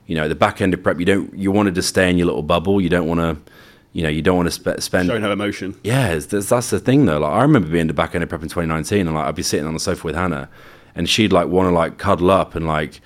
You 0.07 0.15
know, 0.15 0.27
the 0.27 0.33
back 0.33 0.59
end 0.59 0.73
of 0.73 0.81
prep, 0.81 0.97
you 0.97 1.05
don't 1.05 1.31
you 1.35 1.51
wanted 1.51 1.75
to 1.75 1.83
stay 1.83 2.09
in 2.09 2.17
your 2.17 2.25
little 2.25 2.41
bubble. 2.41 2.81
You 2.81 2.89
don't 2.89 3.07
want 3.07 3.19
to. 3.19 3.51
You 3.93 4.03
know, 4.03 4.09
you 4.09 4.21
don't 4.21 4.37
want 4.37 4.47
to 4.47 4.51
spe- 4.51 4.79
spend. 4.79 5.07
Showing 5.07 5.21
no 5.21 5.31
emotion. 5.31 5.75
Yeah, 5.83 6.15
that's, 6.15 6.49
that's 6.49 6.69
the 6.69 6.79
thing 6.79 7.05
though. 7.05 7.19
Like 7.19 7.33
I 7.33 7.41
remember 7.41 7.69
being 7.69 7.87
the 7.87 7.93
back 7.93 8.15
end 8.15 8.23
of 8.23 8.29
prep 8.29 8.41
in 8.41 8.49
2019, 8.49 9.07
and 9.07 9.15
like 9.15 9.25
I'd 9.25 9.35
be 9.35 9.43
sitting 9.43 9.67
on 9.67 9.73
the 9.73 9.79
sofa 9.79 10.05
with 10.05 10.15
Hannah, 10.15 10.49
and 10.95 11.09
she'd 11.09 11.33
like 11.33 11.47
want 11.47 11.67
to 11.67 11.71
like 11.71 11.97
cuddle 11.97 12.31
up, 12.31 12.55
and 12.55 12.67
like 12.67 13.01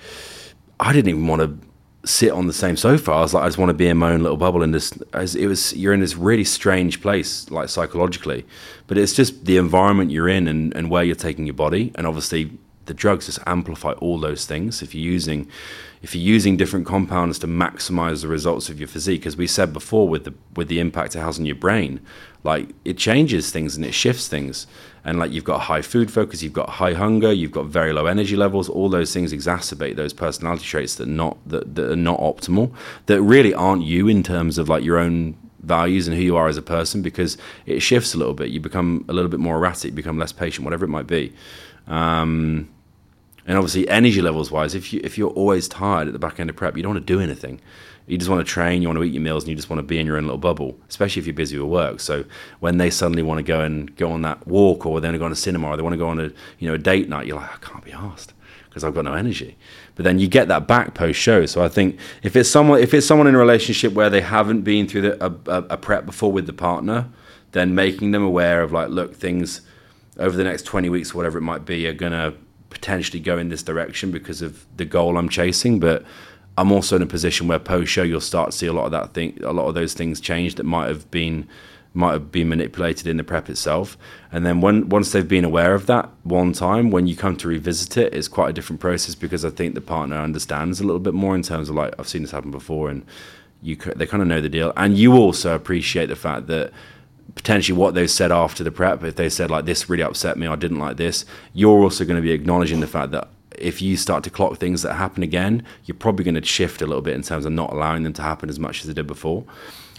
I 0.78 0.92
didn't 0.92 1.08
even 1.08 1.26
want 1.26 1.42
to 1.42 1.66
sit 2.08 2.30
on 2.30 2.46
the 2.46 2.52
same 2.52 2.76
sofa. 2.76 3.10
I 3.10 3.20
was 3.20 3.34
like, 3.34 3.42
I 3.42 3.48
just 3.48 3.58
want 3.58 3.70
to 3.70 3.74
be 3.74 3.88
in 3.88 3.96
my 3.96 4.12
own 4.12 4.22
little 4.22 4.36
bubble 4.36 4.62
in 4.62 4.70
this. 4.70 4.92
It 5.34 5.46
was 5.46 5.74
you're 5.74 5.92
in 5.92 6.00
this 6.00 6.16
really 6.16 6.44
strange 6.44 7.00
place, 7.00 7.50
like 7.50 7.68
psychologically, 7.68 8.46
but 8.86 8.96
it's 8.96 9.12
just 9.12 9.44
the 9.44 9.56
environment 9.56 10.12
you're 10.12 10.28
in 10.28 10.46
and, 10.46 10.74
and 10.76 10.88
where 10.88 11.02
you're 11.02 11.16
taking 11.16 11.46
your 11.46 11.54
body, 11.54 11.90
and 11.96 12.06
obviously 12.06 12.56
the 12.86 12.94
drugs 12.94 13.26
just 13.26 13.38
amplify 13.46 13.92
all 13.92 14.18
those 14.18 14.46
things. 14.46 14.82
If 14.82 14.94
you're 14.94 15.12
using 15.12 15.48
if 16.02 16.14
you're 16.14 16.22
using 16.22 16.56
different 16.56 16.86
compounds 16.86 17.38
to 17.40 17.46
maximize 17.46 18.22
the 18.22 18.28
results 18.28 18.68
of 18.68 18.78
your 18.78 18.86
physique, 18.86 19.26
as 19.26 19.36
we 19.36 19.46
said 19.46 19.72
before, 19.72 20.08
with 20.08 20.24
the 20.24 20.34
with 20.54 20.68
the 20.68 20.80
impact 20.80 21.16
it 21.16 21.20
has 21.20 21.38
on 21.38 21.46
your 21.46 21.56
brain, 21.56 22.00
like 22.44 22.70
it 22.84 22.96
changes 22.96 23.50
things 23.50 23.76
and 23.76 23.84
it 23.84 23.92
shifts 23.92 24.28
things. 24.28 24.66
And 25.04 25.18
like 25.18 25.30
you've 25.32 25.44
got 25.44 25.60
high 25.62 25.82
food 25.82 26.10
focus, 26.10 26.42
you've 26.42 26.52
got 26.52 26.68
high 26.68 26.94
hunger, 26.94 27.32
you've 27.32 27.52
got 27.52 27.66
very 27.66 27.92
low 27.92 28.06
energy 28.06 28.36
levels. 28.36 28.68
All 28.68 28.88
those 28.88 29.12
things 29.12 29.32
exacerbate 29.32 29.96
those 29.96 30.12
personality 30.12 30.64
traits 30.64 30.96
that 30.96 31.08
not 31.08 31.36
that, 31.46 31.74
that 31.74 31.92
are 31.92 31.96
not 31.96 32.20
optimal, 32.20 32.72
that 33.06 33.20
really 33.22 33.54
aren't 33.54 33.82
you 33.82 34.08
in 34.08 34.22
terms 34.22 34.58
of 34.58 34.68
like 34.68 34.84
your 34.84 34.98
own 34.98 35.36
values 35.60 36.06
and 36.06 36.16
who 36.16 36.22
you 36.22 36.36
are 36.36 36.46
as 36.48 36.56
a 36.56 36.62
person 36.62 37.02
because 37.02 37.36
it 37.66 37.80
shifts 37.80 38.14
a 38.14 38.18
little 38.18 38.34
bit. 38.34 38.50
You 38.50 38.60
become 38.60 39.04
a 39.08 39.12
little 39.12 39.30
bit 39.30 39.40
more 39.40 39.56
erratic, 39.56 39.90
you 39.90 39.96
become 39.96 40.18
less 40.18 40.32
patient, 40.32 40.64
whatever 40.64 40.84
it 40.84 40.88
might 40.88 41.06
be. 41.06 41.32
Um, 41.86 42.68
and 43.46 43.56
obviously, 43.56 43.88
energy 43.88 44.20
levels 44.20 44.50
wise, 44.50 44.74
if 44.74 44.92
you 44.92 45.00
if 45.04 45.16
you're 45.16 45.30
always 45.30 45.68
tired 45.68 46.08
at 46.08 46.12
the 46.12 46.18
back 46.18 46.40
end 46.40 46.50
of 46.50 46.56
prep, 46.56 46.76
you 46.76 46.82
don't 46.82 46.94
want 46.94 47.06
to 47.06 47.12
do 47.12 47.20
anything. 47.20 47.60
You 48.06 48.18
just 48.18 48.30
want 48.30 48.46
to 48.46 48.50
train, 48.52 48.82
you 48.82 48.88
want 48.88 48.98
to 48.98 49.04
eat 49.04 49.12
your 49.12 49.22
meals, 49.22 49.44
and 49.44 49.50
you 49.50 49.56
just 49.56 49.68
want 49.68 49.78
to 49.78 49.84
be 49.84 49.98
in 49.98 50.06
your 50.06 50.16
own 50.16 50.24
little 50.24 50.38
bubble. 50.38 50.78
Especially 50.88 51.20
if 51.20 51.26
you're 51.26 51.34
busy 51.34 51.58
with 51.58 51.68
work. 51.68 52.00
So 52.00 52.24
when 52.60 52.78
they 52.78 52.90
suddenly 52.90 53.22
want 53.22 53.38
to 53.38 53.42
go 53.42 53.60
and 53.60 53.94
go 53.96 54.10
on 54.10 54.22
that 54.22 54.46
walk, 54.46 54.86
or 54.86 55.00
they 55.00 55.08
want 55.08 55.14
to 55.14 55.18
go 55.18 55.24
on 55.24 55.32
a 55.32 55.36
cinema, 55.36 55.68
or 55.68 55.76
they 55.76 55.82
want 55.82 55.94
to 55.94 55.98
go 55.98 56.08
on 56.08 56.20
a 56.20 56.30
you 56.58 56.68
know 56.68 56.74
a 56.74 56.78
date 56.78 57.08
night, 57.08 57.26
you're 57.26 57.36
like, 57.36 57.52
I 57.52 57.58
can't 57.58 57.84
be 57.84 57.92
asked 57.92 58.32
because 58.68 58.84
I've 58.84 58.94
got 58.94 59.04
no 59.04 59.14
energy. 59.14 59.56
But 59.94 60.04
then 60.04 60.18
you 60.18 60.28
get 60.28 60.48
that 60.48 60.66
back 60.66 60.94
post 60.94 61.18
show. 61.18 61.46
So 61.46 61.64
I 61.64 61.68
think 61.68 61.98
if 62.22 62.36
it's 62.36 62.50
someone 62.50 62.80
if 62.80 62.92
it's 62.94 63.06
someone 63.06 63.26
in 63.26 63.34
a 63.34 63.38
relationship 63.38 63.92
where 63.92 64.10
they 64.10 64.20
haven't 64.20 64.62
been 64.62 64.86
through 64.86 65.02
the, 65.02 65.24
a, 65.24 65.30
a, 65.50 65.62
a 65.70 65.76
prep 65.76 66.04
before 66.04 66.30
with 66.30 66.46
the 66.46 66.52
partner, 66.52 67.08
then 67.52 67.74
making 67.74 68.10
them 68.10 68.22
aware 68.22 68.62
of 68.62 68.72
like, 68.72 68.88
look, 68.88 69.14
things 69.14 69.62
over 70.18 70.36
the 70.36 70.44
next 70.44 70.64
20 70.64 70.88
weeks, 70.88 71.14
whatever 71.14 71.38
it 71.38 71.42
might 71.42 71.64
be, 71.64 71.86
are 71.86 71.94
gonna 71.94 72.34
potentially 72.76 73.20
go 73.20 73.38
in 73.38 73.48
this 73.48 73.62
direction 73.62 74.10
because 74.10 74.42
of 74.42 74.66
the 74.76 74.84
goal 74.84 75.16
I'm 75.16 75.28
chasing. 75.28 75.80
But 75.80 76.04
I'm 76.58 76.70
also 76.70 76.96
in 76.96 77.02
a 77.02 77.06
position 77.06 77.48
where 77.48 77.58
post 77.58 77.90
show 77.90 78.02
you'll 78.02 78.20
start 78.20 78.50
to 78.50 78.56
see 78.56 78.66
a 78.66 78.72
lot 78.72 78.84
of 78.84 78.92
that 78.92 79.14
thing, 79.14 79.38
a 79.42 79.52
lot 79.52 79.66
of 79.66 79.74
those 79.74 79.94
things 79.94 80.20
change 80.20 80.54
that 80.56 80.64
might 80.64 80.88
have 80.88 81.10
been 81.10 81.48
might 81.94 82.12
have 82.12 82.30
been 82.30 82.50
manipulated 82.50 83.06
in 83.06 83.16
the 83.16 83.24
prep 83.24 83.48
itself. 83.48 83.96
And 84.30 84.44
then 84.44 84.60
when 84.60 84.90
once 84.90 85.12
they've 85.12 85.26
been 85.26 85.46
aware 85.46 85.74
of 85.74 85.86
that 85.86 86.10
one 86.24 86.52
time, 86.52 86.90
when 86.90 87.06
you 87.06 87.16
come 87.16 87.36
to 87.38 87.48
revisit 87.48 87.96
it, 87.96 88.12
it's 88.12 88.28
quite 88.28 88.50
a 88.50 88.52
different 88.52 88.80
process 88.80 89.14
because 89.14 89.46
I 89.46 89.50
think 89.50 89.74
the 89.74 89.80
partner 89.80 90.16
understands 90.16 90.78
a 90.78 90.84
little 90.84 91.00
bit 91.00 91.14
more 91.14 91.34
in 91.34 91.42
terms 91.42 91.70
of 91.70 91.74
like 91.74 91.94
I've 91.98 92.08
seen 92.08 92.22
this 92.22 92.32
happen 92.32 92.50
before, 92.50 92.90
and 92.90 93.04
you 93.62 93.76
they 93.76 94.06
kind 94.06 94.22
of 94.22 94.28
know 94.28 94.42
the 94.42 94.50
deal, 94.50 94.72
and 94.76 94.98
you 94.98 95.14
also 95.14 95.54
appreciate 95.54 96.06
the 96.06 96.16
fact 96.16 96.46
that 96.48 96.70
potentially 97.34 97.76
what 97.76 97.94
they've 97.94 98.10
said 98.10 98.32
after 98.32 98.64
the 98.64 98.70
prep, 98.70 99.02
if 99.04 99.16
they 99.16 99.28
said 99.28 99.50
like 99.50 99.64
this 99.64 99.90
really 99.90 100.02
upset 100.02 100.36
me, 100.38 100.46
I 100.46 100.56
didn't 100.56 100.78
like 100.78 100.96
this, 100.96 101.24
you're 101.52 101.82
also 101.82 102.04
going 102.04 102.16
to 102.16 102.22
be 102.22 102.32
acknowledging 102.32 102.80
the 102.80 102.86
fact 102.86 103.12
that 103.12 103.28
if 103.58 103.80
you 103.80 103.96
start 103.96 104.24
to 104.24 104.30
clock 104.30 104.58
things 104.58 104.82
that 104.82 104.94
happen 104.94 105.22
again, 105.22 105.64
you're 105.84 105.96
probably 105.96 106.24
going 106.24 106.34
to 106.34 106.44
shift 106.44 106.82
a 106.82 106.86
little 106.86 107.02
bit 107.02 107.14
in 107.14 107.22
terms 107.22 107.46
of 107.46 107.52
not 107.52 107.72
allowing 107.72 108.02
them 108.02 108.12
to 108.14 108.22
happen 108.22 108.48
as 108.48 108.58
much 108.58 108.80
as 108.80 108.86
they 108.86 108.92
did 108.92 109.06
before. 109.06 109.44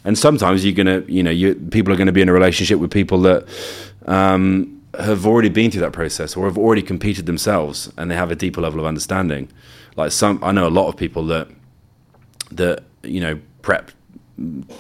And 0.04 0.18
sometimes 0.18 0.64
you're 0.64 0.86
to, 0.86 1.12
you 1.12 1.24
know, 1.24 1.32
you, 1.32 1.56
people 1.56 1.92
are 1.92 1.98
going 1.98 2.08
to 2.08 2.14
be 2.14 2.22
in 2.22 2.30
a 2.30 2.34
relationship 2.34 2.80
with 2.80 2.92
people 2.92 3.20
that 3.22 3.48
um, 4.06 4.82
have 5.00 5.26
already 5.26 5.50
been 5.50 5.72
through 5.72 5.82
that 5.82 5.94
process 5.94 6.38
or 6.38 6.46
have 6.46 6.58
already 6.58 6.82
competed 6.82 7.26
themselves, 7.26 7.92
and 7.98 8.10
they 8.10 8.16
have 8.16 8.32
a 8.32 8.36
deeper 8.36 8.62
level 8.62 8.80
of 8.80 8.86
understanding. 8.86 9.50
Like 9.96 10.12
some, 10.12 10.44
I 10.44 10.52
know 10.52 10.68
a 10.68 10.70
lot 10.70 10.88
of 10.88 10.98
people 10.98 11.26
that 11.28 11.48
that 12.52 12.84
you 13.04 13.20
know 13.20 13.40
prep 13.62 13.92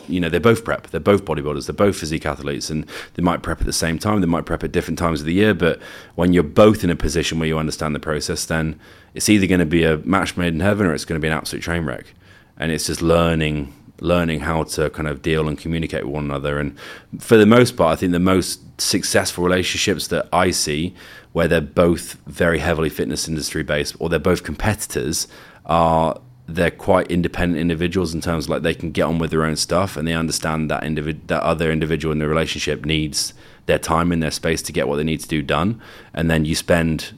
you 0.07 0.19
know, 0.19 0.29
they're 0.29 0.39
both 0.39 0.63
prep. 0.63 0.87
They're 0.87 0.99
both 0.99 1.25
bodybuilders. 1.25 1.65
They're 1.65 1.73
both 1.73 1.97
physique 1.97 2.25
athletes, 2.25 2.69
and 2.69 2.85
they 3.15 3.23
might 3.23 3.41
prep 3.41 3.59
at 3.59 3.65
the 3.65 3.73
same 3.73 3.97
time. 3.97 4.21
They 4.21 4.27
might 4.27 4.45
prep 4.45 4.63
at 4.63 4.71
different 4.71 4.99
times 4.99 5.21
of 5.21 5.25
the 5.25 5.33
year. 5.33 5.53
But 5.53 5.81
when 6.15 6.33
you're 6.33 6.43
both 6.43 6.83
in 6.83 6.89
a 6.89 6.95
position 6.95 7.39
where 7.39 7.47
you 7.47 7.57
understand 7.57 7.95
the 7.95 7.99
process, 7.99 8.45
then 8.45 8.79
it's 9.15 9.29
either 9.29 9.47
going 9.47 9.59
to 9.59 9.65
be 9.65 9.83
a 9.83 9.97
match 9.97 10.37
made 10.37 10.53
in 10.53 10.59
heaven 10.59 10.85
or 10.85 10.93
it's 10.93 11.05
going 11.05 11.19
to 11.19 11.23
be 11.23 11.27
an 11.27 11.37
absolute 11.37 11.63
train 11.63 11.85
wreck. 11.85 12.13
And 12.57 12.71
it's 12.71 12.85
just 12.85 13.01
learning, 13.01 13.73
learning 13.99 14.41
how 14.41 14.63
to 14.63 14.91
kind 14.91 15.07
of 15.07 15.23
deal 15.23 15.47
and 15.47 15.57
communicate 15.57 16.05
with 16.05 16.13
one 16.13 16.25
another. 16.25 16.59
And 16.59 16.77
for 17.19 17.37
the 17.37 17.45
most 17.47 17.75
part, 17.75 17.93
I 17.93 17.95
think 17.95 18.11
the 18.11 18.19
most 18.19 18.59
successful 18.79 19.43
relationships 19.43 20.07
that 20.09 20.27
I 20.31 20.51
see, 20.51 20.93
where 21.33 21.47
they're 21.47 21.61
both 21.61 22.13
very 22.25 22.59
heavily 22.59 22.89
fitness 22.89 23.27
industry 23.27 23.63
based 23.63 23.95
or 23.99 24.09
they're 24.09 24.19
both 24.19 24.43
competitors, 24.43 25.27
are 25.65 26.19
they're 26.47 26.71
quite 26.71 27.11
independent 27.11 27.59
individuals 27.59 28.13
in 28.13 28.21
terms 28.21 28.45
of 28.45 28.49
like 28.49 28.61
they 28.61 28.73
can 28.73 28.91
get 28.91 29.03
on 29.03 29.19
with 29.19 29.31
their 29.31 29.43
own 29.43 29.55
stuff 29.55 29.97
and 29.97 30.07
they 30.07 30.13
understand 30.13 30.71
that 30.71 30.81
individ- 30.81 31.27
that 31.27 31.43
other 31.43 31.71
individual 31.71 32.11
in 32.11 32.19
the 32.19 32.27
relationship 32.27 32.85
needs 32.85 33.33
their 33.65 33.77
time 33.77 34.13
and 34.13 34.23
their 34.23 34.31
space 34.31 34.61
to 34.61 34.71
get 34.71 34.87
what 34.87 34.95
they 34.95 35.03
need 35.03 35.19
to 35.19 35.27
do 35.27 35.41
done 35.41 35.81
and 36.13 36.31
then 36.31 36.45
you 36.45 36.55
spend 36.55 37.13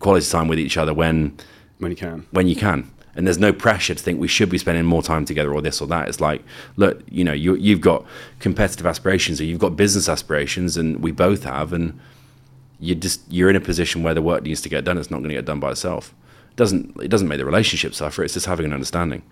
quality 0.00 0.28
time 0.28 0.48
with 0.48 0.58
each 0.58 0.76
other 0.76 0.92
when 0.92 1.36
when 1.78 1.92
you 1.92 1.96
can. 1.96 2.26
When 2.32 2.48
you 2.48 2.56
can. 2.56 2.90
And 3.14 3.26
there's 3.26 3.38
no 3.38 3.52
pressure 3.52 3.94
to 3.94 4.02
think 4.02 4.20
we 4.20 4.28
should 4.28 4.48
be 4.48 4.58
spending 4.58 4.84
more 4.84 5.02
time 5.02 5.24
together 5.24 5.52
or 5.52 5.60
this 5.60 5.80
or 5.80 5.86
that. 5.88 6.08
It's 6.08 6.20
like 6.20 6.42
look 6.76 7.00
you 7.08 7.22
know 7.22 7.32
you, 7.32 7.54
you've 7.54 7.80
got 7.80 8.04
competitive 8.40 8.86
aspirations 8.86 9.40
or 9.40 9.44
you've 9.44 9.60
got 9.60 9.76
business 9.76 10.08
aspirations 10.08 10.76
and 10.76 11.00
we 11.00 11.12
both 11.12 11.44
have 11.44 11.72
and 11.72 11.98
you 12.80 12.96
just 12.96 13.20
you're 13.30 13.50
in 13.50 13.56
a 13.56 13.60
position 13.60 14.02
where 14.02 14.14
the 14.14 14.22
work 14.22 14.42
needs 14.42 14.60
to 14.62 14.68
get 14.68 14.84
done. 14.84 14.98
It's 14.98 15.12
not 15.12 15.18
going 15.18 15.30
to 15.30 15.36
get 15.36 15.44
done 15.44 15.60
by 15.60 15.70
itself 15.70 16.12
doesn't 16.58 17.00
it 17.00 17.08
doesn't 17.08 17.28
make 17.28 17.38
the 17.38 17.46
relationship 17.46 17.94
suffer. 17.94 18.22
It's 18.22 18.34
just 18.34 18.44
having 18.44 18.66
an 18.66 18.74
understanding. 18.74 19.22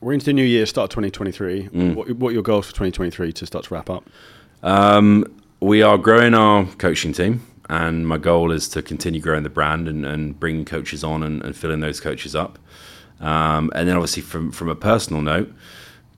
We're 0.00 0.14
into 0.14 0.26
the 0.26 0.32
new 0.32 0.44
year, 0.44 0.64
start 0.64 0.90
2023. 0.90 1.68
Mm. 1.68 1.94
What, 1.96 2.10
what, 2.12 2.28
are 2.30 2.32
your 2.32 2.42
goals 2.42 2.66
for 2.66 2.72
2023 2.72 3.32
to 3.32 3.46
start 3.46 3.64
to 3.64 3.74
wrap 3.74 3.90
up? 3.90 4.08
Um, 4.62 5.24
we 5.58 5.82
are 5.82 5.98
growing 5.98 6.34
our 6.34 6.66
coaching 6.78 7.12
team, 7.12 7.44
and 7.68 8.06
my 8.06 8.16
goal 8.16 8.52
is 8.52 8.68
to 8.70 8.82
continue 8.82 9.20
growing 9.20 9.42
the 9.42 9.50
brand 9.50 9.88
and, 9.88 10.06
and 10.06 10.38
bringing 10.38 10.64
coaches 10.64 11.02
on 11.02 11.24
and, 11.24 11.42
and 11.42 11.56
filling 11.56 11.80
those 11.80 11.98
coaches 11.98 12.36
up. 12.36 12.60
Um, 13.20 13.72
and 13.74 13.88
then, 13.88 13.96
obviously, 13.96 14.22
from 14.22 14.52
from 14.52 14.68
a 14.68 14.76
personal 14.76 15.20
note, 15.20 15.52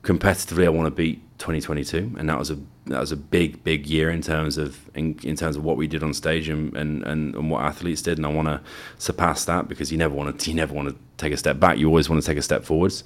competitively, 0.03 0.65
I 0.65 0.69
want 0.69 0.85
to 0.85 0.91
beat 0.91 1.19
2022, 1.39 2.15
and 2.19 2.29
that 2.29 2.37
was 2.37 2.51
a 2.51 2.59
that 2.87 2.99
was 2.99 3.11
a 3.11 3.17
big 3.17 3.63
big 3.63 3.85
year 3.87 4.09
in 4.09 4.21
terms 4.21 4.57
of 4.57 4.89
in, 4.95 5.19
in 5.23 5.35
terms 5.35 5.55
of 5.55 5.63
what 5.63 5.77
we 5.77 5.87
did 5.87 6.03
on 6.03 6.13
stage 6.13 6.49
and, 6.49 6.75
and, 6.75 7.03
and, 7.03 7.35
and 7.35 7.51
what 7.51 7.63
athletes 7.63 8.01
did, 8.01 8.17
and 8.17 8.25
I 8.25 8.31
want 8.31 8.47
to 8.47 8.61
surpass 8.97 9.45
that 9.45 9.67
because 9.67 9.91
you 9.91 9.97
never 9.97 10.13
want 10.13 10.39
to 10.39 10.49
you 10.49 10.55
never 10.55 10.73
want 10.73 10.89
to 10.89 10.95
take 11.17 11.33
a 11.33 11.37
step 11.37 11.59
back. 11.59 11.77
You 11.77 11.87
always 11.87 12.09
want 12.09 12.21
to 12.21 12.25
take 12.25 12.37
a 12.37 12.41
step 12.41 12.63
forwards. 12.63 13.03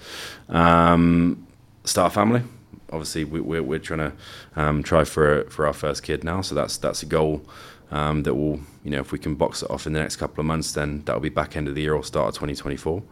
Um, 0.49 1.45
start 1.83 2.13
family. 2.13 2.43
Obviously, 2.91 3.25
we, 3.25 3.41
we're, 3.41 3.63
we're 3.63 3.79
trying 3.79 4.11
to 4.11 4.13
um, 4.55 4.83
try 4.83 5.03
for 5.03 5.43
for 5.49 5.67
our 5.67 5.73
first 5.73 6.03
kid 6.03 6.23
now, 6.23 6.41
so 6.41 6.55
that's 6.55 6.77
that's 6.77 7.03
a 7.03 7.05
goal. 7.05 7.45
Um, 7.91 8.23
that 8.23 8.33
will, 8.33 8.59
you 8.83 8.89
know, 8.89 8.99
if 8.99 9.11
we 9.11 9.19
can 9.19 9.35
box 9.35 9.61
it 9.61 9.69
off 9.69 9.85
in 9.85 9.93
the 9.93 9.99
next 9.99 10.15
couple 10.15 10.39
of 10.41 10.47
months, 10.47 10.71
then 10.71 11.03
that'll 11.05 11.21
be 11.21 11.29
back 11.29 11.55
end 11.55 11.67
of 11.67 11.75
the 11.75 11.83
year 11.83 11.93
or 11.93 12.03
start 12.03 12.29
of 12.29 12.33
2024. 12.33 13.03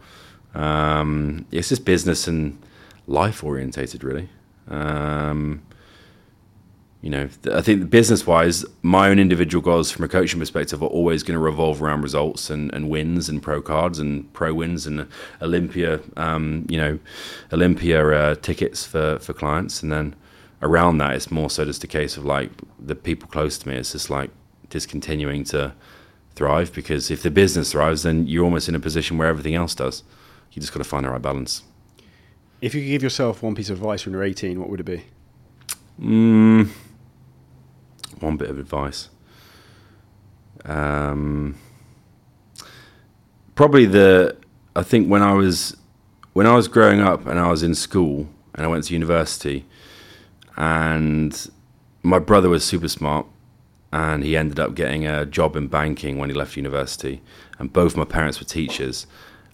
Um, 0.54 1.46
it's 1.52 1.68
just 1.68 1.84
business 1.84 2.26
and 2.26 2.58
life 3.06 3.44
orientated, 3.44 4.02
really. 4.02 4.28
Um, 4.68 5.62
you 7.04 7.10
know, 7.10 7.28
I 7.52 7.60
think 7.60 7.90
business 7.90 8.26
wise, 8.26 8.64
my 8.80 9.10
own 9.10 9.18
individual 9.18 9.60
goals 9.60 9.90
from 9.90 10.06
a 10.06 10.08
coaching 10.08 10.40
perspective 10.40 10.82
are 10.82 10.86
always 10.86 11.22
going 11.22 11.34
to 11.34 11.38
revolve 11.38 11.82
around 11.82 12.00
results 12.00 12.48
and, 12.48 12.72
and 12.72 12.88
wins 12.88 13.28
and 13.28 13.42
pro 13.42 13.60
cards 13.60 13.98
and 13.98 14.32
pro 14.32 14.54
wins 14.54 14.86
and 14.86 15.06
Olympia, 15.42 16.00
um, 16.16 16.64
you 16.66 16.78
know, 16.78 16.98
Olympia 17.52 18.08
uh, 18.08 18.34
tickets 18.36 18.86
for, 18.86 19.18
for 19.18 19.34
clients. 19.34 19.82
And 19.82 19.92
then 19.92 20.16
around 20.62 20.96
that, 20.96 21.14
it's 21.14 21.30
more 21.30 21.50
so 21.50 21.66
just 21.66 21.84
a 21.84 21.86
case 21.86 22.16
of 22.16 22.24
like 22.24 22.50
the 22.80 22.94
people 22.94 23.28
close 23.28 23.58
to 23.58 23.68
me. 23.68 23.76
It's 23.76 23.92
just 23.92 24.08
like 24.08 24.30
just 24.70 24.88
continuing 24.88 25.44
to 25.44 25.74
thrive 26.36 26.72
because 26.72 27.10
if 27.10 27.22
the 27.22 27.30
business 27.30 27.72
thrives, 27.72 28.04
then 28.04 28.26
you're 28.26 28.44
almost 28.44 28.66
in 28.66 28.74
a 28.74 28.80
position 28.80 29.18
where 29.18 29.28
everything 29.28 29.54
else 29.54 29.74
does. 29.74 30.04
You 30.52 30.60
just 30.62 30.72
got 30.72 30.78
to 30.78 30.88
find 30.88 31.04
the 31.04 31.10
right 31.10 31.20
balance. 31.20 31.64
If 32.62 32.74
you 32.74 32.80
could 32.80 32.88
give 32.88 33.02
yourself 33.02 33.42
one 33.42 33.54
piece 33.54 33.68
of 33.68 33.76
advice 33.76 34.06
when 34.06 34.14
you're 34.14 34.24
18, 34.24 34.58
what 34.58 34.70
would 34.70 34.80
it 34.80 34.84
be? 34.84 35.04
Mm, 36.00 36.70
one 38.24 38.36
bit 38.36 38.50
of 38.50 38.58
advice. 38.58 39.08
Um, 40.64 41.56
probably 43.54 43.86
the 43.86 44.36
I 44.74 44.82
think 44.82 45.08
when 45.08 45.22
I 45.22 45.34
was 45.34 45.76
when 46.32 46.46
I 46.46 46.54
was 46.54 46.68
growing 46.68 47.00
up 47.00 47.26
and 47.26 47.38
I 47.38 47.48
was 47.50 47.62
in 47.62 47.74
school 47.74 48.28
and 48.54 48.64
I 48.64 48.68
went 48.68 48.84
to 48.84 48.94
university, 48.94 49.66
and 50.56 51.50
my 52.02 52.18
brother 52.18 52.48
was 52.48 52.64
super 52.64 52.88
smart, 52.88 53.26
and 53.92 54.22
he 54.24 54.36
ended 54.36 54.58
up 54.58 54.74
getting 54.74 55.06
a 55.06 55.26
job 55.26 55.56
in 55.56 55.68
banking 55.68 56.18
when 56.18 56.30
he 56.30 56.34
left 56.34 56.56
university, 56.56 57.20
and 57.58 57.72
both 57.72 57.96
my 57.96 58.04
parents 58.04 58.40
were 58.40 58.46
teachers. 58.46 59.06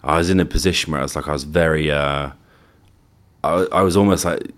I 0.03 0.17
was 0.17 0.31
in 0.31 0.41
a 0.41 0.47
position 0.47 0.93
where 0.93 1.01
I 1.01 1.05
was 1.05 1.15
like, 1.15 1.29
I 1.29 1.33
was 1.33 1.45
very, 1.45 1.91
uh, 1.91 2.31
I, 3.45 3.67
I 3.73 3.83
was 3.83 3.97
almost 3.97 4.25
like, 4.25 4.51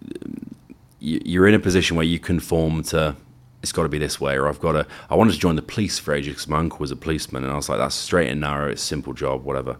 you're 1.00 1.48
in 1.48 1.54
a 1.54 1.58
position 1.58 1.96
where 1.96 2.06
you 2.06 2.20
conform 2.20 2.84
to, 2.84 3.16
it's 3.62 3.72
got 3.72 3.84
to 3.84 3.88
be 3.88 3.98
this 3.98 4.20
way, 4.20 4.34
or 4.36 4.48
I've 4.48 4.60
got 4.60 4.72
to. 4.72 4.86
I 5.08 5.14
wanted 5.14 5.32
to 5.32 5.38
join 5.38 5.56
the 5.56 5.62
police 5.62 5.98
for 5.98 6.12
ages 6.12 6.34
because 6.34 6.48
my 6.48 6.58
uncle 6.58 6.78
was 6.78 6.90
a 6.90 6.96
policeman, 6.96 7.44
and 7.44 7.52
I 7.52 7.56
was 7.56 7.68
like, 7.68 7.78
that's 7.78 7.94
straight 7.94 8.28
and 8.28 8.40
narrow, 8.40 8.70
it's 8.70 8.82
a 8.82 8.86
simple 8.86 9.12
job, 9.12 9.44
whatever 9.44 9.78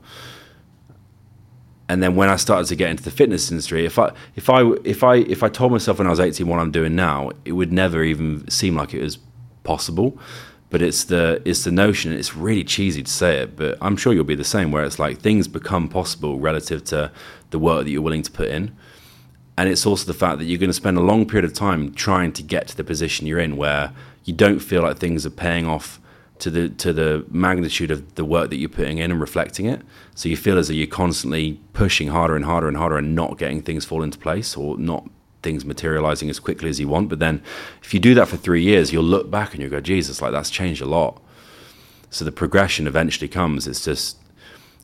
and 1.93 2.03
then 2.03 2.16
when 2.16 2.30
I 2.30 2.37
started 2.37 2.68
to 2.68 2.74
get 2.74 2.89
into 2.89 3.03
the 3.03 3.11
fitness 3.11 3.51
industry, 3.51 3.85
if 3.85 3.99
I 3.99 4.12
if 4.35 4.49
I 4.49 4.62
if 4.83 5.05
I 5.05 5.16
if 5.16 5.43
I 5.43 5.51
told 5.51 5.72
myself 5.72 5.99
when 5.99 6.07
I 6.07 6.11
was 6.11 6.20
18 6.20 6.47
what 6.47 6.59
I'm 6.59 6.70
doing 6.70 6.97
now, 6.97 7.33
it 7.45 7.53
would 7.53 7.70
never 7.70 8.03
even 8.03 8.49
seem 8.49 8.76
like 8.76 8.95
it 8.95 9.03
was 9.03 9.18
possible. 9.62 10.18
But 10.70 10.80
it's 10.80 11.05
the 11.05 11.43
it's 11.45 11.64
the 11.64 11.70
notion. 11.70 12.14
It's 12.14 12.35
really 12.35 12.64
cheesy 12.64 13.03
to 13.03 13.11
say 13.11 13.41
it, 13.41 13.57
but 13.57 13.76
I'm 13.83 13.99
sure 13.99 14.14
you'll 14.14 14.24
be 14.24 14.35
the 14.35 14.43
same. 14.43 14.72
Where 14.72 14.85
it's 14.85 14.99
like 14.99 15.18
things 15.18 15.47
become 15.49 15.87
possible 15.87 16.41
relative 16.41 16.83
to 16.85 17.12
the 17.51 17.59
work 17.59 17.85
that 17.85 17.91
you're 17.91 18.01
willing 18.01 18.22
to 18.22 18.30
put 18.30 18.49
in, 18.49 18.74
and 19.62 19.70
it's 19.70 19.86
also 19.86 20.04
the 20.08 20.12
fact 20.12 20.40
that 20.40 20.46
you're 20.46 20.58
going 20.58 20.70
to 20.70 20.74
spend 20.74 20.98
a 20.98 21.00
long 21.00 21.24
period 21.24 21.44
of 21.44 21.52
time 21.52 21.94
trying 21.94 22.32
to 22.32 22.42
get 22.42 22.66
to 22.66 22.76
the 22.76 22.82
position 22.82 23.28
you're 23.28 23.38
in, 23.38 23.56
where 23.56 23.92
you 24.24 24.32
don't 24.32 24.58
feel 24.58 24.82
like 24.82 24.98
things 24.98 25.24
are 25.24 25.30
paying 25.30 25.68
off 25.68 26.00
to 26.40 26.50
the 26.50 26.68
to 26.70 26.92
the 26.92 27.24
magnitude 27.30 27.92
of 27.92 28.16
the 28.16 28.24
work 28.24 28.50
that 28.50 28.56
you're 28.56 28.68
putting 28.68 28.98
in 28.98 29.12
and 29.12 29.20
reflecting 29.20 29.66
it. 29.66 29.80
So 30.16 30.28
you 30.28 30.36
feel 30.36 30.58
as 30.58 30.66
though 30.66 30.74
you're 30.74 30.88
constantly 30.88 31.60
pushing 31.74 32.08
harder 32.08 32.34
and 32.34 32.44
harder 32.44 32.66
and 32.66 32.76
harder 32.76 32.98
and 32.98 33.14
not 33.14 33.38
getting 33.38 33.62
things 33.62 33.84
fall 33.84 34.02
into 34.02 34.18
place 34.18 34.56
or 34.56 34.76
not 34.78 35.08
things 35.44 35.64
materializing 35.64 36.28
as 36.28 36.40
quickly 36.40 36.68
as 36.68 36.80
you 36.80 36.88
want. 36.88 37.08
But 37.08 37.20
then 37.20 37.40
if 37.84 37.94
you 37.94 38.00
do 38.00 38.14
that 38.14 38.26
for 38.26 38.36
three 38.36 38.64
years, 38.64 38.92
you'll 38.92 39.04
look 39.04 39.30
back 39.30 39.52
and 39.52 39.62
you'll 39.62 39.70
go, 39.70 39.80
Jesus, 39.80 40.20
like 40.20 40.32
that's 40.32 40.50
changed 40.50 40.82
a 40.82 40.86
lot. 40.86 41.22
So 42.10 42.24
the 42.24 42.32
progression 42.32 42.88
eventually 42.88 43.28
comes. 43.28 43.68
It's 43.68 43.84
just 43.84 44.16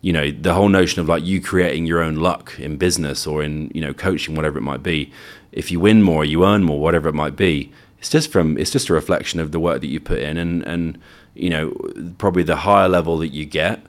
you 0.00 0.12
know 0.12 0.30
the 0.30 0.54
whole 0.54 0.68
notion 0.68 1.00
of 1.00 1.08
like 1.08 1.24
you 1.24 1.40
creating 1.40 1.86
your 1.86 2.02
own 2.02 2.16
luck 2.16 2.54
in 2.58 2.76
business 2.76 3.26
or 3.26 3.42
in 3.42 3.70
you 3.74 3.80
know 3.80 3.92
coaching 3.92 4.34
whatever 4.34 4.58
it 4.58 4.62
might 4.62 4.82
be 4.82 5.12
if 5.52 5.70
you 5.70 5.80
win 5.80 6.02
more 6.02 6.24
you 6.24 6.44
earn 6.44 6.62
more 6.62 6.80
whatever 6.80 7.08
it 7.08 7.14
might 7.14 7.34
be 7.34 7.72
it's 7.98 8.10
just 8.10 8.30
from 8.30 8.56
it's 8.58 8.70
just 8.70 8.88
a 8.88 8.92
reflection 8.92 9.40
of 9.40 9.50
the 9.50 9.58
work 9.58 9.80
that 9.80 9.88
you 9.88 9.98
put 9.98 10.18
in 10.18 10.36
and 10.36 10.62
and 10.64 10.98
you 11.38 11.50
know, 11.50 11.70
probably 12.18 12.42
the 12.42 12.56
higher 12.56 12.88
level 12.88 13.16
that 13.18 13.28
you 13.28 13.46
get, 13.46 13.80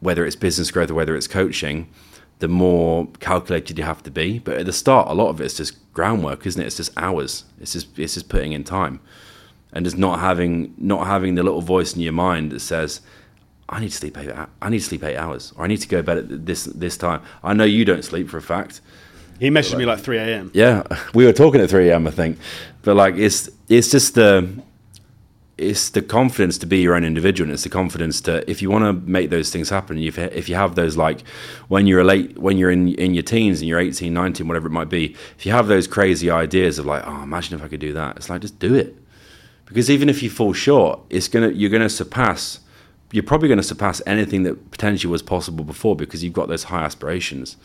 whether 0.00 0.24
it's 0.26 0.36
business 0.36 0.70
growth 0.70 0.90
or 0.90 0.94
whether 0.94 1.16
it's 1.16 1.26
coaching, 1.26 1.88
the 2.40 2.48
more 2.48 3.08
calculated 3.20 3.78
you 3.78 3.84
have 3.84 4.02
to 4.02 4.10
be. 4.10 4.38
But 4.38 4.58
at 4.58 4.66
the 4.66 4.72
start, 4.72 5.08
a 5.08 5.14
lot 5.14 5.30
of 5.30 5.40
it's 5.40 5.56
just 5.56 5.92
groundwork, 5.94 6.46
isn't 6.46 6.60
it? 6.60 6.66
It's 6.66 6.76
just 6.76 6.92
hours. 6.96 7.44
It's 7.58 7.72
just 7.72 7.98
it's 7.98 8.14
just 8.14 8.28
putting 8.28 8.52
in 8.52 8.64
time, 8.64 9.00
and 9.72 9.86
just 9.86 9.96
not 9.96 10.20
having 10.20 10.74
not 10.76 11.06
having 11.06 11.36
the 11.36 11.42
little 11.42 11.62
voice 11.62 11.94
in 11.94 12.02
your 12.02 12.12
mind 12.12 12.52
that 12.52 12.60
says, 12.60 13.00
"I 13.74 13.80
need 13.80 13.90
to 13.90 13.96
sleep 13.96 14.16
eight. 14.18 14.30
I 14.62 14.68
need 14.68 14.78
to 14.78 14.84
sleep 14.84 15.04
eight 15.04 15.16
hours, 15.16 15.52
or 15.56 15.64
I 15.64 15.68
need 15.68 15.80
to 15.82 15.88
go 15.88 15.98
to 15.98 16.02
bed 16.02 16.18
at 16.18 16.46
this 16.46 16.64
this 16.64 16.96
time." 16.96 17.20
I 17.42 17.54
know 17.54 17.64
you 17.64 17.84
don't 17.84 18.04
sleep 18.04 18.28
for 18.28 18.38
a 18.38 18.42
fact. 18.42 18.80
He 19.40 19.50
messaged 19.50 19.72
like, 19.72 19.78
me 19.78 19.84
like 19.86 20.00
three 20.00 20.18
a.m. 20.18 20.50
Yeah, 20.54 20.82
we 21.14 21.24
were 21.26 21.32
talking 21.32 21.60
at 21.60 21.70
three 21.70 21.88
a.m. 21.90 22.06
I 22.06 22.10
think, 22.10 22.38
but 22.82 22.96
like 22.96 23.16
it's 23.16 23.50
it's 23.68 23.90
just 23.90 24.14
the 24.14 24.48
it's 25.56 25.90
the 25.90 26.02
confidence 26.02 26.58
to 26.58 26.66
be 26.66 26.78
your 26.78 26.94
own 26.94 27.04
individual 27.04 27.46
and 27.46 27.54
it's 27.54 27.62
the 27.62 27.68
confidence 27.68 28.20
to 28.20 28.48
if 28.50 28.60
you 28.60 28.70
want 28.70 28.84
to 28.84 28.92
make 29.08 29.30
those 29.30 29.50
things 29.50 29.70
happen 29.70 29.96
if, 29.98 30.18
if 30.18 30.48
you 30.48 30.56
have 30.56 30.74
those 30.74 30.96
like 30.96 31.20
when 31.68 31.86
you're 31.86 32.02
late 32.02 32.36
when 32.38 32.58
you're 32.58 32.72
in 32.72 32.88
in 32.94 33.14
your 33.14 33.22
teens 33.22 33.60
and 33.60 33.68
you're 33.68 33.78
18 33.78 34.12
19 34.12 34.48
whatever 34.48 34.66
it 34.66 34.72
might 34.72 34.88
be 34.88 35.14
if 35.38 35.46
you 35.46 35.52
have 35.52 35.68
those 35.68 35.86
crazy 35.86 36.28
ideas 36.28 36.78
of 36.80 36.86
like 36.86 37.06
oh 37.06 37.22
imagine 37.22 37.56
if 37.56 37.64
i 37.64 37.68
could 37.68 37.78
do 37.78 37.92
that 37.92 38.16
it's 38.16 38.28
like 38.28 38.40
just 38.40 38.58
do 38.58 38.74
it 38.74 38.96
because 39.66 39.88
even 39.88 40.08
if 40.08 40.24
you 40.24 40.30
fall 40.30 40.52
short 40.52 40.98
it's 41.08 41.28
gonna 41.28 41.50
you're 41.50 41.70
gonna 41.70 41.88
surpass 41.88 42.58
you're 43.14 43.22
probably 43.22 43.48
going 43.48 43.58
to 43.58 43.62
surpass 43.62 44.02
anything 44.06 44.42
that 44.42 44.70
potentially 44.70 45.10
was 45.10 45.22
possible 45.22 45.64
before 45.64 45.94
because 45.94 46.24
you've 46.24 46.32
got 46.32 46.48
those 46.48 46.64
high 46.64 46.82
aspirations 46.82 47.56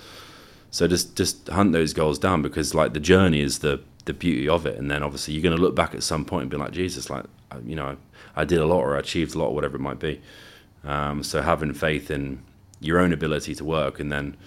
so 0.71 0.87
just 0.87 1.15
just 1.15 1.47
hunt 1.49 1.73
those 1.73 1.93
goals 1.93 2.19
down 2.19 2.41
because 2.41 2.75
like 2.75 2.93
the 2.93 2.99
journey 2.99 3.41
is 3.41 3.59
the 3.59 3.81
the 4.05 4.13
beauty 4.13 4.47
of 4.47 4.65
it 4.65 4.77
and 4.77 4.89
then 4.89 5.03
obviously 5.03 5.33
you're 5.33 5.43
going 5.43 5.55
to 5.55 5.61
look 5.61 5.75
back 5.75 5.93
at 5.93 6.03
some 6.03 6.23
point 6.23 6.43
and 6.43 6.51
be 6.51 6.57
like 6.57 6.71
jesus 6.71 7.09
like 7.09 7.25
you 7.65 7.75
know, 7.75 7.97
I 8.35 8.45
did 8.45 8.59
a 8.59 8.65
lot 8.65 8.79
or 8.79 8.95
I 8.95 8.99
achieved 8.99 9.35
a 9.35 9.39
lot, 9.39 9.47
or 9.47 9.55
whatever 9.55 9.77
it 9.77 9.81
might 9.81 9.99
be. 9.99 10.21
Um, 10.83 11.23
so 11.23 11.41
having 11.41 11.73
faith 11.73 12.11
in 12.11 12.43
your 12.79 12.99
own 12.99 13.11
ability 13.11 13.55
to 13.55 13.65
work 13.65 13.99
and 13.99 14.11
then 14.11 14.37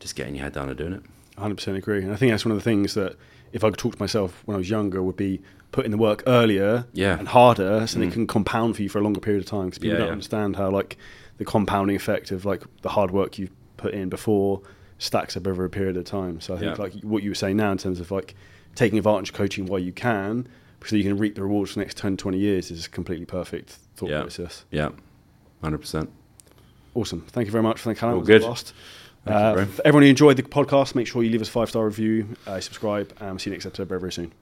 just 0.00 0.16
getting 0.16 0.34
your 0.34 0.44
head 0.44 0.54
down 0.54 0.68
and 0.68 0.78
doing 0.78 0.94
it. 0.94 1.02
100% 1.36 1.76
agree. 1.76 2.02
And 2.02 2.12
I 2.12 2.16
think 2.16 2.32
that's 2.32 2.44
one 2.44 2.52
of 2.52 2.58
the 2.58 2.64
things 2.64 2.94
that 2.94 3.16
if 3.52 3.64
I 3.64 3.70
could 3.70 3.78
talk 3.78 3.94
to 3.94 4.02
myself 4.02 4.42
when 4.44 4.54
I 4.54 4.58
was 4.58 4.70
younger 4.70 5.02
would 5.02 5.16
be 5.16 5.42
putting 5.70 5.92
in 5.92 5.98
the 5.98 6.02
work 6.02 6.22
earlier 6.26 6.86
yeah. 6.92 7.18
and 7.18 7.28
harder 7.28 7.86
so 7.86 7.98
mm. 7.98 8.08
it 8.08 8.12
can 8.12 8.26
compound 8.26 8.74
for 8.74 8.82
you 8.82 8.88
for 8.88 8.98
a 8.98 9.02
longer 9.02 9.20
period 9.20 9.42
of 9.42 9.48
time 9.48 9.66
because 9.66 9.78
people 9.78 9.92
yeah, 9.92 9.98
don't 9.98 10.06
yeah. 10.06 10.12
understand 10.12 10.56
how 10.56 10.70
like 10.70 10.96
the 11.36 11.44
compounding 11.44 11.94
effect 11.94 12.30
of 12.30 12.44
like 12.44 12.62
the 12.82 12.88
hard 12.88 13.10
work 13.10 13.38
you've 13.38 13.50
put 13.76 13.94
in 13.94 14.08
before 14.08 14.62
stacks 14.98 15.36
up 15.36 15.46
over 15.46 15.64
a 15.64 15.70
period 15.70 15.96
of 15.96 16.04
time. 16.04 16.40
So 16.40 16.54
I 16.54 16.58
think 16.58 16.78
like 16.78 16.94
what 17.02 17.22
you 17.22 17.30
were 17.30 17.36
saying 17.36 17.56
now 17.56 17.70
in 17.70 17.78
terms 17.78 18.00
of 18.00 18.10
like 18.10 18.34
taking 18.74 18.98
advantage 18.98 19.30
of 19.30 19.34
coaching 19.36 19.66
while 19.66 19.78
you 19.78 19.92
can 19.92 20.48
so 20.84 20.96
you 20.96 21.02
can 21.02 21.18
reap 21.18 21.34
the 21.34 21.42
rewards 21.42 21.72
for 21.72 21.80
the 21.80 21.84
next 21.84 21.96
10, 21.96 22.16
20 22.16 22.38
years 22.38 22.70
is 22.70 22.86
a 22.86 22.88
completely 22.88 23.26
perfect 23.26 23.78
thought 23.96 24.10
yeah. 24.10 24.20
process. 24.20 24.64
Yeah, 24.70 24.90
100%. 25.62 26.08
Awesome. 26.94 27.22
Thank 27.28 27.46
you 27.46 27.52
very 27.52 27.62
much 27.62 27.80
for 27.80 27.92
the 27.92 28.06
All 28.06 28.20
good. 28.20 28.44
Uh, 29.26 29.66
everyone 29.84 30.04
who 30.04 30.08
enjoyed 30.08 30.36
the 30.36 30.42
podcast, 30.42 30.94
make 30.94 31.06
sure 31.06 31.22
you 31.22 31.30
leave 31.30 31.42
us 31.42 31.48
a 31.48 31.52
five 31.52 31.68
star 31.68 31.84
review, 31.84 32.36
uh, 32.46 32.60
subscribe, 32.60 33.12
and 33.20 33.30
we'll 33.30 33.38
see 33.38 33.50
you 33.50 33.54
next 33.54 33.66
episode 33.66 33.88
very, 33.88 34.00
very 34.00 34.12
soon. 34.12 34.32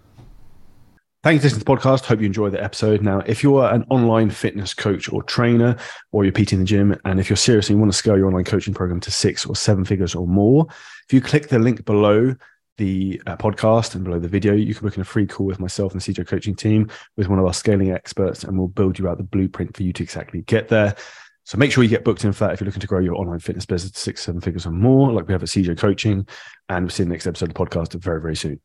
Thanks 1.26 1.42
for 1.42 1.46
listening 1.46 1.58
to 1.58 1.64
the 1.64 1.76
podcast. 1.76 2.04
Hope 2.04 2.20
you 2.20 2.26
enjoyed 2.26 2.52
the 2.52 2.62
episode. 2.62 3.02
Now, 3.02 3.18
if 3.26 3.42
you're 3.42 3.64
an 3.64 3.84
online 3.90 4.30
fitness 4.30 4.72
coach 4.72 5.12
or 5.12 5.24
trainer, 5.24 5.76
or 6.12 6.22
you're 6.22 6.32
PT 6.32 6.52
in 6.52 6.60
the 6.60 6.64
gym, 6.64 6.96
and 7.04 7.18
if 7.18 7.28
you're 7.28 7.36
serious 7.36 7.68
and 7.68 7.74
you 7.74 7.80
want 7.80 7.90
to 7.90 7.98
scale 7.98 8.16
your 8.16 8.28
online 8.28 8.44
coaching 8.44 8.72
program 8.72 9.00
to 9.00 9.10
six 9.10 9.44
or 9.44 9.56
seven 9.56 9.84
figures 9.84 10.14
or 10.14 10.28
more, 10.28 10.68
if 10.68 11.12
you 11.12 11.20
click 11.20 11.48
the 11.48 11.58
link 11.58 11.84
below, 11.84 12.32
the 12.76 13.20
uh, 13.26 13.36
podcast 13.36 13.96
and 13.96 14.04
below 14.04 14.20
the 14.20 14.28
video, 14.28 14.54
you 14.54 14.72
can 14.72 14.86
book 14.86 14.94
in 14.94 15.00
a 15.00 15.04
free 15.04 15.26
call 15.26 15.46
with 15.46 15.58
myself 15.58 15.90
and 15.90 16.00
the 16.00 16.12
CJ 16.12 16.28
coaching 16.28 16.54
team 16.54 16.88
with 17.16 17.26
one 17.26 17.40
of 17.40 17.44
our 17.44 17.52
scaling 17.52 17.90
experts, 17.90 18.44
and 18.44 18.56
we'll 18.56 18.68
build 18.68 18.96
you 18.96 19.08
out 19.08 19.18
the 19.18 19.24
blueprint 19.24 19.76
for 19.76 19.82
you 19.82 19.92
to 19.92 20.04
exactly 20.04 20.42
get 20.42 20.68
there. 20.68 20.94
So 21.42 21.58
make 21.58 21.72
sure 21.72 21.82
you 21.82 21.90
get 21.90 22.04
booked 22.04 22.22
in 22.24 22.32
for 22.34 22.44
that 22.44 22.52
if 22.54 22.60
you're 22.60 22.66
looking 22.66 22.82
to 22.82 22.86
grow 22.86 23.00
your 23.00 23.16
online 23.16 23.40
fitness 23.40 23.66
business 23.66 23.90
to 23.90 23.98
six, 23.98 24.22
seven 24.22 24.40
figures 24.40 24.64
or 24.64 24.70
more, 24.70 25.10
like 25.10 25.26
we 25.26 25.32
have 25.32 25.42
at 25.42 25.48
CJ 25.48 25.76
Coaching. 25.76 26.28
And 26.68 26.84
we'll 26.84 26.90
see 26.90 27.02
you 27.02 27.06
in 27.06 27.08
the 27.08 27.14
next 27.14 27.26
episode 27.26 27.48
of 27.48 27.54
the 27.54 27.64
podcast 27.64 28.00
very, 28.00 28.20
very 28.20 28.36
soon. 28.36 28.60